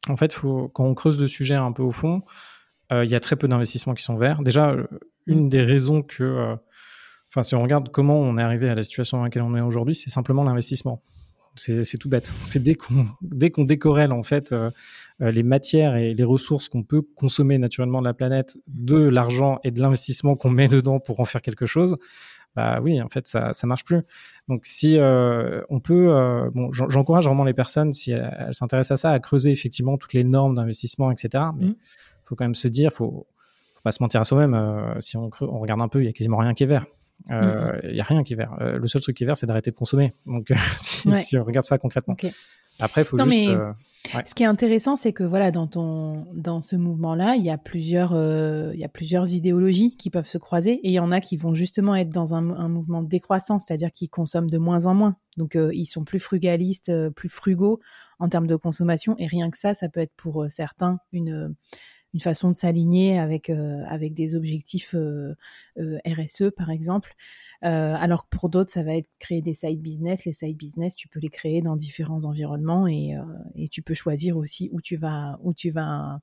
en 0.08 0.16
fait, 0.16 0.32
faut, 0.32 0.68
quand 0.68 0.84
on 0.84 0.94
creuse 0.94 1.20
le 1.20 1.26
sujet 1.26 1.54
un 1.54 1.72
peu 1.72 1.82
au 1.82 1.92
fond, 1.92 2.22
euh, 2.92 3.04
il 3.04 3.10
y 3.10 3.14
a 3.14 3.20
très 3.20 3.36
peu 3.36 3.48
d'investissements 3.48 3.94
qui 3.94 4.02
sont 4.02 4.16
verts. 4.16 4.42
Déjà, 4.42 4.70
euh, 4.70 4.86
une 5.26 5.48
des 5.48 5.62
raisons 5.62 6.02
que, 6.02 6.22
euh, 6.22 6.56
enfin, 7.30 7.42
si 7.42 7.54
on 7.54 7.62
regarde 7.62 7.90
comment 7.90 8.18
on 8.18 8.36
est 8.38 8.42
arrivé 8.42 8.68
à 8.68 8.74
la 8.74 8.82
situation 8.82 9.18
dans 9.18 9.24
laquelle 9.24 9.42
on 9.42 9.56
est 9.56 9.60
aujourd'hui, 9.60 9.94
c'est 9.94 10.10
simplement 10.10 10.44
l'investissement. 10.44 11.02
C'est 11.54 11.98
tout 11.98 12.08
bête. 12.08 12.32
C'est 12.40 12.62
dès 12.62 12.76
qu'on 12.76 13.08
qu'on 13.52 13.64
décorrèle 13.64 14.10
en 14.10 14.22
fait 14.22 14.54
les 15.20 15.42
matières 15.42 15.96
et 15.96 16.14
les 16.14 16.24
ressources 16.24 16.70
qu'on 16.70 16.82
peut 16.82 17.02
consommer 17.02 17.58
naturellement 17.58 18.00
de 18.00 18.06
la 18.06 18.14
planète, 18.14 18.56
de 18.68 18.96
l'argent 18.96 19.58
et 19.62 19.70
de 19.70 19.78
l'investissement 19.78 20.34
qu'on 20.34 20.48
met 20.48 20.66
dedans 20.68 20.98
pour 20.98 21.20
en 21.20 21.26
faire 21.26 21.42
quelque 21.42 21.66
chose, 21.66 21.98
bah 22.54 22.80
oui, 22.82 23.00
en 23.00 23.08
fait, 23.08 23.26
ça 23.26 23.52
ça 23.52 23.66
marche 23.66 23.84
plus. 23.84 24.02
Donc 24.48 24.62
si 24.64 24.98
euh, 24.98 25.62
on 25.70 25.80
peut, 25.80 26.14
euh, 26.14 26.50
bon, 26.54 26.70
j'encourage 26.72 27.26
vraiment 27.26 27.44
les 27.44 27.54
personnes 27.54 27.92
si 27.92 28.12
elles, 28.12 28.48
s'intéressent 28.52 28.98
à 28.98 29.00
ça, 29.00 29.10
à 29.12 29.18
creuser 29.20 29.50
effectivement 29.50 29.96
toutes 29.96 30.12
les 30.12 30.24
normes 30.24 30.54
d'investissement, 30.54 31.10
etc. 31.10 31.44
Mais 31.56 31.66
il 31.66 31.70
mmh. 31.70 31.76
faut 32.24 32.34
quand 32.34 32.44
même 32.44 32.54
se 32.54 32.68
dire, 32.68 32.92
faut, 32.92 33.26
faut 33.74 33.82
pas 33.82 33.92
se 33.92 34.02
mentir 34.02 34.20
à 34.20 34.24
soi-même. 34.24 34.54
Euh, 34.54 35.00
si 35.00 35.16
on, 35.16 35.30
on 35.40 35.58
regarde 35.60 35.80
un 35.80 35.88
peu, 35.88 36.02
il 36.02 36.06
y 36.06 36.08
a 36.08 36.12
quasiment 36.12 36.38
rien 36.38 36.52
qui 36.52 36.64
est 36.64 36.66
vert. 36.66 36.86
Mmh, 37.28 37.34
mmh. 37.34 37.80
Il 37.84 37.96
y 37.96 38.00
a 38.00 38.04
rien 38.04 38.22
qui 38.22 38.34
est 38.34 38.36
vert. 38.36 38.56
le 38.60 38.86
seul 38.86 39.00
truc 39.00 39.16
qui 39.16 39.24
est 39.24 39.26
vert, 39.26 39.36
c'est 39.36 39.46
d'arrêter 39.46 39.70
de 39.70 39.76
consommer. 39.76 40.12
Donc 40.26 40.52
si, 40.76 41.14
si, 41.14 41.38
on 41.38 41.44
regarde 41.44 41.64
ça 41.64 41.78
concrètement. 41.78 42.16
Après, 42.80 43.02
il 43.02 43.04
faut 43.04 43.16
juste. 43.16 43.50
Ce 44.08 44.34
qui 44.34 44.42
est 44.42 44.46
intéressant, 44.46 44.96
c'est 44.96 45.12
que 45.12 45.24
voilà, 45.24 45.50
dans 45.50 45.66
ton 45.66 46.26
dans 46.34 46.60
ce 46.60 46.76
mouvement-là, 46.76 47.36
il 47.36 47.44
y 47.44 47.50
a 47.50 47.58
plusieurs 47.58 48.12
euh, 48.14 48.72
il 48.74 48.80
y 48.80 48.84
a 48.84 48.88
plusieurs 48.88 49.32
idéologies 49.32 49.96
qui 49.96 50.10
peuvent 50.10 50.26
se 50.26 50.38
croiser 50.38 50.72
et 50.72 50.88
il 50.88 50.92
y 50.92 50.98
en 50.98 51.12
a 51.12 51.20
qui 51.20 51.36
vont 51.36 51.54
justement 51.54 51.94
être 51.94 52.10
dans 52.10 52.34
un, 52.34 52.68
mouvement 52.68 53.02
de 53.02 53.08
décroissance, 53.08 53.64
c'est-à-dire 53.66 53.92
qu'ils 53.92 54.10
consomment 54.10 54.50
de 54.50 54.58
moins 54.58 54.86
en 54.86 54.94
moins. 54.94 55.16
Donc 55.36 55.56
euh, 55.56 55.70
ils 55.72 55.86
sont 55.86 56.04
plus 56.04 56.18
frugalistes, 56.18 56.90
euh, 56.90 57.10
plus 57.10 57.28
frugaux 57.28 57.80
en 58.18 58.28
termes 58.28 58.46
de 58.46 58.56
consommation 58.56 59.14
et 59.18 59.26
rien 59.26 59.50
que 59.50 59.56
ça, 59.56 59.72
ça 59.72 59.88
peut 59.88 60.00
être 60.00 60.14
pour 60.16 60.46
certains 60.48 60.98
une 61.12 61.54
une 62.14 62.20
façon 62.20 62.48
de 62.50 62.54
s'aligner 62.54 63.18
avec 63.18 63.50
avec 63.50 64.14
des 64.14 64.34
objectifs 64.34 64.94
RSE 65.76 66.50
par 66.56 66.70
exemple. 66.70 67.14
Euh, 67.64 67.94
alors 67.96 68.28
que 68.28 68.36
pour 68.36 68.48
d'autres, 68.48 68.72
ça 68.72 68.82
va 68.82 68.96
être 68.96 69.08
créer 69.18 69.40
des 69.40 69.54
side 69.54 69.80
business. 69.80 70.24
Les 70.24 70.32
side 70.32 70.56
business, 70.56 70.96
tu 70.96 71.08
peux 71.08 71.20
les 71.20 71.28
créer 71.28 71.62
dans 71.62 71.76
différents 71.76 72.24
environnements 72.24 72.86
et, 72.86 73.16
euh, 73.16 73.22
et 73.54 73.68
tu 73.68 73.82
peux 73.82 73.94
choisir 73.94 74.36
aussi 74.36 74.68
où 74.72 74.80
tu 74.80 74.96
vas, 74.96 75.38
où 75.42 75.54
tu 75.54 75.70
vas 75.70 76.20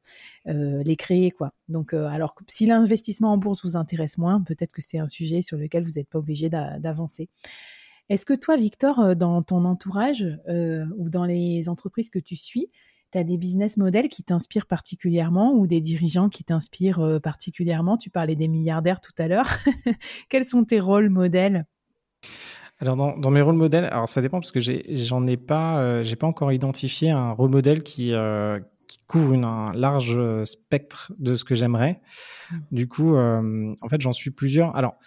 euh, 0.48 0.84
les 0.84 0.96
créer. 0.98 1.32
quoi. 1.32 1.54
Donc, 1.70 1.94
alors 1.94 2.36
si 2.48 2.66
l'investissement 2.66 3.32
en 3.32 3.38
bourse 3.38 3.64
vous 3.64 3.78
intéresse 3.78 4.18
moins, 4.18 4.42
peut-être 4.42 4.74
que 4.74 4.82
c'est 4.82 5.00
un 5.00 5.08
sujet 5.08 5.42
sur 5.42 5.58
lequel 5.58 5.84
vous 5.84 5.94
n'êtes 5.96 6.10
pas 6.10 6.20
obligé 6.20 6.50
d'avancer. 6.50 7.30
Est-ce 8.10 8.26
que 8.26 8.34
toi, 8.34 8.58
Victor, 8.58 9.16
dans 9.16 9.44
ton 9.44 9.66
entourage 9.66 10.26
ou 10.48 11.10
dans 11.10 11.26
les 11.26 11.70
entreprises 11.70 12.10
que 12.10 12.20
tu 12.20 12.36
suis, 12.36 12.70
tu 13.12 13.18
as 13.18 13.24
des 13.24 13.38
business 13.38 13.78
models 13.78 14.10
qui 14.10 14.24
t'inspirent 14.24 14.68
particulièrement 14.68 15.54
ou 15.54 15.68
des 15.68 15.82
dirigeants 15.82 16.30
qui 16.30 16.44
t'inspirent 16.44 17.00
euh, 17.00 17.20
particulièrement? 17.20 17.98
Tu 17.98 18.10
parlais 18.10 18.36
des 18.36 18.48
milliardaires 18.48 19.02
tout 19.02 19.14
à 19.18 19.28
l'heure. 19.28 19.50
Quels 20.30 20.46
sont 20.46 20.64
tes 20.64 20.80
rôles 20.80 21.10
modèles? 21.10 21.66
Alors 22.80 22.96
dans, 22.96 23.32
mes 23.32 23.42
rôles 23.42 23.56
modèles, 23.56 23.86
alors 23.86 24.08
ça 24.08 24.22
dépend 24.22 24.40
parce 24.40 24.52
que 24.52 24.60
j'en 24.62 25.28
ai, 25.28 25.36
pas, 25.36 25.80
euh, 25.80 26.04
j'ai 26.04 26.16
pas 26.16 26.28
encore 26.28 26.54
identifié 26.54 27.10
un 27.10 27.32
rôle 27.32 27.50
modèle 27.50 27.84
qui, 27.84 28.14
euh, 28.14 28.60
couvre 29.08 29.34
un 29.34 29.74
large 29.74 30.44
spectre 30.46 31.12
de 31.18 31.34
ce 31.34 31.44
que 31.44 31.56
j'aimerais. 31.56 32.00
Mmh. 32.52 32.58
Du 32.72 32.88
coup, 32.88 33.18
en 33.18 33.90
fait, 33.90 34.00
j'en 34.00 34.14
suis 34.14 34.30
plusieurs. 34.30 34.76
Alors, 34.76 34.98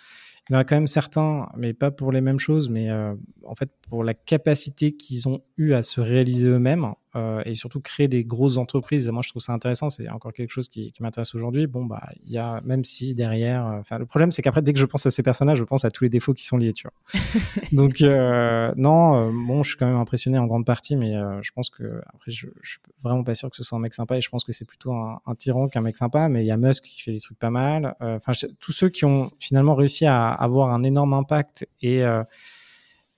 il 0.51 0.55
y 0.55 0.57
en 0.57 0.59
a 0.59 0.65
quand 0.65 0.75
même 0.75 0.89
certains, 0.89 1.49
mais 1.57 1.73
pas 1.73 1.93
pour 1.93 2.11
les 2.11 2.21
mêmes 2.21 2.41
choses, 2.41 2.69
mais 2.69 2.91
en 2.91 3.55
fait 3.55 3.71
pour 3.89 4.03
la 4.03 4.13
capacité 4.13 4.97
qu'ils 4.97 5.29
ont 5.29 5.41
eu 5.57 5.73
à 5.73 5.83
se 5.83 6.01
réaliser 6.01 6.49
eux-mêmes. 6.49 6.95
Euh, 7.15 7.43
et 7.45 7.53
surtout 7.53 7.81
créer 7.81 8.09
des 8.09 8.25
grosses 8.25 8.57
entreprises. 8.57 9.11
moi, 9.11 9.21
je 9.23 9.29
trouve 9.29 9.43
ça 9.43 9.53
intéressant. 9.53 9.91
C'est 9.91 10.09
encore 10.09 10.33
quelque 10.33 10.51
chose 10.51 10.69
qui, 10.69 10.93
qui 10.93 11.03
m'intéresse 11.03 11.35
aujourd'hui. 11.35 11.67
Bon, 11.67 11.85
bah, 11.85 12.03
il 12.25 12.33
y 12.33 12.39
a 12.39 12.63
même 12.63 12.85
si 12.85 13.15
derrière, 13.15 13.67
euh, 13.67 13.81
enfin, 13.81 13.99
le 13.99 14.07
problème, 14.07 14.31
c'est 14.31 14.41
qu'après, 14.41 14.63
dès 14.63 14.73
que 14.73 14.79
je 14.79 14.87
pense 14.87 15.05
à 15.05 15.11
ces 15.11 15.23
personnages, 15.23 15.59
je 15.59 15.65
pense 15.65 15.85
à 15.85 15.91
tous 15.91 16.05
les 16.05 16.11
défauts 16.11 16.33
qui 16.33 16.47
sont 16.47 16.57
liés, 16.57 16.73
tu 16.73 16.89
vois. 16.89 17.21
Donc, 17.73 18.01
euh, 18.01 18.73
non, 18.77 19.31
bon, 19.31 19.63
je 19.63 19.71
suis 19.71 19.79
quand 19.79 19.87
même 19.87 19.97
impressionné 19.97 20.39
en 20.39 20.47
grande 20.47 20.65
partie, 20.65 20.97
mais 20.97 21.13
je 21.43 21.51
pense 21.53 21.69
que 21.69 22.01
après, 22.07 22.31
je, 22.31 22.47
je 22.63 22.71
suis 22.71 22.81
vraiment 23.03 23.25
pas 23.25 23.35
sûr 23.35 23.51
que 23.51 23.57
ce 23.57 23.63
soit 23.63 23.77
un 23.77 23.83
mec 23.83 23.93
sympa. 23.93 24.17
Et 24.17 24.23
je 24.23 24.31
pense 24.31 24.45
que 24.45 24.53
c'est 24.53 24.65
plutôt 24.65 24.95
un, 24.95 25.21
un 25.27 25.35
tyran 25.35 25.69
qu'un 25.69 25.83
mec 25.83 25.99
sympa. 25.99 26.29
Mais 26.31 26.43
il 26.43 26.47
y 26.47 26.51
a 26.51 26.57
Musk 26.57 26.85
qui 26.85 27.03
fait 27.03 27.13
des 27.13 27.21
trucs 27.21 27.39
pas 27.39 27.51
mal. 27.51 27.95
Enfin, 28.01 28.33
tous 28.59 28.73
ceux 28.73 28.89
qui 28.89 29.05
ont 29.05 29.31
finalement 29.39 29.75
réussi 29.75 30.07
à 30.07 30.29
avoir 30.29 30.71
un 30.71 30.83
énorme 30.83 31.13
impact 31.13 31.67
et 31.83 32.03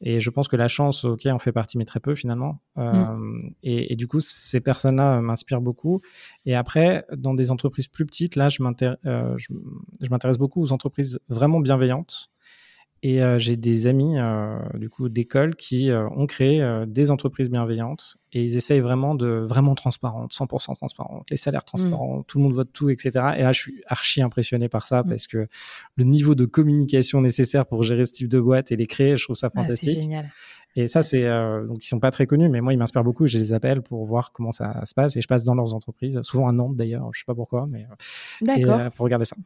et 0.01 0.21
je 0.21 0.31
pense 0.31 0.49
que 0.49 0.57
la 0.57 0.69
chance, 0.69 1.05
ok, 1.05 1.27
en 1.27 1.39
fait 1.39 1.53
partie, 1.53 1.79
mais 1.79 1.85
très 1.85 2.01
peu 2.01 2.15
finalement. 2.15 2.61
Euh, 2.79 2.93
mm. 2.93 3.39
et, 3.63 3.97
du 3.97 4.07
coup, 4.07 4.21
ces 4.21 4.61
personnes-là 4.61 5.21
m'inspirent 5.21 5.61
beaucoup. 5.61 6.01
Et 6.47 6.55
après, 6.55 7.07
dans 7.17 7.35
des 7.35 7.51
entreprises 7.51 7.89
plus 7.89 8.05
petites, 8.05 8.37
là, 8.37 8.49
je 8.49 8.63
m'intéresse, 8.63 8.99
euh, 9.07 9.35
je, 9.39 10.11
m'intéresse 10.11 10.39
beaucoup 10.39 10.63
aux 10.63 10.73
entreprises 10.73 11.21
vraiment 11.29 11.61
bienveillantes 11.61 12.31
Et 13.07 13.21
j'ai 13.37 13.57
des 13.57 13.87
amis 13.87 14.17
du 14.73 14.89
coup 14.89 15.11
d'école 15.11 15.57
qui 15.57 15.91
ont 15.93 16.25
créé 16.25 16.67
des 16.87 17.11
entreprises 17.11 17.51
bienveillantes 17.51 18.17
et 18.33 18.43
ils 18.43 18.57
essayent 18.57 18.81
vraiment 18.81 19.15
de 19.15 19.27
vraiment 19.47 19.75
transparentes, 19.75 20.33
100% 20.33 20.75
transparentes, 20.75 21.27
les 21.31 21.37
salaires 21.37 21.67
transparents, 21.67 22.21
mmh. 22.21 22.25
tout 22.27 22.39
le 22.39 22.45
monde 22.45 22.55
vote 22.55 22.71
tout, 22.73 22.89
etc. 22.89 23.11
Et 23.37 23.43
là, 23.43 23.53
je 23.53 23.61
suis 23.61 23.83
archi 23.89 24.23
impressionné 24.23 24.71
par 24.71 24.87
ça 24.87 25.03
mmh. 25.03 25.09
parce 25.11 25.27
que 25.27 25.47
le 25.97 26.05
niveau 26.05 26.35
de 26.35 26.47
communication 26.47 27.21
nécessaire 27.21 27.67
pour 27.67 27.83
gérer 27.83 28.07
ce 28.07 28.13
type 28.13 28.29
de 28.29 28.41
boîte 28.41 28.73
et 28.73 28.77
les 28.77 28.87
créer, 28.87 29.17
je 29.17 29.25
trouve 29.25 29.37
ça 29.37 29.51
ah, 29.55 29.61
fantastique. 29.63 29.97
c'est 29.97 30.01
génial. 30.01 30.31
Et 30.75 30.89
ça, 30.89 31.03
c'est 31.03 31.29
donc 31.69 31.85
ils 31.85 31.89
sont 31.89 32.01
pas 32.01 32.11
très 32.11 32.27
connus, 32.27 32.49
mais 32.49 32.63
moi 32.63 32.73
ils 32.73 32.79
m'inspirent 32.79 33.05
beaucoup. 33.05 33.27
Je 33.27 33.37
les 33.37 33.53
appelle 33.53 33.83
pour 33.83 34.07
voir 34.07 34.33
comment 34.33 34.51
ça 34.51 34.83
se 34.87 34.95
passe 34.95 35.15
et 35.19 35.21
je 35.21 35.29
passe 35.29 35.45
dans 35.45 35.55
leurs 35.55 35.75
entreprises, 35.75 36.23
souvent 36.23 36.49
à 36.49 36.53
Nantes 36.53 36.75
d'ailleurs, 36.75 37.11
je 37.13 37.21
sais 37.21 37.27
pas 37.27 37.35
pourquoi, 37.35 37.67
mais 37.69 37.87
D'accord. 38.41 38.91
pour 38.93 39.05
regarder 39.05 39.27
ça. 39.27 39.37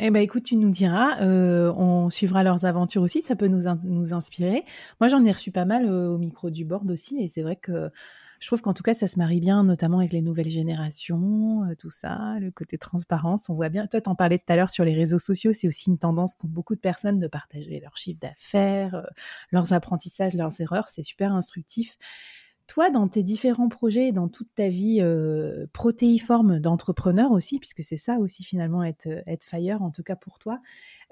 Eh 0.00 0.10
ben 0.10 0.20
écoute, 0.20 0.42
tu 0.42 0.56
nous 0.56 0.70
diras, 0.70 1.20
euh, 1.22 1.72
on 1.76 2.10
suivra 2.10 2.42
leurs 2.42 2.64
aventures 2.64 3.02
aussi, 3.02 3.22
ça 3.22 3.36
peut 3.36 3.46
nous, 3.46 3.62
nous 3.84 4.12
inspirer. 4.12 4.64
Moi, 5.00 5.06
j'en 5.06 5.24
ai 5.24 5.30
reçu 5.30 5.52
pas 5.52 5.64
mal 5.64 5.86
euh, 5.88 6.08
au 6.08 6.18
micro 6.18 6.50
du 6.50 6.64
board 6.64 6.90
aussi, 6.90 7.22
et 7.22 7.28
c'est 7.28 7.42
vrai 7.42 7.54
que 7.54 7.90
je 8.40 8.46
trouve 8.48 8.60
qu'en 8.60 8.74
tout 8.74 8.82
cas, 8.82 8.92
ça 8.92 9.06
se 9.06 9.20
marie 9.20 9.38
bien, 9.38 9.62
notamment 9.62 10.00
avec 10.00 10.12
les 10.12 10.20
nouvelles 10.20 10.48
générations, 10.48 11.62
euh, 11.62 11.74
tout 11.78 11.90
ça, 11.90 12.38
le 12.40 12.50
côté 12.50 12.76
transparence, 12.76 13.48
on 13.48 13.54
voit 13.54 13.68
bien. 13.68 13.86
Toi, 13.86 14.00
t'en 14.00 14.16
parlais 14.16 14.38
tout 14.38 14.52
à 14.52 14.56
l'heure 14.56 14.68
sur 14.68 14.84
les 14.84 14.94
réseaux 14.94 15.20
sociaux, 15.20 15.52
c'est 15.52 15.68
aussi 15.68 15.90
une 15.90 15.98
tendance 15.98 16.34
qu'ont 16.34 16.48
beaucoup 16.48 16.74
de 16.74 16.80
personnes 16.80 17.20
de 17.20 17.28
partager 17.28 17.78
leurs 17.78 17.96
chiffres 17.96 18.18
d'affaires, 18.20 19.06
leurs 19.52 19.72
apprentissages, 19.72 20.34
leurs 20.34 20.60
erreurs, 20.60 20.88
c'est 20.88 21.02
super 21.02 21.32
instructif. 21.32 21.96
Toi, 22.66 22.90
dans 22.90 23.08
tes 23.08 23.22
différents 23.22 23.68
projets, 23.68 24.10
dans 24.10 24.28
toute 24.28 24.48
ta 24.54 24.68
vie 24.68 24.98
euh, 25.00 25.66
protéiforme 25.74 26.60
d'entrepreneur 26.60 27.30
aussi, 27.30 27.58
puisque 27.58 27.82
c'est 27.82 27.98
ça 27.98 28.18
aussi 28.18 28.42
finalement 28.42 28.82
être, 28.82 29.06
être 29.26 29.44
Fire, 29.44 29.82
en 29.82 29.90
tout 29.90 30.02
cas 30.02 30.16
pour 30.16 30.38
toi, 30.38 30.60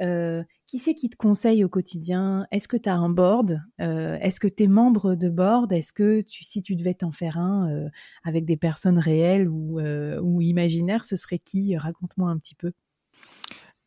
euh, 0.01 0.43
qui 0.67 0.79
c'est 0.79 0.95
qui 0.95 1.11
te 1.11 1.17
conseille 1.17 1.63
au 1.63 1.69
quotidien? 1.69 2.47
Est-ce 2.53 2.69
que 2.69 2.79
tu 2.79 2.89
as 2.89 2.95
un 2.95 3.11
board? 3.11 3.61
Euh, 3.83 4.17
Est-ce 4.23 4.41
que 4.41 4.49
tu 4.49 4.63
es 4.63 4.67
membre 4.67 5.15
de 5.15 5.29
board? 5.29 5.71
Est-ce 5.73 5.93
que 5.93 6.21
si 6.27 6.63
tu 6.63 6.75
devais 6.75 6.95
t'en 6.95 7.13
faire 7.13 7.37
un 7.37 7.89
avec 8.25 8.47
des 8.47 8.57
personnes 8.57 8.99
réelles 8.99 9.47
ou, 9.47 9.79
ou 9.79 10.41
imaginaires, 10.41 11.05
ce 11.05 11.17
serait 11.17 11.39
qui? 11.39 11.77
Raconte-moi 11.77 12.31
un 12.31 12.39
petit 12.39 12.55
peu. 12.55 12.73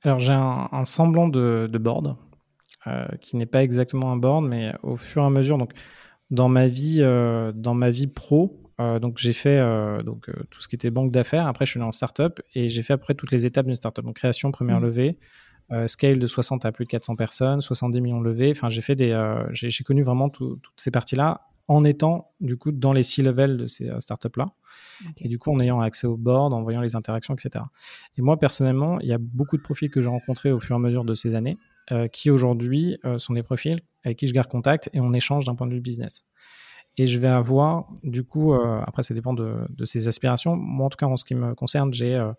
Alors 0.03 0.19
j'ai 0.19 0.33
un, 0.33 0.85
semblant 0.85 1.27
de, 1.27 1.67
de 1.71 1.77
board, 1.79 2.15
qui 3.21 3.37
n'est 3.37 3.47
pas 3.47 3.63
exactement 3.63 4.11
un 4.11 4.17
board, 4.17 4.45
mais 4.45 4.71
au 4.83 4.97
fur 4.97 5.23
et 5.23 5.25
à 5.25 5.31
mesure, 5.31 5.57
donc 5.57 5.71
dans 6.31 6.49
ma 6.49 6.67
vie, 6.67 6.99
euh, 7.01 7.51
dans 7.53 7.73
ma 7.73 7.91
vie 7.91 8.07
pro, 8.07 8.61
euh, 8.81 8.99
donc 8.99 9.17
j'ai 9.17 9.33
fait 9.33 9.59
euh, 9.59 10.03
donc 10.03 10.29
tout 10.49 10.61
ce 10.61 10.67
qui 10.67 10.75
était 10.75 10.89
banque 10.89 11.11
d'affaires. 11.11 11.47
Après, 11.47 11.65
je 11.65 11.71
suis 11.71 11.79
allé 11.79 11.87
en 11.87 11.91
startup 11.91 12.41
et 12.53 12.67
j'ai 12.67 12.83
fait 12.83 12.93
après 12.93 13.13
toutes 13.13 13.31
les 13.31 13.45
étapes 13.45 13.65
d'une 13.65 13.75
startup. 13.75 14.03
Donc 14.03 14.15
création, 14.15 14.51
première 14.51 14.79
mmh. 14.79 14.83
levée, 14.83 15.17
scale 15.87 16.19
de 16.19 16.27
60 16.27 16.65
à 16.65 16.71
plus 16.71 16.85
de 16.85 16.89
400 16.89 17.15
personnes, 17.15 17.61
70 17.61 18.01
millions 18.01 18.19
de 18.19 18.25
levées. 18.25 18.51
Enfin, 18.51 18.69
j'ai 18.69 18.81
fait 18.81 18.95
des, 18.95 19.13
j'ai 19.51 19.83
connu 19.83 20.03
vraiment 20.03 20.29
toutes 20.29 20.61
ces 20.75 20.91
parties-là 20.91 21.47
en 21.67 21.83
étant 21.83 22.31
du 22.39 22.57
coup 22.57 22.71
dans 22.71 22.93
les 22.93 23.01
six 23.01 23.23
levels 23.23 23.57
de 23.57 23.65
ces 23.65 23.89
startups-là. 23.99 24.45
Et 25.17 25.27
du 25.27 25.39
coup, 25.39 25.51
en 25.51 25.59
ayant 25.59 25.81
accès 25.81 26.05
au 26.05 26.17
board, 26.17 26.53
en 26.53 26.61
voyant 26.61 26.81
les 26.81 26.95
interactions, 26.95 27.33
etc. 27.33 27.65
Et 28.17 28.21
moi, 28.21 28.37
personnellement, 28.37 28.99
il 28.99 29.07
y 29.07 29.13
a 29.13 29.17
beaucoup 29.17 29.57
de 29.57 29.63
profils 29.63 29.89
que 29.89 30.01
j'ai 30.01 30.09
rencontrés 30.09 30.51
au 30.51 30.59
fur 30.59 30.75
et 30.75 30.77
à 30.77 30.79
mesure 30.79 31.03
de 31.03 31.15
ces 31.15 31.33
années 31.33 31.57
qui 32.11 32.29
aujourd'hui 32.29 32.97
sont 33.17 33.33
des 33.33 33.43
profils 33.43 33.79
avec 34.05 34.17
qui 34.19 34.27
je 34.27 34.33
garde 34.33 34.47
contact 34.47 34.89
et 34.93 34.99
on 34.99 35.13
échange 35.13 35.45
d'un 35.45 35.55
point 35.55 35.67
de 35.67 35.73
vue 35.73 35.81
business. 35.81 36.25
Et 36.97 37.07
je 37.07 37.19
vais 37.19 37.27
avoir, 37.27 37.87
du 38.03 38.23
coup, 38.23 38.53
euh, 38.53 38.81
après 38.85 39.03
ça 39.03 39.13
dépend 39.13 39.33
de, 39.33 39.65
ses 39.83 40.07
aspirations. 40.07 40.55
Moi, 40.55 40.85
en 40.85 40.89
tout 40.89 40.97
cas, 40.97 41.07
en 41.07 41.17
ce 41.17 41.25
qui 41.25 41.35
me 41.35 41.53
concerne, 41.53 41.93
j'ai 41.93 42.15
euh, 42.15 42.31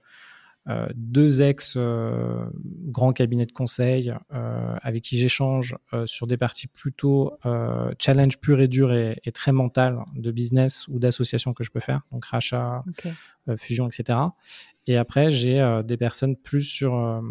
euh, 0.69 0.89
deux 0.95 1.43
ex 1.43 1.77
grands 1.77 3.13
cabinets 3.13 3.47
de 3.47 3.53
conseil 3.53 4.13
avec 4.31 5.05
qui 5.05 5.19
j'échange 5.19 5.77
sur 6.07 6.27
des 6.27 6.37
parties 6.37 6.67
plutôt 6.67 7.39
challenge 8.01 8.39
pur 8.39 8.61
et 8.61 8.67
dur 8.67 8.93
et, 8.93 9.21
très 9.33 9.53
mental 9.53 10.01
de 10.15 10.31
business 10.33 10.89
ou 10.89 10.99
d'association 10.99 11.53
que 11.53 11.63
je 11.63 11.71
peux 11.71 11.81
faire, 11.81 12.01
donc 12.11 12.25
rachat, 12.25 12.83
fusion, 13.57 13.87
etc. 13.87 14.19
Et 14.89 14.97
après, 14.97 15.31
j'ai 15.31 15.83
des 15.85 15.97
personnes 15.97 16.35
plus 16.35 16.63
sur 16.63 17.23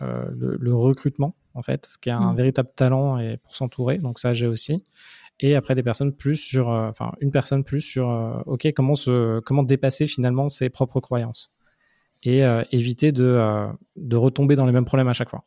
le, 0.00 0.74
recrutement 0.74 1.34
en 1.54 1.62
fait, 1.62 1.86
ce 1.86 1.98
qui 1.98 2.10
est 2.10 2.12
un 2.12 2.32
mmh. 2.32 2.36
véritable 2.36 2.68
talent 2.76 3.18
et 3.18 3.38
pour 3.38 3.56
s'entourer. 3.56 3.98
Donc 3.98 4.18
ça, 4.18 4.32
j'ai 4.32 4.46
aussi. 4.46 4.84
Et 5.40 5.54
après 5.54 5.74
des 5.74 5.82
personnes 5.82 6.12
plus 6.12 6.36
sur, 6.36 6.70
euh, 6.70 6.88
enfin 6.88 7.12
une 7.20 7.30
personne 7.30 7.62
plus 7.62 7.82
sur, 7.82 8.10
euh, 8.10 8.38
ok, 8.46 8.72
comment 8.74 8.94
se, 8.94 9.40
comment 9.40 9.62
dépasser 9.62 10.06
finalement 10.06 10.48
ses 10.48 10.70
propres 10.70 11.00
croyances 11.00 11.50
et 12.22 12.44
euh, 12.44 12.62
éviter 12.72 13.12
de, 13.12 13.68
de 13.96 14.16
retomber 14.16 14.56
dans 14.56 14.64
les 14.64 14.72
mêmes 14.72 14.86
problèmes 14.86 15.08
à 15.08 15.12
chaque 15.12 15.28
fois. 15.28 15.44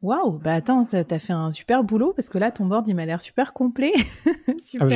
Waouh, 0.00 0.38
bah 0.38 0.54
attends, 0.54 0.84
t'as 0.84 1.18
fait 1.20 1.32
un 1.32 1.52
super 1.52 1.84
boulot 1.84 2.12
parce 2.12 2.28
que 2.28 2.38
là, 2.38 2.50
ton 2.50 2.66
board, 2.66 2.88
il 2.88 2.96
m'a 2.96 3.06
l'air 3.06 3.20
super 3.20 3.52
complet, 3.52 3.92
super 4.60 4.88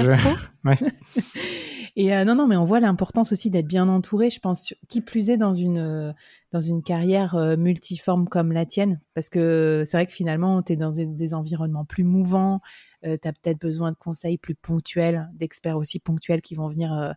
ah, 0.64 0.74
je... 0.74 0.84
Et 1.98 2.24
non, 2.24 2.34
non, 2.34 2.46
mais 2.46 2.56
on 2.56 2.64
voit 2.64 2.80
l'importance 2.80 3.32
aussi 3.32 3.48
d'être 3.48 3.68
bien 3.68 3.88
entouré. 3.88 4.28
Je 4.28 4.40
pense, 4.40 4.74
qui 4.88 5.00
plus 5.00 5.30
est 5.30 5.38
dans 5.38 5.54
une 5.54 6.12
dans 6.52 6.60
une 6.60 6.82
carrière 6.82 7.36
multiforme 7.58 8.28
comme 8.28 8.52
la 8.52 8.66
tienne, 8.66 9.00
parce 9.14 9.28
que 9.28 9.82
c'est 9.84 9.96
vrai 9.96 10.06
que 10.06 10.12
finalement, 10.12 10.62
tu 10.62 10.72
es 10.72 10.76
dans 10.76 10.90
des, 10.90 11.34
environnements 11.34 11.84
plus 11.84 12.04
mouvants. 12.04 12.60
tu 13.02 13.08
as 13.10 13.32
peut-être 13.32 13.60
besoin 13.60 13.90
de 13.90 13.96
conseils 13.96 14.38
plus 14.38 14.54
ponctuels, 14.54 15.28
d'experts 15.34 15.76
aussi 15.76 15.98
ponctuels 15.98 16.40
qui 16.40 16.54
vont 16.54 16.68
venir 16.68 17.14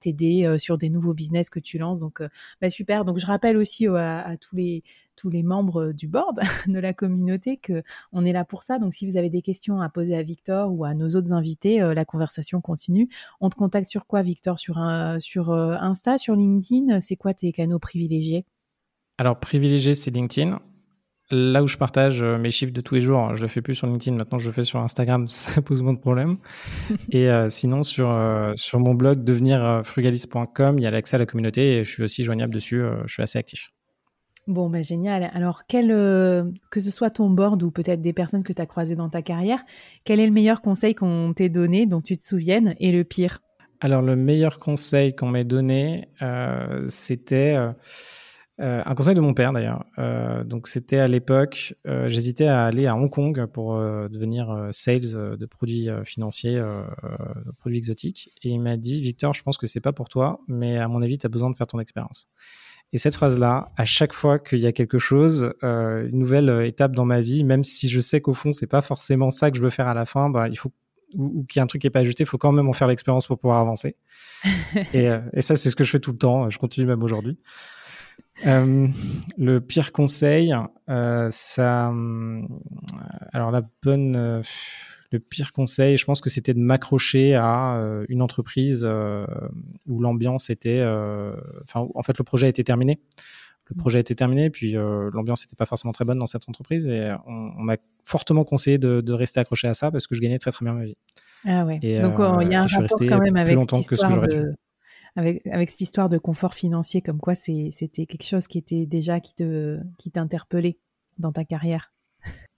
t'aider 0.00 0.56
sur 0.58 0.78
des 0.78 0.90
nouveaux 0.90 1.14
business 1.14 1.48
que 1.48 1.60
tu 1.60 1.78
lances. 1.78 2.00
Donc, 2.00 2.22
bah, 2.60 2.70
super. 2.70 3.04
Donc, 3.04 3.18
je 3.18 3.26
rappelle 3.26 3.56
aussi 3.56 3.86
à 3.86 4.36
tous 4.40 4.56
les 4.56 4.82
tous 5.16 5.30
les 5.30 5.42
membres 5.42 5.92
du 5.92 6.06
board 6.06 6.38
de 6.68 6.78
la 6.78 6.92
communauté 6.92 7.56
que 7.56 7.82
on 8.12 8.24
est 8.24 8.32
là 8.32 8.44
pour 8.44 8.62
ça. 8.62 8.78
Donc 8.78 8.94
si 8.94 9.06
vous 9.06 9.16
avez 9.16 9.30
des 9.30 9.42
questions 9.42 9.80
à 9.80 9.88
poser 9.88 10.16
à 10.16 10.22
Victor 10.22 10.72
ou 10.72 10.84
à 10.84 10.94
nos 10.94 11.08
autres 11.08 11.32
invités, 11.32 11.82
euh, 11.82 11.94
la 11.94 12.04
conversation 12.04 12.60
continue. 12.60 13.08
On 13.40 13.50
te 13.50 13.56
contacte 13.56 13.88
sur 13.88 14.06
quoi, 14.06 14.22
Victor? 14.22 14.58
Sur 14.58 14.78
un, 14.78 15.18
sur 15.18 15.50
euh, 15.50 15.74
Insta, 15.80 16.18
sur 16.18 16.36
LinkedIn? 16.36 17.00
C'est 17.00 17.16
quoi 17.16 17.34
tes 17.34 17.50
canaux 17.52 17.75
privilégiés 17.78 18.44
Alors 19.18 19.38
privilégié, 19.38 19.94
c'est 19.94 20.10
LinkedIn. 20.10 20.58
Là 21.30 21.62
où 21.62 21.66
je 21.66 21.76
partage 21.76 22.22
euh, 22.22 22.38
mes 22.38 22.50
chiffres 22.50 22.72
de 22.72 22.80
tous 22.80 22.94
les 22.94 23.00
jours, 23.00 23.34
je 23.34 23.42
le 23.42 23.48
fais 23.48 23.60
plus 23.60 23.74
sur 23.74 23.88
LinkedIn, 23.88 24.16
maintenant 24.16 24.38
je 24.38 24.46
le 24.46 24.52
fais 24.52 24.62
sur 24.62 24.78
Instagram, 24.78 25.26
ça 25.28 25.60
pose 25.62 25.82
moins 25.82 25.94
de 25.94 25.98
problèmes. 25.98 26.36
et 27.10 27.28
sinon, 27.48 27.82
sur, 27.82 28.16
sur 28.54 28.78
mon 28.78 28.94
blog 28.94 29.24
devenirfrugaliste.com, 29.24 30.78
il 30.78 30.82
y 30.82 30.86
a 30.86 30.90
l'accès 30.90 31.16
à 31.16 31.18
la 31.18 31.26
communauté 31.26 31.78
et 31.78 31.84
je 31.84 31.90
suis 31.90 32.02
aussi 32.02 32.24
joignable 32.24 32.54
dessus, 32.54 32.82
je 33.06 33.12
suis 33.12 33.22
assez 33.22 33.38
actif. 33.38 33.72
Bon, 34.46 34.70
bah, 34.70 34.82
génial. 34.82 35.28
Alors, 35.34 35.62
quel, 35.66 35.90
euh, 35.90 36.44
que 36.70 36.78
ce 36.78 36.92
soit 36.92 37.10
ton 37.10 37.30
board 37.30 37.62
ou 37.64 37.72
peut-être 37.72 38.00
des 38.00 38.12
personnes 38.12 38.44
que 38.44 38.52
tu 38.52 38.62
as 38.62 38.66
croisées 38.66 38.94
dans 38.94 39.08
ta 39.08 39.20
carrière, 39.20 39.64
quel 40.04 40.20
est 40.20 40.26
le 40.26 40.32
meilleur 40.32 40.62
conseil 40.62 40.94
qu'on 40.94 41.32
t'ait 41.34 41.48
donné, 41.48 41.86
dont 41.86 42.00
tu 42.00 42.16
te 42.16 42.24
souviennes, 42.24 42.76
et 42.78 42.92
le 42.92 43.02
pire? 43.02 43.40
Alors, 43.80 44.02
le 44.02 44.16
meilleur 44.16 44.58
conseil 44.58 45.14
qu'on 45.14 45.28
m'ait 45.28 45.44
donné, 45.44 46.08
euh, 46.22 46.84
c'était 46.88 47.56
euh, 48.58 48.82
un 48.84 48.94
conseil 48.94 49.14
de 49.14 49.20
mon 49.20 49.34
père 49.34 49.52
d'ailleurs. 49.52 49.84
donc, 50.44 50.68
c'était 50.68 50.98
à 50.98 51.06
l'époque, 51.06 51.74
j'hésitais 52.06 52.46
à 52.46 52.64
aller 52.64 52.86
à 52.86 52.96
Hong 52.96 53.10
Kong 53.10 53.46
pour 53.46 53.76
devenir 53.76 54.68
sales 54.70 55.36
de 55.38 55.46
produits 55.46 55.88
financiers, 56.04 56.56
de 56.56 57.52
produits 57.58 57.78
exotiques. 57.78 58.30
Et 58.42 58.48
il 58.48 58.60
m'a 58.60 58.78
dit 58.78 59.00
Victor, 59.02 59.34
je 59.34 59.42
pense 59.42 59.58
que 59.58 59.66
c'est 59.66 59.80
pas 59.80 59.92
pour 59.92 60.08
toi, 60.08 60.40
mais 60.48 60.78
à 60.78 60.88
mon 60.88 61.02
avis, 61.02 61.18
tu 61.18 61.26
as 61.26 61.28
besoin 61.28 61.50
de 61.50 61.56
faire 61.56 61.66
ton 61.66 61.80
expérience. 61.80 62.28
Et 62.92 62.98
cette 62.98 63.16
phrase-là, 63.16 63.72
à 63.76 63.84
chaque 63.84 64.12
fois 64.12 64.38
qu'il 64.38 64.60
y 64.60 64.66
a 64.66 64.72
quelque 64.72 64.98
chose, 64.98 65.52
euh, 65.64 66.08
une 66.08 66.18
nouvelle 66.18 66.48
euh, 66.48 66.66
étape 66.66 66.92
dans 66.92 67.04
ma 67.04 67.20
vie, 67.20 67.42
même 67.42 67.64
si 67.64 67.88
je 67.88 68.00
sais 68.00 68.20
qu'au 68.20 68.32
fond 68.32 68.52
c'est 68.52 68.68
pas 68.68 68.80
forcément 68.80 69.30
ça 69.30 69.50
que 69.50 69.56
je 69.56 69.62
veux 69.62 69.70
faire 69.70 69.88
à 69.88 69.94
la 69.94 70.06
fin, 70.06 70.30
bah, 70.30 70.48
il 70.48 70.56
faut 70.56 70.72
ou, 71.14 71.44
qu'il 71.44 71.58
y 71.58 71.60
a 71.60 71.62
un 71.62 71.66
truc 71.66 71.80
qui 71.80 71.86
est 71.86 71.90
pas 71.90 72.00
ajouté, 72.00 72.24
il 72.24 72.26
faut 72.26 72.38
quand 72.38 72.52
même 72.52 72.68
en 72.68 72.72
faire 72.72 72.88
l'expérience 72.88 73.26
pour 73.26 73.38
pouvoir 73.38 73.60
avancer. 73.60 73.96
Euh, 74.94 75.20
et, 75.32 75.42
ça, 75.42 75.56
c'est 75.56 75.70
ce 75.70 75.76
que 75.76 75.84
je 75.84 75.90
fais 75.90 75.98
tout 75.98 76.12
le 76.12 76.18
temps. 76.18 76.50
Je 76.50 76.58
continue 76.58 76.86
même 76.86 77.02
aujourd'hui. 77.02 77.38
le 78.44 79.58
pire 79.58 79.92
conseil, 79.92 80.54
ça, 80.86 81.92
alors 83.32 83.50
la 83.50 83.62
bonne 83.82 84.42
le 85.12 85.20
pire 85.20 85.52
conseil, 85.52 85.96
je 85.96 86.04
pense 86.04 86.20
que 86.20 86.30
c'était 86.30 86.54
de 86.54 86.58
m'accrocher 86.58 87.34
à 87.34 87.76
euh, 87.76 88.04
une 88.08 88.22
entreprise 88.22 88.84
euh, 88.84 89.26
où 89.86 90.00
l'ambiance 90.00 90.50
était. 90.50 90.80
Euh, 90.80 91.34
enfin, 91.62 91.86
en 91.94 92.02
fait, 92.02 92.18
le 92.18 92.24
projet 92.24 92.46
a 92.46 92.48
été 92.48 92.64
terminé. 92.64 93.00
Le 93.68 93.74
projet 93.74 93.98
été 94.00 94.14
terminé, 94.14 94.48
puis 94.48 94.72
l'ambiance 94.72 95.44
n'était 95.44 95.56
pas 95.56 95.66
forcément 95.66 95.92
très 95.92 96.04
bonne 96.04 96.18
dans 96.18 96.26
cette 96.26 96.48
entreprise 96.48 96.86
et 96.86 97.12
on, 97.26 97.62
m'a 97.62 97.76
fortement 98.04 98.44
conseillé 98.44 98.78
de, 98.78 99.12
rester 99.12 99.40
accroché 99.40 99.66
à 99.66 99.74
ça 99.74 99.90
parce 99.90 100.06
que 100.06 100.14
je 100.14 100.20
gagnais 100.20 100.38
très 100.38 100.52
très 100.52 100.64
bien 100.64 100.74
ma 100.74 100.84
vie. 100.84 100.96
Ah 101.44 101.64
ouais. 101.64 101.78
Donc 102.00 102.14
il 102.42 102.52
y 102.52 102.54
a 102.54 102.62
un 102.62 102.66
rapport 102.66 102.98
quand 103.00 103.20
même 103.20 103.36
avec 103.36 103.58
cette 103.58 103.92
histoire 103.92 104.20
de... 104.20 104.54
Avec, 105.18 105.46
avec, 105.46 105.70
cette 105.70 105.80
histoire 105.80 106.08
de 106.10 106.18
confort 106.18 106.52
financier, 106.52 107.00
comme 107.00 107.18
quoi 107.18 107.34
c'était 107.34 108.04
quelque 108.04 108.26
chose 108.26 108.46
qui 108.46 108.58
était 108.58 108.84
déjà 108.84 109.18
qui 109.18 109.34
te 109.34 109.78
qui 109.96 110.10
t'interpellait 110.10 110.78
dans 111.18 111.32
ta 111.32 111.44
carrière. 111.44 111.92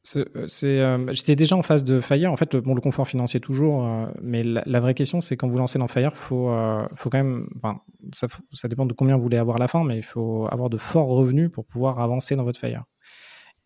C'est, 0.03 0.25
euh, 0.37 0.47
euh, 0.65 1.13
j'étais 1.13 1.37
déjà 1.37 1.57
en 1.57 1.63
phase 1.63 1.85
de 1.85 2.01
Fire. 2.01 2.33
En 2.33 2.37
fait, 2.37 2.57
bon, 2.57 2.75
le 2.75 2.81
confort 2.81 3.07
financier 3.07 3.41
toujours, 3.41 3.87
euh, 3.87 4.07
mais 4.23 4.43
la, 4.43 4.81
vraie 4.81 4.95
question, 4.95 5.21
c'est 5.21 5.37
quand 5.37 5.49
vous 5.49 5.59
lancez 5.59 5.79
dans 5.79 5.89
Fire, 5.89 6.17
faut, 6.17 6.51
faut 6.95 7.11
quand 7.11 7.19
même, 7.19 7.49
enfin, 7.57 7.81
ça, 8.13 8.27
ça, 8.53 8.69
dépend 8.69 8.87
de 8.87 8.93
combien 8.93 9.17
vous 9.17 9.23
voulez 9.23 9.37
avoir 9.37 9.57
à 9.57 9.61
la 9.61 9.69
fin, 9.69 9.85
mais 9.85 9.99
il 9.99 10.03
faut 10.03 10.47
avoir 10.51 10.71
de 10.71 10.77
forts 10.77 11.09
revenus 11.09 11.51
pour 11.51 11.67
pouvoir 11.67 12.01
avancer 12.01 12.37
dans 12.37 12.45
votre 12.45 12.61
Fire. 12.61 12.85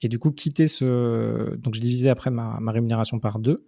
Et 0.01 0.09
du 0.09 0.19
coup, 0.19 0.33
quitter 0.33 0.67
ce. 0.67 1.55
Donc, 1.57 1.75
je 1.75 1.81
divisais 1.81 2.09
après 2.09 2.31
ma, 2.31 2.59
ma 2.61 2.73
rémunération 2.73 3.21
par 3.21 3.39
deux. 3.39 3.65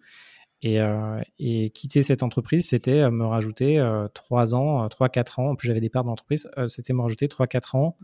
Et, 0.62 0.80
euh, 0.80 1.20
et, 1.38 1.70
quitter 1.70 2.02
cette 2.02 2.22
entreprise, 2.22 2.68
c'était 2.68 3.08
me 3.10 3.24
rajouter 3.24 3.78
euh, 3.78 4.08
3 4.14 4.54
ans, 4.54 4.88
3-4 4.88 5.40
ans. 5.40 5.50
En 5.50 5.54
plus, 5.54 5.68
j'avais 5.68 5.80
des 5.80 5.90
parts 5.90 6.04
d'entreprise. 6.04 6.48
c'était 6.66 6.92
me 6.92 7.02
rajouter 7.02 7.28
3-4 7.28 7.76
ans 7.76 7.96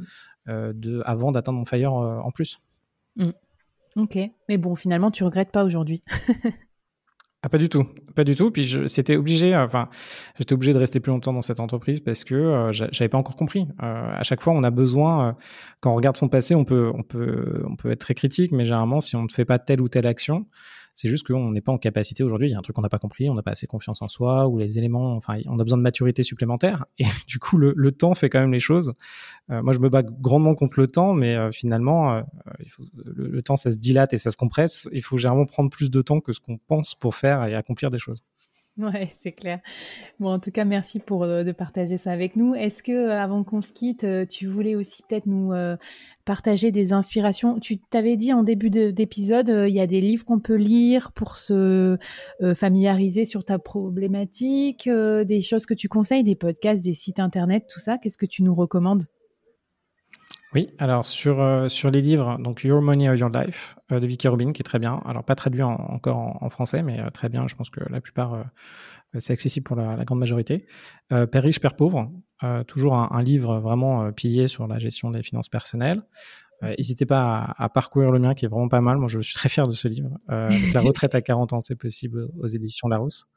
de, 0.46 1.02
avant 1.06 1.32
d'atteindre 1.32 1.58
mon 1.58 1.64
fire 1.64 1.92
en 1.92 2.30
plus. 2.30 2.60
Mmh. 3.16 3.30
Ok. 3.96 4.18
Mais 4.48 4.58
bon, 4.58 4.76
finalement, 4.76 5.10
tu 5.10 5.24
regrettes 5.24 5.52
pas 5.52 5.64
aujourd'hui. 5.64 6.02
Ah, 7.42 7.48
pas 7.48 7.56
du 7.56 7.70
tout, 7.70 7.86
pas 8.14 8.24
du 8.24 8.34
tout. 8.34 8.50
Puis 8.50 8.76
c'était 8.86 9.16
obligé, 9.16 9.56
enfin, 9.56 9.88
j'étais 10.38 10.52
obligé 10.52 10.74
de 10.74 10.78
rester 10.78 11.00
plus 11.00 11.10
longtemps 11.10 11.32
dans 11.32 11.40
cette 11.40 11.58
entreprise 11.58 12.00
parce 12.00 12.22
que 12.22 12.34
euh, 12.34 12.70
j'avais 12.70 13.08
pas 13.08 13.16
encore 13.16 13.36
compris. 13.36 13.66
Euh, 13.82 14.12
à 14.14 14.22
chaque 14.24 14.42
fois, 14.42 14.52
on 14.52 14.62
a 14.62 14.70
besoin, 14.70 15.28
euh, 15.28 15.32
quand 15.80 15.90
on 15.92 15.94
regarde 15.94 16.18
son 16.18 16.28
passé, 16.28 16.54
on 16.54 16.64
peut, 16.66 16.92
on 16.94 17.02
peut, 17.02 17.64
on 17.66 17.76
peut 17.76 17.90
être 17.90 18.00
très 18.00 18.12
critique, 18.12 18.52
mais 18.52 18.66
généralement, 18.66 19.00
si 19.00 19.16
on 19.16 19.22
ne 19.22 19.28
fait 19.28 19.46
pas 19.46 19.58
telle 19.58 19.80
ou 19.80 19.88
telle 19.88 20.06
action, 20.06 20.46
c'est 20.94 21.08
juste 21.08 21.26
qu'on 21.26 21.52
n'est 21.52 21.60
pas 21.60 21.72
en 21.72 21.78
capacité 21.78 22.22
aujourd'hui. 22.22 22.48
Il 22.48 22.52
y 22.52 22.54
a 22.54 22.58
un 22.58 22.62
truc 22.62 22.76
qu'on 22.76 22.82
n'a 22.82 22.88
pas 22.88 22.98
compris, 22.98 23.30
on 23.30 23.34
n'a 23.34 23.42
pas 23.42 23.52
assez 23.52 23.66
confiance 23.66 24.02
en 24.02 24.08
soi, 24.08 24.48
ou 24.48 24.58
les 24.58 24.78
éléments, 24.78 25.14
enfin, 25.14 25.38
on 25.46 25.58
a 25.58 25.62
besoin 25.62 25.78
de 25.78 25.82
maturité 25.82 26.22
supplémentaire. 26.22 26.84
Et 26.98 27.04
du 27.26 27.38
coup, 27.38 27.58
le, 27.58 27.92
temps 27.92 28.14
fait 28.14 28.30
quand 28.30 28.40
même 28.40 28.52
les 28.52 28.60
choses. 28.60 28.92
Euh, 29.50 29.62
moi, 29.62 29.72
je 29.72 29.78
me 29.78 29.88
bats 29.88 30.02
grandement 30.02 30.54
contre 30.54 30.80
le 30.80 30.86
temps, 30.86 31.12
mais 31.12 31.34
euh, 31.34 31.50
finalement, 31.52 32.14
euh, 32.14 32.22
le, 33.04 33.42
temps, 33.42 33.56
ça 33.56 33.70
se 33.70 33.76
dilate 33.76 34.12
et 34.12 34.18
ça 34.18 34.30
se 34.30 34.36
compresse. 34.36 34.88
Il 34.92 35.02
faut 35.02 35.16
généralement 35.16 35.46
prendre 35.46 35.70
plus 35.70 35.90
de 35.90 36.02
temps 36.02 36.20
que 36.20 36.32
ce 36.32 36.40
qu'on 36.40 36.58
pense 36.58 36.94
pour 36.94 37.14
faire 37.14 37.44
et 37.44 37.54
accomplir 37.54 37.90
des 37.90 37.98
choses. 37.98 38.22
Ouais, 38.78 39.10
c'est 39.18 39.32
clair. 39.32 39.60
Bon, 40.20 40.32
en 40.32 40.38
tout 40.38 40.50
cas, 40.50 40.64
merci 40.64 41.00
pour 41.00 41.24
euh, 41.24 41.44
de 41.44 41.52
partager 41.52 41.96
ça 41.96 42.12
avec 42.12 42.36
nous. 42.36 42.54
Est-ce 42.54 42.82
que, 42.82 42.92
euh, 42.92 43.20
avant 43.20 43.44
qu'on 43.44 43.60
se 43.62 43.72
quitte, 43.72 44.04
euh, 44.04 44.24
tu 44.24 44.46
voulais 44.46 44.74
aussi 44.74 45.02
peut-être 45.02 45.26
nous 45.26 45.52
partager 46.24 46.70
des 46.70 46.92
inspirations? 46.92 47.58
Tu 47.58 47.78
t'avais 47.78 48.16
dit 48.16 48.32
en 48.32 48.42
début 48.42 48.70
d'épisode, 48.70 49.48
il 49.68 49.74
y 49.74 49.80
a 49.80 49.86
des 49.86 50.00
livres 50.00 50.24
qu'on 50.24 50.40
peut 50.40 50.54
lire 50.54 51.12
pour 51.12 51.36
se 51.36 51.98
familiariser 52.54 53.24
sur 53.24 53.44
ta 53.44 53.58
problématique, 53.58 54.88
des 54.88 55.42
choses 55.42 55.66
que 55.66 55.74
tu 55.74 55.88
conseilles, 55.88 56.24
des 56.24 56.36
podcasts, 56.36 56.82
des 56.82 56.94
sites 56.94 57.20
internet, 57.20 57.66
tout 57.72 57.80
ça. 57.80 57.98
Qu'est-ce 57.98 58.18
que 58.18 58.26
tu 58.26 58.42
nous 58.42 58.54
recommandes? 58.54 59.04
Oui, 60.52 60.70
alors 60.78 61.04
sur, 61.04 61.40
euh, 61.40 61.68
sur 61.68 61.90
les 61.90 62.00
livres, 62.00 62.36
donc 62.40 62.64
Your 62.64 62.82
Money 62.82 63.08
or 63.08 63.14
Your 63.14 63.30
Life 63.30 63.76
euh, 63.92 64.00
de 64.00 64.06
Vicky 64.06 64.26
Robin, 64.26 64.52
qui 64.52 64.62
est 64.62 64.64
très 64.64 64.80
bien. 64.80 65.00
Alors 65.06 65.24
pas 65.24 65.36
traduit 65.36 65.62
encore 65.62 66.42
en, 66.42 66.50
français, 66.50 66.82
mais 66.82 66.98
euh, 66.98 67.10
très 67.10 67.28
bien. 67.28 67.46
Je 67.46 67.54
pense 67.54 67.70
que 67.70 67.80
la 67.88 68.00
plupart, 68.00 68.44
c'est 69.16 69.32
accessible 69.32 69.64
pour 69.64 69.76
la, 69.76 70.04
grande 70.04 70.18
majorité. 70.18 70.66
Père 71.08 71.42
riche, 71.42 71.60
Père 71.60 71.76
pauvre, 71.76 72.10
toujours 72.66 72.94
un, 72.94 73.22
livre 73.22 73.58
vraiment 73.58 74.12
pilier 74.12 74.46
sur 74.46 74.66
la 74.66 74.78
gestion 74.78 75.10
des 75.10 75.22
finances 75.22 75.48
personnelles. 75.48 76.02
N'hésitez 76.62 77.06
pas 77.06 77.54
à, 77.56 77.68
parcourir 77.68 78.10
le 78.10 78.18
mien, 78.18 78.34
qui 78.34 78.44
est 78.44 78.48
vraiment 78.48 78.68
pas 78.68 78.80
mal. 78.80 78.98
Moi, 78.98 79.08
je 79.08 79.20
suis 79.20 79.34
très 79.34 79.48
fier 79.48 79.66
de 79.66 79.72
ce 79.72 79.88
livre. 79.88 80.10
la 80.28 80.48
retraite 80.80 81.14
à 81.14 81.22
40 81.22 81.52
ans, 81.52 81.60
c'est 81.60 81.76
possible 81.76 82.28
aux 82.38 82.46
éditions 82.46 82.88
Larousse. 82.88 83.28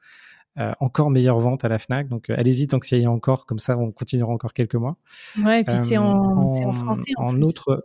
Euh, 0.60 0.72
encore 0.80 1.10
meilleure 1.10 1.40
vente 1.40 1.66
à 1.66 1.68
la 1.68 1.80
Fnac. 1.80 2.08
Donc 2.08 2.30
euh, 2.30 2.36
allez-y 2.38 2.68
tant 2.68 2.80
qu'il 2.80 3.00
y 3.00 3.06
a 3.06 3.12
encore, 3.12 3.48
comme 3.48 3.58
ça 3.58 3.76
on 3.78 3.92
continuera 3.92 4.32
encore 4.32 4.54
quelques 4.54 4.76
mois. 4.76 4.98
Ouais, 5.44 5.62
et 5.62 5.64
puis 5.64 5.76
c'est 5.84 5.98
en, 5.98 6.12
en, 6.12 6.74
français. 6.74 7.12
En, 7.18 7.26
en 7.26 7.42
autre. 7.42 7.84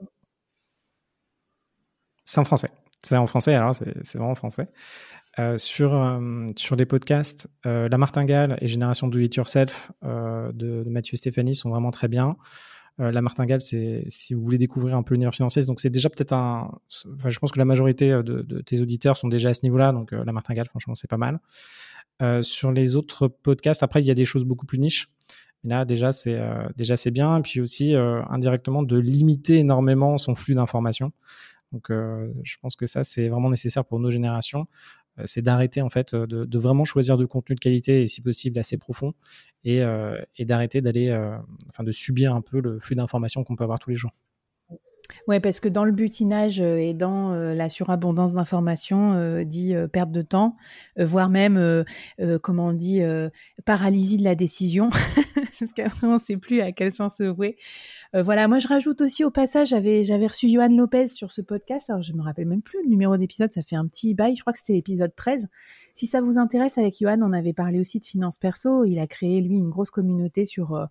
C'est 2.24 2.40
en 2.40 2.44
français. 2.44 2.70
C'est 3.02 3.16
en 3.16 3.26
français, 3.26 3.54
alors 3.54 3.74
c'est 3.74 4.18
vraiment 4.18 4.32
en 4.32 4.34
français. 4.34 4.68
Euh, 5.38 5.56
sur, 5.56 5.94
euh, 5.94 6.46
sur 6.56 6.74
les 6.74 6.84
podcasts, 6.84 7.48
euh, 7.64 7.86
La 7.88 7.96
Martingale 7.96 8.58
et 8.60 8.66
Génération 8.66 9.06
Do 9.06 9.20
It 9.20 9.36
Yourself 9.36 9.92
de, 10.02 10.50
de, 10.52 10.90
Mathieu 10.90 11.14
et 11.14 11.16
Stéphanie 11.16 11.54
sont 11.54 11.70
vraiment 11.70 11.92
très 11.92 12.08
bien. 12.08 12.36
la 12.98 13.22
Martingale, 13.22 13.62
c'est 13.62 14.04
si 14.08 14.34
vous 14.34 14.42
voulez 14.42 14.58
découvrir 14.58 14.96
un 14.96 15.04
peu 15.04 15.14
l'univers 15.14 15.32
financier, 15.32 15.62
donc 15.62 15.78
c'est 15.78 15.90
déjà 15.90 16.10
peut-être 16.10 16.32
un. 16.32 16.72
Enfin, 17.14 17.28
je 17.28 17.38
pense 17.38 17.52
que 17.52 17.58
la 17.60 17.64
majorité 17.64 18.10
de, 18.10 18.42
de, 18.42 18.60
tes 18.60 18.80
auditeurs 18.80 19.16
sont 19.16 19.28
déjà 19.28 19.50
à 19.50 19.54
ce 19.54 19.62
niveau-là, 19.62 19.92
donc 19.92 20.10
La 20.10 20.32
Martingale, 20.32 20.66
franchement, 20.66 20.96
c'est 20.96 21.08
pas 21.08 21.16
mal. 21.16 21.38
Euh, 22.22 22.42
sur 22.42 22.72
les 22.72 22.96
autres 22.96 23.28
podcasts, 23.28 23.82
après, 23.82 24.00
il 24.02 24.06
y 24.06 24.10
a 24.10 24.14
des 24.14 24.24
choses 24.24 24.44
beaucoup 24.44 24.66
plus 24.66 24.78
niches. 24.78 25.08
Là, 25.64 25.84
déjà, 25.84 26.12
c'est 26.12 26.34
euh, 26.34 26.68
déjà 26.76 26.96
c'est 26.96 27.10
bien. 27.10 27.40
Puis 27.42 27.60
aussi, 27.60 27.94
euh, 27.94 28.22
indirectement, 28.30 28.82
de 28.82 28.98
limiter 28.98 29.58
énormément 29.58 30.18
son 30.18 30.34
flux 30.34 30.54
d'informations. 30.54 31.12
Donc, 31.72 31.90
je 31.90 32.56
pense 32.62 32.76
que 32.76 32.86
ça, 32.86 33.04
c'est 33.04 33.28
vraiment 33.28 33.50
nécessaire 33.50 33.84
pour 33.84 34.00
nos 34.00 34.10
générations. 34.10 34.66
c'est 35.26 35.42
d'arrêter, 35.42 35.82
en 35.82 35.90
fait, 35.90 36.14
de, 36.14 36.58
vraiment 36.58 36.84
choisir 36.84 37.18
de 37.18 37.26
contenu 37.26 37.56
de 37.56 37.60
qualité 37.60 38.00
et, 38.02 38.06
si 38.06 38.22
possible, 38.22 38.58
assez 38.58 38.78
profond. 38.78 39.12
Et, 39.64 39.82
et 40.36 40.44
d'arrêter 40.46 40.80
d'aller, 40.80 41.12
enfin, 41.68 41.84
de 41.84 41.92
subir 41.92 42.34
un 42.34 42.40
peu 42.40 42.62
le 42.62 42.78
flux 42.78 42.96
d'informations 42.96 43.44
qu'on 43.44 43.54
peut 43.54 43.64
avoir 43.64 43.78
tous 43.78 43.90
les 43.90 43.96
jours. 43.96 44.12
Ouais, 45.26 45.40
parce 45.40 45.60
que 45.60 45.68
dans 45.68 45.84
le 45.84 45.92
butinage 45.92 46.60
euh, 46.60 46.76
et 46.76 46.94
dans 46.94 47.32
euh, 47.32 47.54
la 47.54 47.68
surabondance 47.68 48.34
d'informations, 48.34 49.12
euh, 49.14 49.44
dit 49.44 49.74
perte 49.92 50.10
de 50.10 50.22
temps, 50.22 50.56
voire 50.96 51.28
même, 51.30 51.84
comment 52.42 52.68
on 52.68 52.72
dit, 52.72 53.00
paralysie 53.64 54.18
de 54.18 54.24
la 54.24 54.34
décision, 54.34 54.90
parce 55.58 55.72
qu'après 55.72 56.06
on 56.06 56.14
ne 56.14 56.18
sait 56.18 56.36
plus 56.36 56.60
à 56.60 56.72
quel 56.72 56.92
sens 56.92 57.16
se 57.16 57.24
vouer. 57.24 57.56
voilà, 58.14 58.48
moi 58.48 58.58
je 58.58 58.68
rajoute 58.68 59.00
aussi 59.00 59.24
au 59.24 59.30
passage, 59.30 59.68
j'avais 59.68 60.04
j'avais 60.04 60.26
reçu 60.26 60.48
Johan 60.48 60.68
Lopez 60.68 61.08
sur 61.08 61.32
ce 61.32 61.40
podcast, 61.40 61.90
alors 61.90 62.02
je 62.02 62.12
me 62.12 62.22
rappelle 62.22 62.46
même 62.46 62.62
plus 62.62 62.82
le 62.82 62.88
numéro 62.88 63.16
d'épisode, 63.16 63.52
ça 63.52 63.62
fait 63.62 63.76
un 63.76 63.86
petit 63.86 64.14
bail, 64.14 64.36
je 64.36 64.42
crois 64.42 64.52
que 64.52 64.58
c'était 64.58 64.74
l'épisode 64.74 65.14
13. 65.14 65.48
Si 65.94 66.06
ça 66.06 66.20
vous 66.20 66.38
intéresse, 66.38 66.78
avec 66.78 66.96
Johan, 67.00 67.18
on 67.22 67.32
avait 67.32 67.52
parlé 67.52 67.80
aussi 67.80 67.98
de 67.98 68.04
finances 68.04 68.38
perso, 68.38 68.84
il 68.84 68.98
a 68.98 69.06
créé 69.06 69.40
lui 69.40 69.56
une 69.56 69.70
grosse 69.70 69.90
communauté 69.90 70.44
sur 70.44 70.88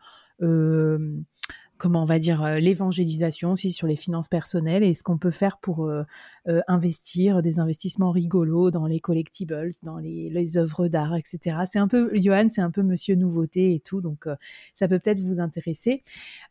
comment 1.78 2.04
on 2.04 2.06
va 2.06 2.20
dire 2.20 2.44
euh, 2.44 2.60
l'évangélisation 2.60 3.54
aussi 3.54 3.72
sur 3.72 3.88
les 3.88 3.96
finances 3.96 4.28
personnelles 4.28 4.84
et 4.84 4.94
ce 4.94 5.04
qu'on 5.04 5.18
peut 5.18 5.32
faire 5.32 5.58
pour 5.58 5.86
euh, 5.86 6.04
euh, 6.48 6.62
investir 6.68 7.42
des 7.42 7.60
investissements 7.60 8.12
rigolos 8.12 8.72
dans 8.72 8.86
les 8.86 9.00
collectibles, 9.00 9.72
dans 9.84 9.98
les, 9.98 10.58
œuvres 10.58 10.88
d'art, 10.88 11.16
etc. 11.16 11.58
C'est 11.70 11.80
un 11.80 11.88
peu 11.88 12.10
Johan, 12.16 12.48
c'est 12.50 12.62
un 12.62 12.72
peu 12.72 12.82
Monsieur 12.82 13.16
Nouveauté 13.16 13.74
et 13.74 13.80
tout, 13.80 14.02
donc 14.02 14.26
ça 14.74 14.88
peut 14.88 14.98
peut-être 15.00 15.20
vous 15.20 15.42
intéresser. 15.42 16.04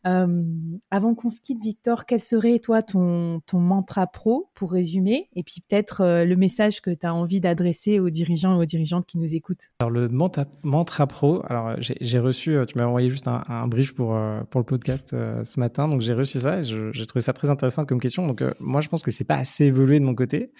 avant 0.03 1.15
qu'on 1.15 1.31
se 1.31 1.41
quitte, 1.41 1.61
Victor, 1.61 2.05
quel 2.05 2.19
serait 2.19 2.59
toi 2.59 2.83
ton 2.83 3.41
mantra 3.53 4.07
pro 4.07 4.49
pour 4.53 4.71
résumer 4.71 5.29
et 5.35 5.43
puis 5.43 5.63
peut-être 5.67 6.23
le 6.23 6.35
message 6.35 6.81
que 6.81 6.91
tu 6.91 7.05
as 7.05 7.13
envie 7.13 7.41
d'adresser 7.41 7.99
aux 7.99 8.09
dirigeants 8.09 8.55
et 8.55 8.61
aux 8.61 8.65
dirigeantes 8.65 9.05
qui 9.05 9.17
nous 9.17 9.35
écoutent? 9.35 9.71
Alors 9.79 9.89
le 9.89 10.07
mantra, 10.09 11.07
pro, 11.07 11.41
alors 11.47 11.75
j'ai 11.79 12.19
reçu, 12.19 12.57
tu 12.67 12.77
m'as 12.77 12.85
envoyé 12.85 13.09
juste 13.09 13.27
un, 13.27 13.41
un 13.47 13.67
brief 13.67 13.95
pour 13.95 14.17
pour 14.49 14.61
le 14.61 14.65
podcast 14.65 15.15
euh, 15.17 15.43
ce 15.43 15.59
matin, 15.59 15.87
donc 15.87 16.01
j'ai 16.01 16.13
reçu 16.13 16.39
ça 16.39 16.59
et 16.59 16.63
j'ai 16.63 17.05
trouvé 17.05 17.21
ça 17.21 17.33
très 17.33 17.49
intéressant 17.49 17.85
comme 17.85 17.99
question. 17.99 18.27
Donc 18.27 18.41
euh, 18.41 18.53
moi, 18.59 18.81
je 18.81 18.89
pense 18.89 19.03
que 19.03 19.11
c'est 19.11 19.23
pas 19.23 19.35
assez 19.35 19.65
évolué 19.65 19.99
de 19.99 20.05
mon 20.05 20.15
côté, 20.15 20.51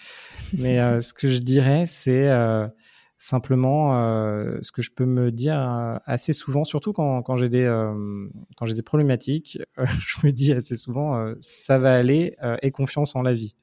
mais 0.56 0.80
euh, 0.80 1.00
ce 1.00 1.12
que 1.12 1.28
je 1.28 1.38
dirais, 1.38 1.84
c'est 1.86 2.28
simplement 3.20 3.92
ce 4.62 4.70
que 4.70 4.80
je 4.80 4.90
peux 4.90 5.04
me 5.04 5.32
dire 5.32 5.58
assez 6.06 6.32
souvent, 6.32 6.64
surtout 6.64 6.92
quand, 6.92 7.36
j'ai 7.36 7.48
des 7.48 7.66
quand 8.56 8.66
des 8.66 8.82
problématiques, 8.82 9.58
je 9.78 10.26
me 10.26 10.30
dis 10.30 10.52
assez 10.52 10.76
souvent 10.76 11.34
ça 11.40 11.78
va 11.78 11.94
aller 11.94 12.36
et 12.62 12.70
confiance 12.70 13.16
en 13.16 13.22
la 13.22 13.32
vie. 13.32 13.56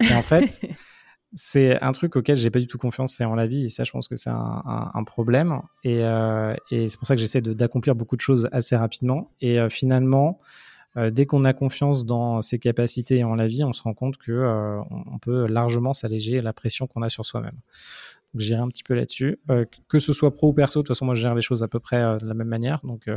Et 0.00 0.14
en 0.14 0.22
fait. 0.22 0.60
c'est 1.34 1.80
un 1.82 1.92
truc 1.92 2.16
auquel 2.16 2.36
j'ai 2.36 2.50
pas 2.50 2.58
du 2.58 2.66
tout 2.66 2.78
confiance, 2.78 3.14
c'est 3.14 3.24
en 3.24 3.34
la 3.34 3.46
vie. 3.46 3.66
Et 3.66 3.68
ça, 3.68 3.84
je 3.84 3.92
pense 3.92 4.08
que 4.08 4.16
c'est 4.16 4.30
un, 4.30 5.04
problème. 5.04 5.60
Et, 5.84 6.04
euh, 6.04 6.54
et 6.70 6.88
c'est 6.88 6.96
pour 6.98 7.06
ça 7.06 7.14
que 7.14 7.20
j'essaie 7.20 7.40
d'accomplir 7.40 7.94
beaucoup 7.94 8.16
de 8.16 8.20
choses 8.20 8.48
assez 8.52 8.76
rapidement. 8.76 9.30
Et 9.40 9.60
euh, 9.60 9.68
finalement, 9.68 10.40
euh, 10.96 11.10
dès 11.10 11.26
qu'on 11.26 11.44
a 11.44 11.52
confiance 11.52 12.06
dans 12.06 12.40
ses 12.42 12.58
capacités 12.58 13.18
et 13.18 13.24
en 13.24 13.34
la 13.34 13.46
vie, 13.46 13.64
on 13.64 13.72
se 13.72 13.82
rend 13.82 13.94
compte 13.94 14.16
que 14.16 14.80
on 14.90 15.18
peut 15.18 15.46
largement 15.46 15.92
s'alléger 15.92 16.40
la 16.40 16.52
pression 16.52 16.86
qu'on 16.86 17.02
a 17.02 17.08
sur 17.08 17.26
soi-même. 17.26 17.58
Donc 18.32 18.40
j'irai 18.40 18.60
un 18.60 18.68
petit 18.68 18.82
peu 18.82 18.94
là-dessus. 18.94 19.38
Que 19.88 19.98
ce 19.98 20.12
soit 20.12 20.34
pro 20.34 20.48
ou 20.48 20.52
perso, 20.52 20.80
de 20.80 20.84
toute 20.84 20.94
façon, 20.94 21.04
moi 21.04 21.14
je 21.14 21.22
gère 21.22 21.34
les 21.34 21.42
choses 21.42 21.62
à 21.62 21.68
peu 21.68 21.80
près 21.80 22.18
de 22.18 22.26
la 22.26 22.34
même 22.34 22.48
manière. 22.48 22.80
Donc 22.84 23.08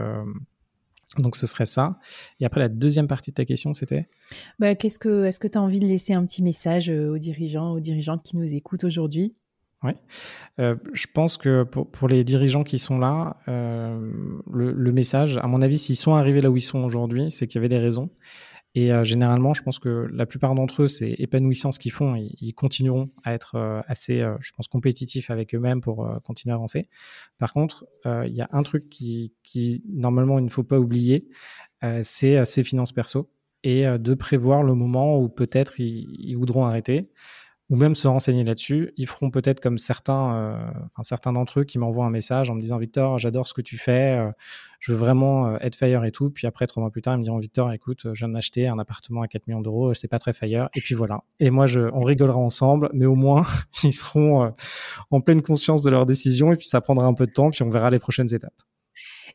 donc 1.17 1.35
ce 1.35 1.47
serait 1.47 1.65
ça. 1.65 1.99
Et 2.39 2.45
après 2.45 2.59
la 2.59 2.69
deuxième 2.69 3.07
partie 3.07 3.31
de 3.31 3.35
ta 3.35 3.45
question, 3.45 3.73
c'était? 3.73 4.07
Bah, 4.59 4.75
qu'est-ce 4.75 4.99
que 4.99 5.25
est-ce 5.25 5.39
que 5.39 5.47
tu 5.47 5.57
as 5.57 5.61
envie 5.61 5.79
de 5.79 5.87
laisser 5.87 6.13
un 6.13 6.23
petit 6.25 6.43
message 6.43 6.89
euh, 6.89 7.09
aux 7.09 7.17
dirigeants, 7.17 7.71
aux 7.71 7.79
dirigeantes 7.79 8.23
qui 8.23 8.37
nous 8.37 8.53
écoutent 8.55 8.83
aujourd'hui? 8.83 9.35
Oui. 9.81 9.93
Euh, 10.59 10.75
je 10.93 11.07
pense 11.13 11.37
que 11.37 11.63
pour, 11.63 11.89
pour, 11.89 12.09
les 12.09 12.25
dirigeants 12.25 12.63
qui 12.63 12.77
sont 12.77 12.99
là, 12.99 13.37
euh, 13.47 14.11
le, 14.51 14.73
le, 14.73 14.91
message, 14.91 15.37
à 15.37 15.47
mon 15.47 15.61
avis, 15.61 15.77
s'ils 15.77 15.95
sont 15.95 16.15
arrivés 16.15 16.41
là 16.41 16.51
où 16.51 16.57
ils 16.57 16.61
sont 16.61 16.83
aujourd'hui, 16.83 17.31
c'est 17.31 17.47
qu'il 17.47 17.55
y 17.55 17.59
avait 17.59 17.69
des 17.69 17.79
raisons. 17.79 18.09
Et 18.79 18.93
euh, 18.93 19.03
généralement, 19.03 19.53
je 19.53 19.61
pense 19.61 19.77
que 19.77 20.07
la 20.13 20.25
plupart 20.25 20.55
d'entre 20.55 20.83
eux, 20.83 20.87
c'est 20.87 21.13
épanouissant 21.17 21.73
ce 21.73 21.79
qu'ils 21.79 21.91
font. 21.91 22.15
Ils, 22.15 22.53
continueront 22.53 23.09
à 23.25 23.33
être 23.33 23.55
euh, 23.55 23.81
assez, 23.87 24.21
euh, 24.21 24.37
je 24.39 24.53
pense, 24.53 24.69
compétitifs 24.69 25.29
avec 25.29 25.53
eux-mêmes 25.53 25.81
pour 25.81 26.09
continuer 26.23 26.53
à 26.53 26.55
avancer. 26.55 26.87
Par 27.39 27.51
contre, 27.51 27.85
il 28.05 28.33
y 28.33 28.39
a 28.39 28.47
un 28.53 28.63
truc 28.63 28.87
qui, 28.89 29.33
qui 29.43 29.83
normalement, 29.85 30.39
il 30.39 30.45
ne 30.45 30.49
faut 30.49 30.63
pas 30.63 30.79
oublier, 30.79 31.27
c'est 32.03 32.45
ses 32.45 32.63
finances 32.63 32.93
perso 32.93 33.29
et 33.63 33.83
de 33.85 34.13
prévoir 34.13 34.63
le 34.63 34.73
moment 34.75 35.19
où 35.19 35.27
peut-être 35.27 35.81
ils, 35.81 36.35
voudront 36.35 36.65
arrêter. 36.65 37.09
Ou 37.69 37.75
même 37.75 37.93
se 37.93 38.07
renseigner 38.07 38.43
là-dessus. 38.43 38.93
Ils 38.97 39.07
feront 39.07 39.29
peut-être 39.29 39.59
comme 39.59 39.77
certains, 39.77 40.35
euh, 40.35 40.71
enfin, 40.97 41.31
d'entre 41.31 41.59
eux 41.59 41.63
qui 41.63 41.77
m'envoient 41.77 42.05
un 42.05 42.09
message 42.09 42.49
en 42.49 42.55
me 42.55 42.61
disant 42.61 42.77
Victor, 42.77 43.19
j'adore 43.19 43.47
ce 43.47 43.53
que 43.53 43.61
tu 43.61 43.77
fais, 43.77 44.17
euh, 44.17 44.31
je 44.79 44.91
veux 44.91 44.97
vraiment 44.97 45.59
être 45.59 45.75
Fire 45.75 46.03
et 46.03 46.11
tout. 46.11 46.31
Puis 46.31 46.47
après, 46.47 46.65
trois 46.65 46.81
mois 46.81 46.89
plus 46.89 47.03
tard, 47.03 47.13
ils 47.15 47.19
me 47.19 47.23
diront 47.23 47.37
Victor, 47.37 47.71
écoute, 47.71 48.01
je 48.05 48.19
viens 48.19 48.27
de 48.27 48.33
m'acheter 48.33 48.67
un 48.67 48.79
appartement 48.79 49.21
à 49.21 49.27
4 49.27 49.47
millions 49.47 49.61
d'euros, 49.61 49.93
c'est 49.93 50.07
pas 50.07 50.17
très 50.17 50.33
Fire. 50.33 50.69
Et 50.73 50.81
puis 50.81 50.95
voilà. 50.95 51.23
Et 51.39 51.51
moi, 51.51 51.67
on 51.93 52.01
rigolera 52.01 52.39
ensemble, 52.39 52.89
mais 52.93 53.05
au 53.05 53.15
moins, 53.15 53.43
ils 53.83 53.93
seront 53.93 54.51
en 55.11 55.21
pleine 55.21 55.41
conscience 55.41 55.83
de 55.83 55.91
leur 55.91 56.05
décision 56.07 56.51
et 56.51 56.55
puis 56.55 56.67
ça 56.67 56.81
prendra 56.81 57.05
un 57.05 57.13
peu 57.13 57.27
de 57.27 57.31
temps, 57.31 57.51
puis 57.51 57.61
on 57.61 57.69
verra 57.69 57.91
les 57.91 57.99
prochaines 57.99 58.33
étapes. 58.33 58.53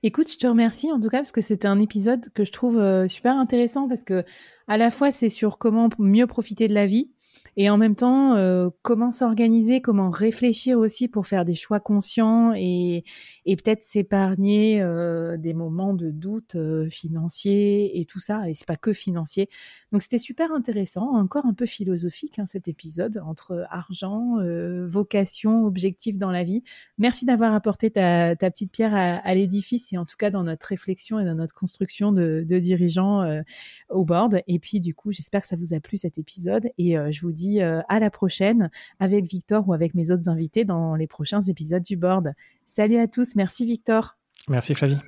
Écoute, 0.02 0.30
je 0.30 0.36
te 0.36 0.46
remercie 0.46 0.90
en 0.90 1.00
tout 1.00 1.08
cas 1.08 1.18
parce 1.18 1.32
que 1.32 1.40
c'était 1.40 1.68
un 1.68 1.80
épisode 1.80 2.28
que 2.34 2.44
je 2.44 2.52
trouve 2.52 3.06
super 3.06 3.38
intéressant 3.38 3.88
parce 3.88 4.02
que 4.02 4.24
à 4.66 4.76
la 4.76 4.90
fois 4.90 5.10
c'est 5.10 5.30
sur 5.30 5.56
comment 5.56 5.88
mieux 5.98 6.26
profiter 6.26 6.68
de 6.68 6.74
la 6.74 6.84
vie, 6.84 7.13
et 7.56 7.70
en 7.70 7.76
même 7.78 7.94
temps, 7.94 8.34
euh, 8.34 8.70
comment 8.82 9.10
s'organiser, 9.10 9.80
comment 9.80 10.10
réfléchir 10.10 10.78
aussi 10.78 11.08
pour 11.08 11.26
faire 11.26 11.44
des 11.44 11.54
choix 11.54 11.80
conscients 11.80 12.52
et, 12.56 13.04
et 13.46 13.56
peut-être 13.56 13.84
s'épargner 13.84 14.80
euh, 14.82 15.36
des 15.36 15.54
moments 15.54 15.94
de 15.94 16.10
doute 16.10 16.56
euh, 16.56 16.88
financiers 16.88 18.00
et 18.00 18.04
tout 18.04 18.20
ça. 18.20 18.48
Et 18.48 18.54
c'est 18.54 18.66
pas 18.66 18.76
que 18.76 18.92
financier. 18.92 19.48
Donc 19.92 20.02
c'était 20.02 20.18
super 20.18 20.52
intéressant, 20.52 21.14
encore 21.14 21.46
un 21.46 21.54
peu 21.54 21.66
philosophique 21.66 22.38
hein, 22.38 22.46
cet 22.46 22.68
épisode 22.68 23.22
entre 23.24 23.66
argent, 23.70 24.38
euh, 24.40 24.86
vocation, 24.88 25.64
objectif 25.64 26.18
dans 26.18 26.30
la 26.30 26.44
vie. 26.44 26.62
Merci 26.98 27.24
d'avoir 27.24 27.54
apporté 27.54 27.90
ta, 27.90 28.34
ta, 28.36 28.50
petite 28.50 28.72
pierre 28.72 28.94
à, 28.94 29.16
à 29.16 29.34
l'édifice 29.34 29.92
et 29.92 29.98
en 29.98 30.04
tout 30.04 30.16
cas 30.16 30.30
dans 30.30 30.42
notre 30.42 30.66
réflexion 30.66 31.20
et 31.20 31.24
dans 31.24 31.34
notre 31.34 31.54
construction 31.54 32.12
de, 32.12 32.44
de 32.46 32.58
dirigeants 32.58 33.22
euh, 33.22 33.42
au 33.90 34.04
board. 34.04 34.40
Et 34.46 34.58
puis 34.58 34.80
du 34.80 34.94
coup, 34.94 35.12
j'espère 35.12 35.42
que 35.42 35.48
ça 35.48 35.56
vous 35.56 35.74
a 35.74 35.80
plu 35.80 35.96
cet 35.96 36.18
épisode 36.18 36.70
et 36.78 36.96
je 37.10 37.20
vous 37.20 37.32
dis 37.32 37.43
euh, 37.62 37.80
à 37.88 37.98
la 38.00 38.10
prochaine 38.10 38.70
avec 39.00 39.24
Victor 39.24 39.68
ou 39.68 39.72
avec 39.72 39.94
mes 39.94 40.10
autres 40.10 40.28
invités 40.28 40.64
dans 40.64 40.94
les 40.94 41.06
prochains 41.06 41.42
épisodes 41.42 41.82
du 41.82 41.96
board. 41.96 42.32
Salut 42.66 42.98
à 42.98 43.06
tous, 43.06 43.36
merci 43.36 43.66
Victor. 43.66 44.16
Merci 44.48 44.74
Flavie. 44.74 44.98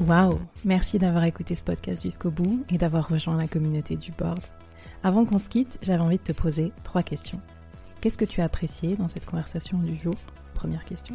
Waouh 0.00 0.40
Merci 0.64 0.98
d'avoir 0.98 1.24
écouté 1.24 1.54
ce 1.54 1.62
podcast 1.62 2.02
jusqu'au 2.02 2.30
bout 2.30 2.64
et 2.70 2.78
d'avoir 2.78 3.08
rejoint 3.08 3.36
la 3.36 3.46
communauté 3.46 3.96
du 3.96 4.10
board. 4.10 4.40
Avant 5.04 5.24
qu'on 5.24 5.38
se 5.38 5.48
quitte, 5.48 5.78
j'avais 5.80 6.02
envie 6.02 6.18
de 6.18 6.22
te 6.22 6.32
poser 6.32 6.72
trois 6.82 7.02
questions. 7.02 7.40
Qu'est-ce 8.00 8.18
que 8.18 8.24
tu 8.24 8.40
as 8.40 8.44
apprécié 8.44 8.96
dans 8.96 9.06
cette 9.06 9.26
conversation 9.26 9.78
du 9.78 9.94
jour? 9.94 10.16
Première 10.54 10.84
question. 10.84 11.14